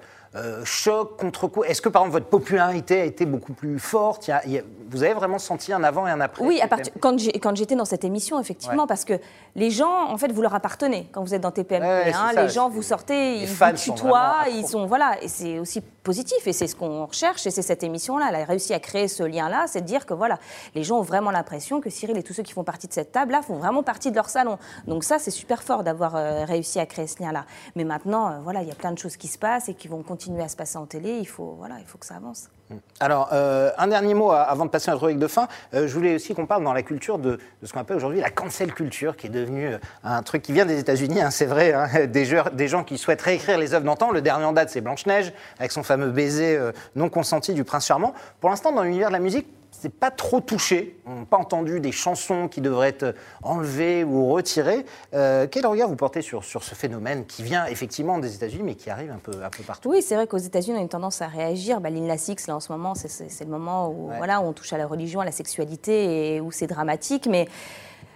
choc, 0.64 1.18
contre-coup 1.18 1.64
Est-ce 1.64 1.82
que 1.82 1.90
par 1.90 2.04
exemple 2.04 2.14
votre 2.22 2.28
popularité 2.30 3.02
a 3.02 3.06
été 3.06 3.26
beaucoup 3.26 3.54
plus 3.54 3.80
forte? 3.80 4.28
Il 4.28 4.32
y 4.32 4.34
a- 4.34 4.42
il 4.46 4.52
y 4.52 4.58
a- 4.60 4.64
Vous 4.92 5.04
avez 5.04 5.14
vraiment 5.14 5.38
senti 5.38 5.72
un 5.72 5.84
avant 5.84 6.08
et 6.08 6.12
un 6.12 6.20
après 6.20 6.44
Oui, 6.44 6.60
à 6.62 6.68
quand 7.00 7.56
j'étais 7.56 7.76
dans 7.76 7.86
cette 7.86 8.04
émission, 8.04 8.40
effectivement, 8.40 8.84
Ouais. 8.84 8.88
parce 8.88 9.06
que 9.06 9.14
les 9.56 9.70
gens, 9.70 10.08
en 10.10 10.18
fait, 10.18 10.32
vous 10.32 10.42
leur 10.42 10.56
appartenez 10.56 11.08
quand 11.12 11.22
vous 11.24 11.36
êtes 11.36 11.42
dans 11.42 11.52
TPMP. 11.52 11.86
Ouais, 11.86 12.12
hein, 12.14 12.32
les 12.36 12.50
gens 12.50 12.70
vous 12.70 12.82
sortez, 12.82 13.36
les 13.36 13.42
ils 13.44 13.48
vous 13.48 13.72
tutoient, 13.76 14.46
ils 14.52 14.66
sont 14.68 14.88
voilà, 14.88 15.22
et 15.22 15.28
c'est 15.28 15.60
aussi 15.60 15.82
positif 16.04 16.48
et 16.48 16.54
c'est 16.54 16.68
ce 16.68 16.76
qu'on 16.76 17.06
recherche 17.06 17.46
et 17.48 17.52
c'est 17.52 17.62
cette 17.62 17.84
émission-là. 17.84 18.28
Elle 18.30 18.36
a 18.36 18.46
réussi 18.46 18.74
à 18.74 18.80
créer 18.80 19.08
ce 19.08 19.24
lien-là, 19.24 19.66
c'est 19.68 19.82
de 19.82 19.86
dire 19.86 20.06
que 20.06 20.14
voilà, 20.14 20.40
les 20.76 20.84
gens 20.84 21.00
ont 21.00 21.04
vraiment 21.04 21.32
l'impression 21.32 21.82
que 21.82 21.90
Cyril 21.90 22.18
et 22.18 22.24
tous 22.24 22.34
ceux 22.34 22.44
qui 22.44 22.54
font 22.54 22.64
partie 22.64 22.88
de 22.88 22.94
cette 22.94 23.12
table-là 23.12 23.42
font 23.42 23.56
vraiment 23.56 23.84
partie 23.84 24.12
de 24.12 24.16
leur 24.16 24.30
salon. 24.30 24.58
Donc 24.88 25.04
ça, 25.04 25.20
c'est 25.20 25.32
super 25.32 25.64
fort 25.64 25.84
d'avoir 25.84 26.16
euh, 26.16 26.46
réussi 26.46 26.80
à 26.80 26.86
créer 26.86 27.08
ce 27.08 27.22
lien-là. 27.22 27.46
Mais 27.76 27.84
maintenant, 27.84 28.32
euh, 28.32 28.40
voilà, 28.40 28.62
il 28.62 28.68
y 28.68 28.72
a 28.72 28.76
plein 28.76 28.92
de 28.92 28.98
choses 28.98 29.18
qui 29.18 29.28
se 29.28 29.38
passent 29.38 29.70
et 29.70 29.74
qui 29.74 29.88
vont 29.88 30.04
continuer 30.04 30.44
à 30.44 30.48
se 30.48 30.56
passer 30.56 30.78
en 30.78 30.86
télé. 30.86 31.18
Il 31.20 31.28
faut 31.28 31.56
voilà, 31.58 31.76
il 31.80 31.86
faut 31.86 31.98
que 31.98 32.06
ça 32.06 32.16
avance. 32.16 32.50
Alors, 33.00 33.30
euh, 33.34 33.72
un 33.78 33.88
dernier 33.88 34.14
mot 34.14 34.32
à- 34.32 34.42
avant 34.42 34.66
de 34.66 34.70
passer 34.70 34.90
à 34.90 34.94
notre 34.94 35.06
rubrique 35.06 35.20
de 35.20 35.28
fin. 35.28 35.48
Euh, 35.74 35.88
je 35.88 35.94
voulais 35.94 36.16
aussi 36.16 36.36
qu'on 36.36 36.46
parle 36.46 36.64
dans 36.64 36.74
la 36.74 36.84
culture 36.84 37.18
de, 37.18 37.40
ce 37.64 37.74
qu'on 37.74 37.80
appelle 37.80 37.98
aujourd'hui 37.98 38.20
la 38.20 38.30
cancel 38.30 38.74
culture, 38.74 39.16
qui 39.18 39.28
est 39.28 39.32
devenue 39.32 39.74
euh, 39.74 39.78
un 40.04 40.22
truc 40.22 40.42
qui 40.42 40.54
vient 40.54 40.66
des 40.66 40.80
États-Unis, 40.80 41.22
hein, 41.22 41.32
c'est 41.32 41.46
vrai. 41.46 41.74
hein, 41.74 41.88
des, 42.08 42.68
gens 42.68 42.84
qui 42.84 42.98
souhaitent 42.98 43.22
réécrire 43.22 43.58
les 43.58 43.74
œuvres 43.74 43.86
d'antan. 43.86 44.12
Le 44.12 44.22
dernier 44.22 44.46
en 44.46 44.54
date, 44.54 44.70
c'est 44.70 44.82
Blanche-Neige, 44.82 45.34
avec 45.60 45.72
son 45.72 45.84
fameux 45.84 46.10
baiser 46.12 46.58
euh, 46.58 46.72
non 46.96 47.10
consenti 47.10 47.54
du 47.54 47.64
prince 47.64 47.88
charmant. 47.88 48.14
Pour 48.40 48.50
l'instant, 48.50 48.72
dans 48.72 48.84
l'univers 48.84 49.08
de 49.08 49.14
la 49.14 49.20
musique, 49.20 49.48
c'est 49.72 49.94
pas 49.94 50.12
trop 50.12 50.42
touché. 50.42 50.98
On 51.06 51.20
n'a 51.22 51.26
pas 51.26 51.38
entendu 51.38 51.80
des 51.80 51.92
chansons 51.92 52.48
qui 52.48 52.60
devraient 52.62 52.90
être 52.90 53.16
enlevées 53.44 54.04
ou 54.04 54.30
retirées. 54.32 54.86
Euh, 55.14 55.48
quel 55.50 55.66
regard 55.66 55.88
vous 55.88 55.96
portez 55.96 56.22
sur, 56.22 56.44
sur 56.44 56.64
ce 56.64 56.76
phénomène 56.76 57.26
qui 57.26 57.44
vient 57.44 57.66
effectivement 57.66 58.18
des 58.20 58.36
États-Unis, 58.36 58.64
mais 58.64 58.76
qui 58.76 58.90
arrive 58.90 59.12
un 59.12 59.18
peu, 59.20 59.32
un 59.44 59.50
peu 59.50 59.64
partout? 59.64 59.90
Oui, 59.92 60.02
c'est 60.02 60.16
vrai 60.16 60.28
qu'aux 60.28 60.38
États-Unis, 60.38 60.76
on 60.76 60.80
a 60.80 60.84
une 60.84 60.90
tendance 60.90 61.22
à 61.22 61.28
réagir. 61.28 61.80
Bah, 61.82 61.90
X, 61.90 62.48
là, 62.48 62.56
en 62.56 62.60
ce 62.60 62.72
moment, 62.72 62.96
c'est- 62.96 63.44
le 63.46 63.52
moment 63.52 63.90
où, 63.90 64.10
Ouais. 64.10 64.18
voilà, 64.18 64.42
où 64.42 64.46
on 64.46 64.54
touche 64.54 64.74
à 64.74 64.78
la 64.78 64.86
religion, 64.88 65.20
à 65.22 65.26
la 65.26 65.32
sexualité 65.32 66.36
et 66.36 66.42
où 66.42 66.52
c'est 66.52 66.68
dramatique. 66.68 67.28
Mais 67.30 67.48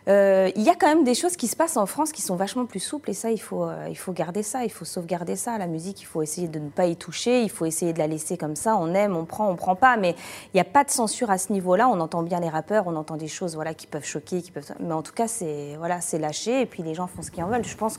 euh, 0.10 0.52
il 0.56 0.64
y 0.64 0.70
a 0.70 0.76
quand 0.76 0.88
même 0.88 1.04
des 1.04 1.16
choses 1.16 1.38
qui 1.38 1.48
se 1.48 1.56
passent 1.56 1.78
en 1.78 1.86
France 1.86 2.12
qui 2.12 2.22
sont 2.22 2.36
vachement 2.36 2.66
plus 2.66 2.82
souples 2.82 3.10
et 3.10 3.14
ça, 3.14 3.32
il 3.32 3.40
faut, 3.40 3.64
euh, 3.64 3.88
il 3.90 3.98
faut 3.98 4.12
garder 4.12 4.44
ça, 4.44 4.66
il 4.66 4.72
faut 4.72 4.86
sauvegarder 4.86 5.36
ça. 5.36 5.58
La 5.58 5.68
musique, 5.68 6.02
il 6.02 6.06
faut 6.06 6.22
essayer 6.22 6.48
de 6.48 6.60
ne 6.60 6.70
pas 6.70 6.88
y 6.88 6.96
toucher, 6.96 7.42
il 7.42 7.50
faut 7.50 7.66
essayer 7.66 7.94
de 7.94 8.00
la 8.00 8.08
laisser 8.08 8.38
comme 8.38 8.56
ça. 8.56 8.76
On 8.76 8.94
aime, 8.94 9.16
on 9.16 9.26
prend, 9.26 9.50
on 9.50 9.56
prend 9.56 9.76
pas. 9.76 9.96
Mais 9.96 10.16
il 10.54 10.58
n'y 10.58 10.62
a 10.62 10.66
pas 10.66 10.84
de 10.84 10.92
censure 10.92 11.32
à 11.32 11.38
ce 11.38 11.54
niveau-là. 11.54 11.88
On 11.88 12.00
entend 12.02 12.24
bien 12.24 12.40
les 12.40 12.50
rappeurs, 12.50 12.88
on 12.88 12.96
entend 12.96 13.16
des 13.16 13.28
choses 13.28 13.56
voilà, 13.56 13.74
qui 13.74 13.88
peuvent 13.88 14.06
choquer, 14.06 14.42
qui 14.42 14.52
peuvent... 14.52 14.74
mais 14.80 14.94
en 14.94 15.04
tout 15.04 15.14
cas, 15.14 15.28
c'est 15.28 15.76
voilà, 15.78 16.00
lâché 16.20 16.62
et 16.62 16.66
puis 16.66 16.84
les 16.84 16.94
gens 16.94 17.08
font 17.08 17.22
ce 17.22 17.32
qu'ils 17.32 17.44
en 17.44 17.48
veulent. 17.48 17.66
Je 17.66 17.78
pense 17.78 17.98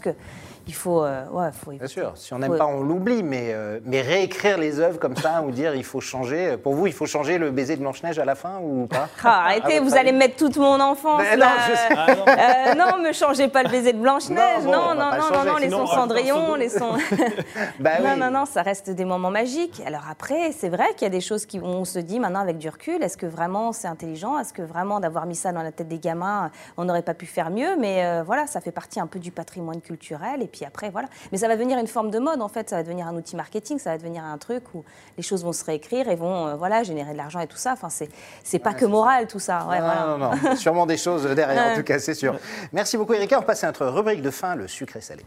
qu'il 0.65 0.75
faut, 0.75 1.05
euh, 1.05 1.25
ouais, 1.31 1.51
faut 1.53 1.73
Bien 1.73 1.87
sûr, 1.87 2.13
si 2.15 2.33
on 2.33 2.39
n'aime 2.39 2.57
pas, 2.57 2.67
on 2.67 2.83
l'oublie, 2.83 3.23
mais, 3.23 3.53
euh, 3.53 3.81
mais 3.85 4.01
réécrire 4.01 4.59
les 4.59 4.81
œuvres 4.81 4.99
comme 4.99 5.17
ça 5.17 5.43
ou 5.43 5.51
dire 5.51 5.75
il 5.75 5.85
faut 5.85 6.01
changer. 6.01 6.57
Pour 6.57 6.75
vous, 6.75 6.87
il 6.87 6.93
faut 6.93 7.07
changer 7.07 7.39
le 7.39 7.51
baiser 7.51 7.77
de 7.77 7.81
Blanche-Neige 7.81 8.19
à 8.19 8.25
la 8.25 8.35
fin 8.35 8.59
ou 8.63 8.87
pas? 8.87 9.09
Ah, 9.23 9.45
arrêtez, 9.45 9.77
À 9.77 9.81
votre 9.81 9.91
vous 9.91 9.97
allez 9.97 10.13
mettre 10.13 10.37
toute 10.37 10.57
mon 10.57 10.81
enfance. 10.81 11.23
Mais 11.23 11.37
là. 11.37 11.47
non, 11.47 11.53
je 11.69 11.75
sais. 11.75 11.95
Ah, 11.97 12.15
non. 12.15 12.25
Euh, 12.27 12.75
non, 12.75 13.03
me 13.03 13.13
changez 13.13 13.49
pas 13.49 13.63
le 13.63 13.69
baiser 13.69 13.93
de 13.93 13.99
Blanche-Neige. 13.99 14.65
Non, 14.65 14.71
bon, 14.71 14.73
Non, 14.73 14.95
non, 14.95 15.11
non, 15.11 15.43
le 15.45 15.51
non, 15.51 15.57
les 15.57 15.71
sons 15.71 15.87
Cendrillon, 15.87 16.55
les 16.55 16.69
sons. 16.69 16.95
Bah 17.79 18.01
non, 18.01 18.11
oui. 18.15 18.21
non, 18.21 18.31
non, 18.31 18.47
ça 18.47 18.63
reste 18.63 18.91
des 18.91 19.05
moments 19.05 19.31
magiques. 19.31 19.83
Alors 19.87 20.03
après, 20.11 20.53
c'est 20.53 20.69
vrai 20.69 20.95
qu'il 20.95 21.03
y 21.03 21.07
a 21.07 21.11
des 21.11 21.21
choses 21.21 21.47
qui, 21.47 21.59
où 21.59 21.65
on 21.65 21.85
se 21.85 21.99
dit 21.99 22.21
maintenant 22.21 22.41
avec 22.41 22.59
du 22.59 22.69
recul, 22.69 23.03
est-ce 23.03 23.17
que 23.17 23.27
vraiment 23.27 23.73
c'est 23.73 23.89
intelligent? 23.89 24.39
Est-ce 24.39 24.53
que 24.53 24.63
vraiment 24.63 25.01
d'avoir 25.01 25.27
mis 25.27 25.35
ça 25.35 25.53
dans 25.53 25.63
la 25.63 25.73
tête 25.73 25.89
des 25.89 25.99
gamins, 25.99 26.51
on 26.77 26.85
n'aurait 26.85 27.03
pas 27.03 27.15
pu 27.15 27.27
faire 27.27 27.51
mieux? 27.51 27.77
Mais 27.79 28.05
euh, 28.05 28.23
voilà, 28.25 28.47
ça 28.47 28.61
fait 28.61 28.73
partie 28.73 29.01
un 29.01 29.07
peu 29.07 29.19
du 29.19 29.31
patrimoine 29.31 29.81
culturel. 29.81 30.43
Et 30.43 30.47
puis 30.55 30.65
après, 30.65 30.91
voilà. 30.91 31.09
Mais 31.33 31.39
ça 31.39 31.49
va 31.49 31.57
devenir 31.57 31.79
une 31.79 31.89
forme 31.89 32.11
de 32.11 32.19
mode 32.21 32.41
en 32.41 32.49
fait. 32.49 32.71
Ça 32.71 32.77
va 32.77 32.83
devenir 32.85 33.09
un 33.09 33.15
outil 33.17 33.35
marketing. 33.35 33.79
Ça 33.79 33.91
va 33.91 33.99
devenir 33.99 34.23
un 34.25 34.39
truc 34.39 34.63
où 34.75 34.85
les 35.17 35.23
choses 35.25 35.43
vont 35.45 35.53
se 35.53 35.65
réécrire 35.65 36.09
et 36.09 36.15
vont, 36.15 36.47
euh, 36.47 36.55
voilà, 36.55 36.83
générer 36.85 37.13
de 37.13 37.17
l'argent 37.19 37.41
et 37.41 37.47
tout 37.49 37.57
ça. 37.57 37.73
Enfin, 37.73 37.89
c'est, 37.91 38.09
c'est 38.45 38.59
pas 38.61 38.71
Ouais, 38.71 38.77
que 38.77 38.81
ça. 38.83 38.89
moral 38.89 39.27
tout 39.27 39.39
ça. 39.41 39.67
Ouais, 39.69 39.81
non, 39.81 39.85
voilà. 39.87 40.07
non, 40.07 40.19
non, 40.19 40.31
non. 40.51 40.57
sûrement 40.57 40.87
des 40.87 40.97
choses 40.97 41.25
derrière, 41.25 41.73
en 41.73 41.77
tout 41.77 41.83
cas, 41.83 41.99
c'est 41.99 42.15
sûr. 42.15 42.39
Merci 42.73 42.97
beaucoup, 42.97 43.15
Erika. 43.15 43.39
On 43.39 43.43
passe 43.43 43.65
à 43.65 43.67
notre 43.69 43.87
rubrique 43.87 44.23
de 44.23 44.31
fin, 44.31 44.55
le 44.55 44.69
sucré 44.69 45.01
salé. 45.01 45.25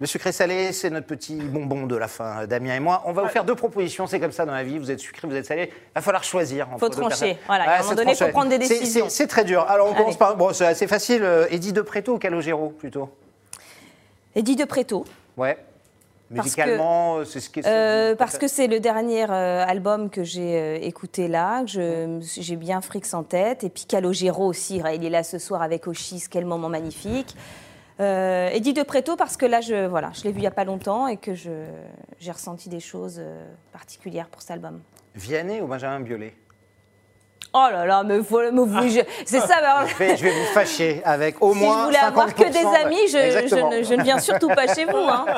Le 0.00 0.06
sucré 0.06 0.32
salé, 0.32 0.72
c'est 0.72 0.90
notre 0.90 1.06
petit 1.06 1.36
bonbon 1.36 1.86
de 1.86 1.96
la 1.96 2.08
fin, 2.08 2.42
euh, 2.42 2.46
Damien 2.46 2.74
et 2.74 2.80
moi. 2.80 3.02
On 3.06 3.12
va 3.12 3.22
vous 3.22 3.28
faire 3.28 3.44
deux 3.44 3.54
propositions, 3.54 4.06
c'est 4.08 4.18
comme 4.18 4.32
ça 4.32 4.44
dans 4.44 4.52
la 4.52 4.64
vie, 4.64 4.78
vous 4.78 4.90
êtes 4.90 4.98
sucré, 4.98 5.28
vous 5.28 5.36
êtes 5.36 5.46
salé, 5.46 5.70
il 5.72 5.94
va 5.94 6.00
falloir 6.00 6.24
choisir. 6.24 6.68
entre 6.68 6.80
Faut 6.80 6.88
trancher, 6.88 7.38
voilà, 7.46 7.70
à 7.70 7.78
un 7.78 7.82
moment 7.82 7.94
donné, 7.94 8.12
faut 8.12 8.18
trancher. 8.18 8.32
prendre 8.32 8.50
des 8.50 8.58
décisions. 8.58 9.06
C'est 9.08 9.28
très 9.28 9.44
dur. 9.44 9.62
Alors 9.68 9.86
on 9.86 9.90
Allez. 9.90 9.98
commence 9.98 10.16
par, 10.16 10.36
bon, 10.36 10.52
c'est 10.52 10.66
assez 10.66 10.88
facile, 10.88 11.22
euh, 11.22 11.46
Eddie 11.50 11.72
de 11.72 11.80
Préto 11.80 12.14
ou 12.14 12.18
Calogero 12.18 12.70
plutôt? 12.70 13.08
Eddie 14.34 14.56
de 14.56 14.64
Préto. 14.64 15.04
Ouais. 15.36 15.56
Parce 16.34 16.46
Musicalement, 16.46 17.18
euh, 17.18 17.24
c'est 17.24 17.38
ce 17.38 17.50
qui 17.50 17.60
est... 17.60 17.66
Euh, 17.66 18.16
parce 18.16 18.38
que 18.38 18.48
c'est 18.48 18.66
le 18.66 18.80
dernier 18.80 19.26
euh, 19.30 19.64
album 19.64 20.10
que 20.10 20.24
j'ai 20.24 20.58
euh, 20.58 20.78
écouté 20.80 21.28
là, 21.28 21.62
que 21.64 22.18
j'ai 22.20 22.56
bien 22.56 22.80
Frix 22.80 23.02
en 23.12 23.22
tête. 23.22 23.62
Et 23.62 23.68
puis 23.68 23.84
Calogero 23.84 24.44
aussi, 24.46 24.82
il 24.94 25.04
est 25.04 25.10
là 25.10 25.22
ce 25.22 25.38
soir 25.38 25.62
avec 25.62 25.86
Oshis, 25.86 26.24
quel 26.28 26.46
moment 26.46 26.68
magnifique. 26.70 27.36
Euh, 28.00 28.48
Eddie 28.52 28.72
de 28.72 28.82
Préto 28.82 29.14
parce 29.16 29.36
que 29.36 29.46
là, 29.46 29.60
je, 29.60 29.86
voilà, 29.86 30.10
je 30.14 30.24
l'ai 30.24 30.30
vu 30.32 30.38
il 30.38 30.40
n'y 30.42 30.46
a 30.48 30.50
pas 30.50 30.64
longtemps 30.64 31.06
et 31.06 31.16
que 31.16 31.34
je- 31.34 31.50
j'ai 32.18 32.32
ressenti 32.32 32.68
des 32.68 32.80
choses 32.80 33.18
euh, 33.20 33.44
particulières 33.72 34.28
pour 34.28 34.40
cet 34.42 34.50
album. 34.50 34.80
Vianney 35.14 35.60
ou 35.60 35.66
Benjamin 35.68 36.00
Biolay? 36.00 36.34
Oh 37.56 37.68
là 37.70 37.86
là, 37.86 38.02
faut- 38.24 38.40
me- 38.50 38.64
vous- 38.64 38.88
je- 38.88 38.98
c'est 39.24 39.38
ça. 39.38 39.58
alors, 39.58 39.86
je 39.86 39.94
vais, 39.96 40.16
je 40.16 40.24
vais 40.24 40.32
vous 40.32 40.46
fâcher 40.52 41.00
avec 41.04 41.40
au 41.40 41.52
si 41.54 41.60
moins 41.60 41.82
je 41.82 41.86
voulais 41.86 41.98
avoir 41.98 42.34
que 42.34 42.42
des 42.42 42.58
50%, 42.64 42.84
amis, 42.84 42.96
je, 43.06 43.78
ne, 43.78 43.82
je 43.84 43.94
ne 43.94 44.02
viens 44.02 44.18
surtout 44.18 44.48
pas 44.48 44.66
chez 44.74 44.84
vous. 44.86 44.96
hein. 44.96 45.24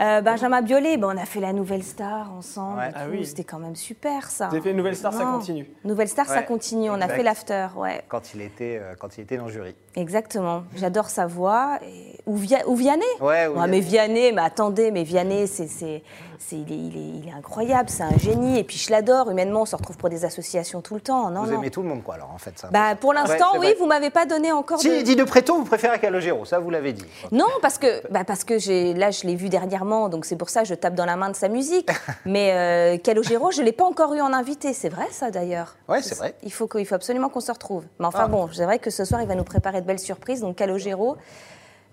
Euh, 0.00 0.22
Benjamin 0.22 0.62
Biolay, 0.62 0.96
ben, 0.96 1.08
on 1.14 1.18
a 1.20 1.26
fait 1.26 1.40
la 1.40 1.52
Nouvelle 1.52 1.82
Star 1.82 2.32
ensemble. 2.32 2.78
Ouais. 2.78 2.90
Ah 2.94 3.00
oui. 3.10 3.26
C'était 3.26 3.44
quand 3.44 3.58
même 3.58 3.76
super 3.76 4.30
ça. 4.30 4.46
Vous 4.48 4.54
avez 4.54 4.62
fait 4.62 4.70
une 4.70 4.78
Nouvelle 4.78 4.96
Star, 4.96 5.12
ça 5.12 5.24
continue. 5.24 5.68
Nouvelle 5.84 6.08
Star, 6.08 6.24
ça 6.26 6.40
continue. 6.42 6.88
On 6.88 6.98
a 7.02 7.08
fait 7.08 7.22
l'after, 7.22 7.66
ouais. 7.76 8.02
Quand 8.08 8.32
il 8.32 8.40
était, 8.40 8.78
euh, 8.80 8.94
quand 8.98 9.18
il 9.18 9.20
était 9.22 9.36
dans 9.36 9.44
le 9.44 9.52
jury. 9.52 9.74
Exactement. 9.96 10.62
J'adore 10.76 11.10
sa 11.10 11.26
voix. 11.26 11.78
Et... 11.82 12.08
Ou, 12.26 12.36
Via- 12.36 12.68
ou 12.68 12.76
Vianney 12.76 13.02
Ouais, 13.20 13.46
ou 13.48 13.58
Ouais, 13.58 13.66
mais 13.66 13.80
Vianney, 13.80 14.32
mais 14.32 14.42
attendez, 14.42 14.90
mais 14.90 15.02
Vianney, 15.04 15.46
c'est, 15.48 15.66
c'est, 15.66 16.02
c'est- 16.38 16.56
il, 16.56 16.70
est, 16.70 16.76
il 16.76 16.96
est- 16.96 17.18
il 17.22 17.28
est 17.28 17.32
incroyable, 17.32 17.88
c'est 17.88 18.02
un 18.02 18.16
génie. 18.18 18.58
Et 18.58 18.62
puis 18.64 18.76
je 18.76 18.90
l'adore. 18.90 19.30
Humainement, 19.30 19.62
on 19.62 19.66
se 19.66 19.74
retrouve 19.74 19.96
pour 19.96 20.10
des 20.10 20.24
associations 20.24 20.80
tout 20.82 20.94
le 20.94 21.00
temps. 21.00 21.30
Non, 21.30 21.42
vous 21.44 21.50
non. 21.52 21.58
aimez 21.58 21.70
tout 21.70 21.82
le 21.82 21.88
monde, 21.88 22.02
quoi, 22.04 22.14
alors, 22.16 22.30
en 22.32 22.38
fait. 22.38 22.56
ça. 22.58 22.68
Bah, 22.70 22.94
pour 22.94 23.14
l'instant, 23.14 23.52
Ouais, 23.54 23.58
oui, 23.70 23.74
vous 23.80 23.86
m'avez 23.86 24.10
pas 24.10 24.26
donné 24.26 24.52
encore 24.52 24.78
Si, 24.80 24.88
de. 24.90 24.94
Eddie 24.94 25.16
de 25.16 25.24
Préto, 25.24 25.56
vous 25.56 25.64
préférez 25.64 25.98
Calogero, 25.98 26.44
ça, 26.44 26.58
vous 26.60 26.70
l'avez 26.70 26.92
dit. 26.92 27.04
Non, 27.32 27.46
parce 27.62 27.78
que, 27.78 28.06
bah 28.12 28.22
parce 28.24 28.44
que 28.44 28.58
j'ai, 28.58 28.94
là, 28.94 29.10
je 29.10 29.26
l'ai 29.26 29.34
vu 29.34 29.48
dernièrement, 29.48 30.08
donc 30.08 30.24
c'est 30.26 30.36
pour 30.36 30.50
ça 30.50 30.62
que 30.62 30.68
je 30.68 30.74
tape 30.74 30.94
dans 30.94 31.06
la 31.06 31.16
main 31.16 31.30
de 31.30 31.36
sa 31.36 31.48
musique. 31.48 31.88
Mais 32.26 32.52
euh, 32.52 32.98
Calogero, 32.98 33.50
je 33.50 33.60
ne 33.60 33.66
l'ai 33.66 33.72
pas 33.72 33.84
encore 33.84 34.14
eu 34.14 34.20
en 34.20 34.32
invité. 34.32 34.72
C'est 34.74 34.90
vrai, 34.90 35.06
ça, 35.10 35.30
d'ailleurs. 35.30 35.74
Ouais, 35.88 36.02
c'est 36.02 36.16
vrai. 36.16 36.34
Il 36.44 36.52
faut, 36.52 36.66
que- 36.66 36.78
il 36.78 36.84
faut 36.84 36.94
absolument 36.94 37.28
qu'on 37.30 37.40
se 37.40 37.50
retrouve. 37.50 37.84
Mais 37.98 38.06
enfin, 38.06 38.24
Ah. 38.24 38.28
bon, 38.28 38.48
c'est 38.52 38.64
vrai 38.64 38.78
que 38.78 38.90
ce 38.90 39.04
soir, 39.04 39.20
il 39.22 39.26
va 39.26 39.34
nous 39.34 39.42
préparer 39.44 39.79
de 39.80 39.86
belles 39.86 39.98
surprises. 39.98 40.40
Donc, 40.40 40.56
Calogero, 40.56 41.16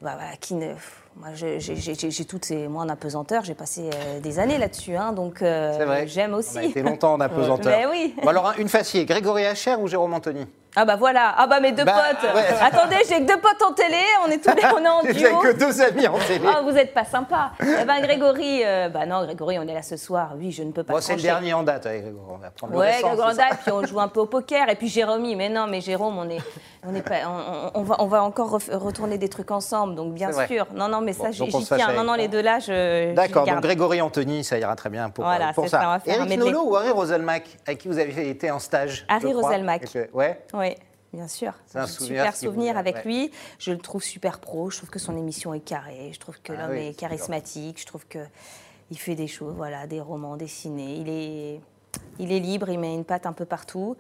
bah, 0.01 0.15
voilà, 0.15 0.35
qui 0.37 0.55
ne. 0.55 0.73
Moi, 1.19 1.29
j'ai- 1.33 1.59
j'ai 1.59 1.75
j'ai- 1.75 2.11
j'ai 2.11 2.25
toutes 2.25 2.45
ces. 2.45 2.67
Moi, 2.67 2.83
en 2.83 2.89
apesanteur, 2.89 3.43
j'ai 3.43 3.55
passé 3.55 3.89
euh, 3.93 4.19
des 4.19 4.37
années 4.39 4.57
là-dessus. 4.57 4.95
hein, 4.95 5.13
donc, 5.13 5.41
euh, 5.41 5.73
C'est 5.77 5.85
vrai. 5.85 6.07
j'aime 6.07 6.31
On 6.31 6.35
a 6.35 6.37
aussi. 6.39 6.59
été 6.65 6.81
longtemps 6.83 7.13
en 7.13 7.19
apesanteur. 7.21 7.73
Mais 7.75 7.85
oui. 7.87 8.13
Bon, 8.21 8.29
alors, 8.29 8.47
un- 8.49 8.53
une 8.57 8.69
facier, 8.69 9.05
Grégory 9.05 9.45
Hacher 9.45 9.75
ou 9.79 9.87
Jérôme 9.87 10.13
Anthony? 10.13 10.45
Ah, 10.79 10.85
bah 10.85 10.95
voilà. 10.95 11.33
Ah, 11.37 11.47
bah 11.47 11.59
mes 11.59 11.71
deux 11.71 11.83
Bah, 11.85 11.95
potes. 12.21 12.35
ouais. 12.35 12.43
Attendez, 12.61 12.97
j'ai 13.09 13.15
que 13.21 13.27
deux 13.33 13.39
potes 13.41 13.63
en 13.67 13.73
télé. 13.73 13.97
On 14.27 14.29
est 14.29 14.37
tous 14.37 14.55
les, 14.55 14.63
on 14.75 14.85
est 14.85 14.87
en 14.87 15.01
duo. 15.11 15.11
n'avez 15.13 15.53
que 15.53 15.57
deux 15.59 15.81
amis 15.81 16.07
en 16.07 16.19
télé. 16.19 16.45
Ah, 16.47 16.61
vous 16.61 16.77
êtes 16.77 16.93
pas 16.93 17.03
sympa. 17.05 17.51
Eh 17.59 17.83
ben, 17.83 17.99
Grégory, 18.01 18.61
euh, 18.63 18.87
bah 18.89 19.07
non, 19.07 19.23
Grégory, 19.23 19.57
on 19.57 19.63
est 19.67 19.73
là 19.73 19.81
ce 19.81 19.97
soir. 19.97 20.33
Oui, 20.37 20.51
je 20.51 20.61
ne 20.61 20.71
peux 20.71 20.83
pas 20.83 20.93
Bon, 20.93 21.01
c'est 21.01 21.15
le 21.15 21.21
dernier 21.23 21.53
en 21.55 21.63
date, 21.63 21.87
avec 21.87 22.03
Grégory. 22.03 22.25
On 22.29 22.37
va 22.37 22.51
prendre 22.51 22.73
le 22.73 22.79
Ouais, 22.79 22.91
récent, 22.97 23.07
Grégory 23.07 23.35
ça 23.35 23.47
Dal, 23.49 23.57
puis 23.63 23.71
on 23.71 23.83
joue 23.87 23.99
un 23.99 24.07
peu 24.07 24.19
au 24.19 24.27
poker. 24.27 24.69
Et 24.69 24.75
puis 24.75 24.87
Jérémy, 24.87 25.35
mais 25.35 25.49
non, 25.49 25.65
mais 25.65 25.81
Jérôme, 25.81 26.15
on 26.19 26.29
est, 26.29 26.37
on 26.87 26.93
est 26.93 27.01
pas, 27.01 27.15
on, 27.73 27.81
va, 27.81 27.95
on 27.97 28.05
va 28.05 28.21
encore 28.23 28.59
retourner 28.73 29.17
des 29.17 29.29
trucs 29.29 29.49
ensemble, 29.49 29.95
donc 29.95 30.13
bien 30.13 30.27
C'est 30.27 30.33
vrai. 30.35 30.47
sûr. 30.47 30.67
Non, 30.75 30.89
non, 30.89 31.01
mais 31.07 31.13
Bon, 31.13 31.31
ça, 31.31 31.37
donc 31.39 31.49
j'y 31.49 31.65
tiens. 31.65 31.93
Non, 31.93 32.03
non, 32.03 32.13
les 32.15 32.27
deux 32.27 32.41
là, 32.41 32.59
je. 32.59 33.13
D'accord, 33.15 33.45
donc. 33.45 33.61
Grégory 33.61 34.01
Anthony, 34.01 34.43
ça 34.43 34.59
ira 34.59 34.75
très 34.75 34.89
bien 34.89 35.09
pour, 35.09 35.23
Voilà, 35.23 35.49
euh, 35.49 35.53
pour 35.53 35.67
ça. 35.69 35.79
ça, 35.81 35.87
on 35.87 35.91
va 35.93 35.99
faire 35.99 36.21
Eric. 36.25 36.37
Nolo 36.37 36.63
ou 36.69 36.75
Harry 36.75 36.89
Roselmack, 36.91 37.57
avec 37.65 37.79
qui 37.79 37.87
vous 37.87 37.97
avez 37.97 38.29
été 38.29 38.51
en 38.51 38.59
stage 38.59 39.05
Harry. 39.07 39.33
Roselmack. 39.33 39.91
Que- 39.91 40.09
Ouais. 40.13 40.39
Oui, 40.53 40.75
bien 41.13 41.27
sûr. 41.27 41.53
C'est 41.65 41.79
un 41.79 41.87
souvenir 41.87 42.19
super 42.19 42.31
vous- 42.33 42.37
souvenir 42.37 42.77
avec 42.77 42.95
ouais. 42.97 43.03
lui. 43.05 43.31
Je 43.59 43.71
le 43.71 43.77
trouve 43.79 44.03
super 44.03 44.39
pro. 44.39 44.69
Je 44.69 44.77
trouve 44.77 44.89
que 44.89 44.99
son 44.99 45.15
émission 45.17 45.53
est 45.53 45.61
carrée. 45.61 46.11
Je 46.13 46.19
trouve 46.19 46.39
que 46.41 46.51
Ah 46.53 46.63
l'homme 46.67 46.71
oui, 46.77 46.87
est 46.87 46.93
charismatique. 46.99 47.79
Je 47.79 47.85
trouve 47.85 48.05
que 48.07 48.19
il 48.91 48.97
fait 48.99 49.15
des 49.15 49.27
choses, 49.27 49.53
voilà, 49.55 49.87
des 49.87 50.01
romans 50.01 50.35
dessinés. 50.37 50.95
Il 50.97 51.09
est, 51.09 51.61
il 52.19 52.31
est 52.31 52.39
libre. 52.39 52.69
Il 52.69 52.79
met 52.79 52.93
une 52.93 53.05
patte 53.05 53.25
un 53.25 53.33
peu 53.33 53.45
partout. 53.45 53.95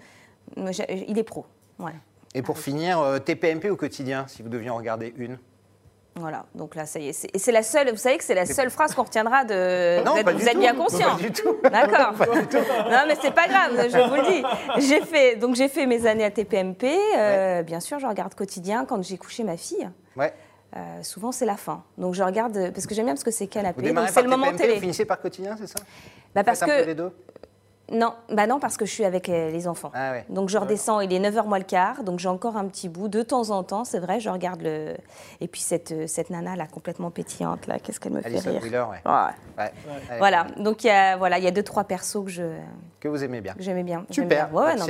Il 0.55 1.17
est 1.17 1.23
pro. 1.23 1.45
Ouais. 1.79 1.93
Et 2.33 2.41
pour 2.41 2.59
finir, 2.59 2.99
euh, 2.99 3.19
TPMP 3.19 3.69
au 3.69 3.75
quotidien, 3.75 4.25
si 4.27 4.43
vous 4.43 4.49
deviez 4.49 4.69
en 4.69 4.75
regarder 4.77 5.13
une 5.17 5.37
Voilà, 6.19 6.45
donc 6.55 6.75
là, 6.75 6.85
ça 6.85 6.99
y 6.99 7.09
est. 7.09 7.27
Et 7.35 7.39
c'est 7.39 7.51
la 7.51 7.63
seule, 7.63 7.91
vous 7.91 7.97
savez 7.97 8.17
que 8.17 8.23
c'est 8.23 8.33
la 8.33 8.45
seule 8.45 8.69
phrase 8.69 8.95
qu'on 8.95 9.03
retiendra 9.03 9.43
de. 9.43 10.03
Non, 10.03 10.13
vous 10.13 10.17
êtes, 10.19 10.25
pas 10.25 10.31
vous 10.31 10.39
du 10.39 10.45
êtes 10.45 10.53
tout. 10.53 10.59
bien 10.59 10.73
conscient. 10.75 11.15
Pas 11.15 11.21
du 11.21 11.31
tout. 11.31 11.55
D'accord. 11.63 12.13
Non, 12.91 12.99
mais 13.07 13.15
c'est 13.21 13.33
pas 13.33 13.47
grave, 13.47 13.71
je 13.91 14.09
vous 14.09 14.15
le 14.15 14.31
dis. 14.81 14.87
J'ai 14.87 15.01
fait, 15.01 15.35
donc 15.35 15.55
j'ai 15.55 15.67
fait 15.67 15.85
mes 15.85 16.05
années 16.07 16.23
à 16.25 16.31
TPMP. 16.31 16.85
euh, 17.17 17.61
Bien 17.63 17.79
sûr, 17.79 17.99
je 17.99 18.07
regarde 18.07 18.33
quotidien 18.35 18.85
quand 18.85 19.03
j'ai 19.03 19.17
couché 19.17 19.43
ma 19.43 19.57
fille. 19.57 19.89
Ouais. 20.15 20.33
euh, 20.75 20.79
souvent 21.03 21.31
c'est 21.31 21.45
la 21.45 21.57
fin. 21.57 21.83
Donc 21.97 22.15
je 22.15 22.23
regarde, 22.23 22.71
parce 22.73 22.87
que 22.87 22.95
j'aime 22.95 23.05
bien 23.05 23.13
parce 23.13 23.23
que 23.23 23.31
c'est 23.31 23.47
canapé, 23.47 23.91
donc 23.91 24.09
c'est 24.09 24.21
le 24.23 24.29
moment 24.29 24.45
TPMP, 24.45 24.57
vous 24.63 24.67
télé. 24.67 24.79
finissez 24.79 25.05
par 25.05 25.19
quotidien, 25.21 25.55
c'est 25.59 25.67
ça? 25.67 25.79
Bah, 26.33 26.43
parce 26.43 26.59
que 26.61 26.93
Non, 27.91 28.13
bah 28.29 28.47
non, 28.47 28.59
parce 28.59 28.75
que 28.75 28.85
je 28.85 28.91
suis 28.91 29.05
avec 29.05 29.29
euh, 29.29 29.49
les 29.49 29.65
enfants. 29.67 29.91
Ah 29.93 30.11
ouais. 30.11 30.25
Donc 30.29 30.49
je 30.49 30.57
redescends, 30.57 30.99
il 30.99 31.13
est 31.13 31.19
9h 31.19 31.45
moins 31.47 31.57
le 31.57 31.63
quart, 31.63 32.03
donc 32.03 32.19
j'ai 32.19 32.27
encore 32.27 32.57
un 32.57 32.65
petit 32.65 32.89
bout. 32.89 33.07
De 33.07 33.21
temps 33.21 33.49
en 33.49 33.63
temps, 33.63 33.85
c'est 33.85 33.99
vrai, 33.99 34.19
je 34.19 34.29
regarde 34.29 34.61
le. 34.61 34.95
Et 35.39 35.47
puis 35.47 35.61
cette, 35.61 35.93
euh, 35.93 36.03
cette 36.05 36.29
nana 36.29 36.57
là, 36.57 36.65
complètement 36.67 37.11
pétillante, 37.11 37.65
là, 37.65 37.79
qu'est-ce 37.79 37.99
qu'elle 38.01 38.11
me 38.11 38.21
fait 38.21 38.27
Alison 38.27 38.51
rire. 38.51 38.61
Wheeler, 38.61 38.83
ouais. 38.91 39.09
Ouais. 39.09 39.11
Ouais. 39.57 39.71
Ouais. 40.11 40.17
Voilà, 40.17 40.47
donc 40.57 40.83
il 40.83 40.87
y 40.87 40.89
a, 40.89 41.15
voilà, 41.15 41.37
il 41.37 41.45
y 41.45 41.47
a 41.47 41.51
deux, 41.51 41.63
trois 41.63 41.85
persos 41.85 42.25
que 42.25 42.29
je- 42.29 42.57
Que 42.99 43.07
vous 43.07 43.23
aimez 43.23 43.39
bien. 43.39 43.53
que 43.53 43.63
j'aimais 43.63 43.83
bien. 43.83 44.05
J'aime 44.09 44.25
Super. 44.25 44.49
bien. 44.49 44.75
Non, 44.75 44.81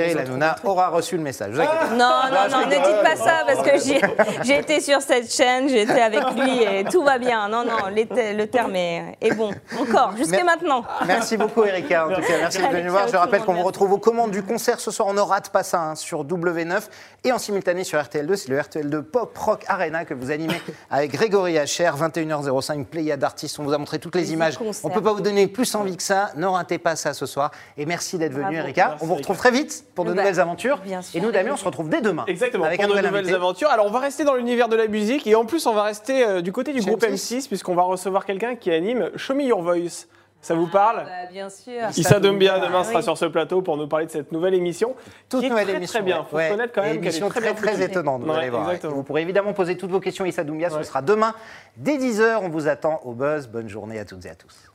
un 0.46 0.54
truc. 0.54 0.66
aura 0.66 0.88
reçu 0.90 1.18
le 1.18 1.24
message. 1.24 1.54
vous 1.54 1.60
inquiétez 1.62 1.78
pas. 1.78 1.90
Non, 1.96 1.98
non, 2.32 2.50
non, 2.50 2.66
ne 2.66 2.72
dites 2.72 3.04
pas 3.04 3.16
ça 3.16 3.44
parce 3.46 3.62
que 3.62 3.78
j'ai- 3.86 4.02
j'ai 4.44 4.58
été 4.60 4.80
sur 4.82 5.02
cette 5.02 5.32
chaîne, 5.32 5.70
j'ai 5.70 5.84
été 5.84 6.02
avec 6.02 6.24
lui 6.36 6.64
et 6.64 6.84
tout 6.86 7.04
va 7.04 7.20
bien. 7.20 7.48
Non, 7.48 7.64
non, 7.64 7.78
le 7.94 8.46
terme 8.46 8.76
est, 8.76 9.18
est 9.22 9.36
bon. 9.36 9.52
Encore, 9.80 10.16
jusqu'à 10.18 10.44
maintenant. 10.44 10.84
Merci 11.06 11.38
beaucoup 11.38 11.64
Erika 11.64 12.08
en 12.08 12.14
tout 12.16 12.22
cas, 12.22 12.34
merci 12.40 12.58
d'être 12.60 12.87
Je 12.88 13.16
rappelle 13.18 13.44
qu'on 13.44 13.54
vous 13.54 13.64
retrouve 13.64 13.92
aux 13.94 13.98
commandes 13.98 14.32
du 14.32 14.44
concert 14.44 14.80
ce 14.80 14.92
soir, 14.92 15.08
on 15.08 15.14
ne 15.14 15.22
rate 15.22 15.50
pas 15.50 15.64
ça 15.64 15.82
hein, 15.82 15.96
sur 15.96 16.26
W9 16.26 16.82
et 17.24 17.32
en 17.32 17.38
simultané 17.38 17.84
sur 17.84 18.00
RTL2, 18.00 18.36
c'est 18.36 18.50
le 18.50 18.58
RTL2 18.60 19.02
Pop 19.02 19.38
Rock 19.38 19.64
Arena 19.68 20.06
que 20.06 20.14
vous 20.14 20.32
animez 20.32 20.60
avec 20.90 21.12
Grégory 21.12 21.58
Hacher, 21.58 21.92
21h05, 21.98 22.86
Pléiade 22.86 23.20
d'artistes, 23.20 23.60
on 23.60 23.64
vous 23.64 23.74
a 23.74 23.78
montré 23.78 24.00
toutes 24.00 24.16
les 24.16 24.22
Les 24.22 24.34
images. 24.34 24.58
concerts. 24.58 24.86
On 24.86 24.90
ne 24.90 24.94
peut 24.94 25.02
pas 25.02 25.14
vous 25.14 25.22
donner 25.22 25.48
plus 25.48 25.74
envie 25.76 25.98
que 25.98 26.04
ça, 26.04 26.32
ne 26.36 26.46
ratez 26.46 26.78
pas 26.78 26.96
ça 26.96 27.14
ce 27.14 27.26
soir 27.26 27.52
et 27.78 27.86
merci 27.86 28.18
d'être 28.18 28.34
venu. 28.34 28.56
Erika. 28.58 28.88
Merci, 28.90 29.04
on 29.04 29.08
vous 29.08 29.16
retrouve 29.16 29.38
très 29.38 29.52
vite 29.52 29.86
pour 29.96 30.06
de 30.06 30.12
Bah, 30.14 30.22
nouvelles 30.22 30.40
aventures 30.40 30.78
bien 30.80 31.02
sûr. 31.02 31.20
et 31.20 31.24
nous 31.24 31.32
Damien 31.32 31.52
on 31.54 31.58
se 31.58 31.66
retrouve 31.66 31.90
dès 31.90 32.02
demain 32.02 32.26
Exactement, 32.28 32.66
avec 32.66 32.80
pour 32.80 32.90
nouvel 32.90 33.06
nouvelles 33.06 33.20
invité. 33.26 33.36
aventures. 33.36 33.70
Alors, 33.70 33.86
on 33.86 33.92
va 33.92 34.00
rester 34.00 34.24
dans 34.24 34.36
l'univers 34.36 34.70
de 34.70 34.76
la 34.76 34.88
musique 34.88 35.28
et 35.28 35.36
en 35.36 35.46
plus, 35.46 35.66
on 35.66 35.74
va 35.74 35.84
rester 35.84 36.26
euh, 36.26 36.42
du 36.42 36.52
côté 36.52 36.74
du 36.74 36.82
groupe 36.82 37.02
M6. 37.04 37.38
M6 37.42 37.48
puisqu'on 37.48 37.76
va 37.76 37.84
recevoir 37.84 38.26
quelqu'un 38.26 38.56
qui 38.56 38.72
anime 38.72 39.10
Show 39.16 39.34
Me 39.36 39.44
Your 39.44 39.62
Voice. 39.62 40.08
Ça 40.42 40.54
vous 40.56 40.68
parle 40.68 40.98
Bah, 41.04 41.30
bien 41.32 41.50
sûr. 41.50 41.82
Issa 41.96 42.20
Doumbia 42.20 42.60
demain 42.60 42.80
Ah, 42.82 42.84
sera 42.84 42.98
oui. 43.00 43.04
sur 43.04 43.18
ce 43.18 43.26
plateau 43.26 43.62
pour 43.62 43.76
nous 43.76 43.88
parler 43.88 44.06
de 44.06 44.12
cette 44.12 44.32
nouvelle 44.32 44.54
émission. 44.54 44.96
Toute 45.30 45.42
qui 45.42 45.48
est 45.48 45.50
nouvelle 45.50 45.68
très, 45.68 45.76
émission. 45.76 46.00
Très 46.00 46.06
bien, 46.06 46.24
faut 46.24 46.38
ouais. 46.38 46.50
reconnaître 46.50 46.74
quand 46.74 46.82
même 46.84 46.94
qu'elle 46.96 47.04
est 47.04 47.08
émission 47.08 47.30
très, 47.30 47.54
très, 47.54 47.82
étonnante, 47.82 48.22
vous 48.24 48.30
Ouais, 48.32 48.38
allez 48.38 48.50
voir. 48.50 48.72
Vous 48.84 49.04
pourrez 49.04 49.24
évidemment 49.24 49.54
poser 49.54 49.76
toutes 49.78 49.92
vos 49.92 50.00
questions, 50.00 50.26
Issa 50.26 50.44
Doumbia, 50.44 50.70
ce 50.70 50.84
sera 50.84 51.02
demain 51.02 51.34
dès 51.76 51.98
10h. 51.98 52.40
On 52.44 52.50
vous 52.50 52.68
attend 52.68 53.02
au 53.04 53.14
buzz. 53.14 53.48
Bonne 53.48 53.68
journée 53.68 54.00
à 54.00 54.06
toutes 54.06 54.26
et 54.26 54.30
à 54.30 54.36
tous. 54.36 54.67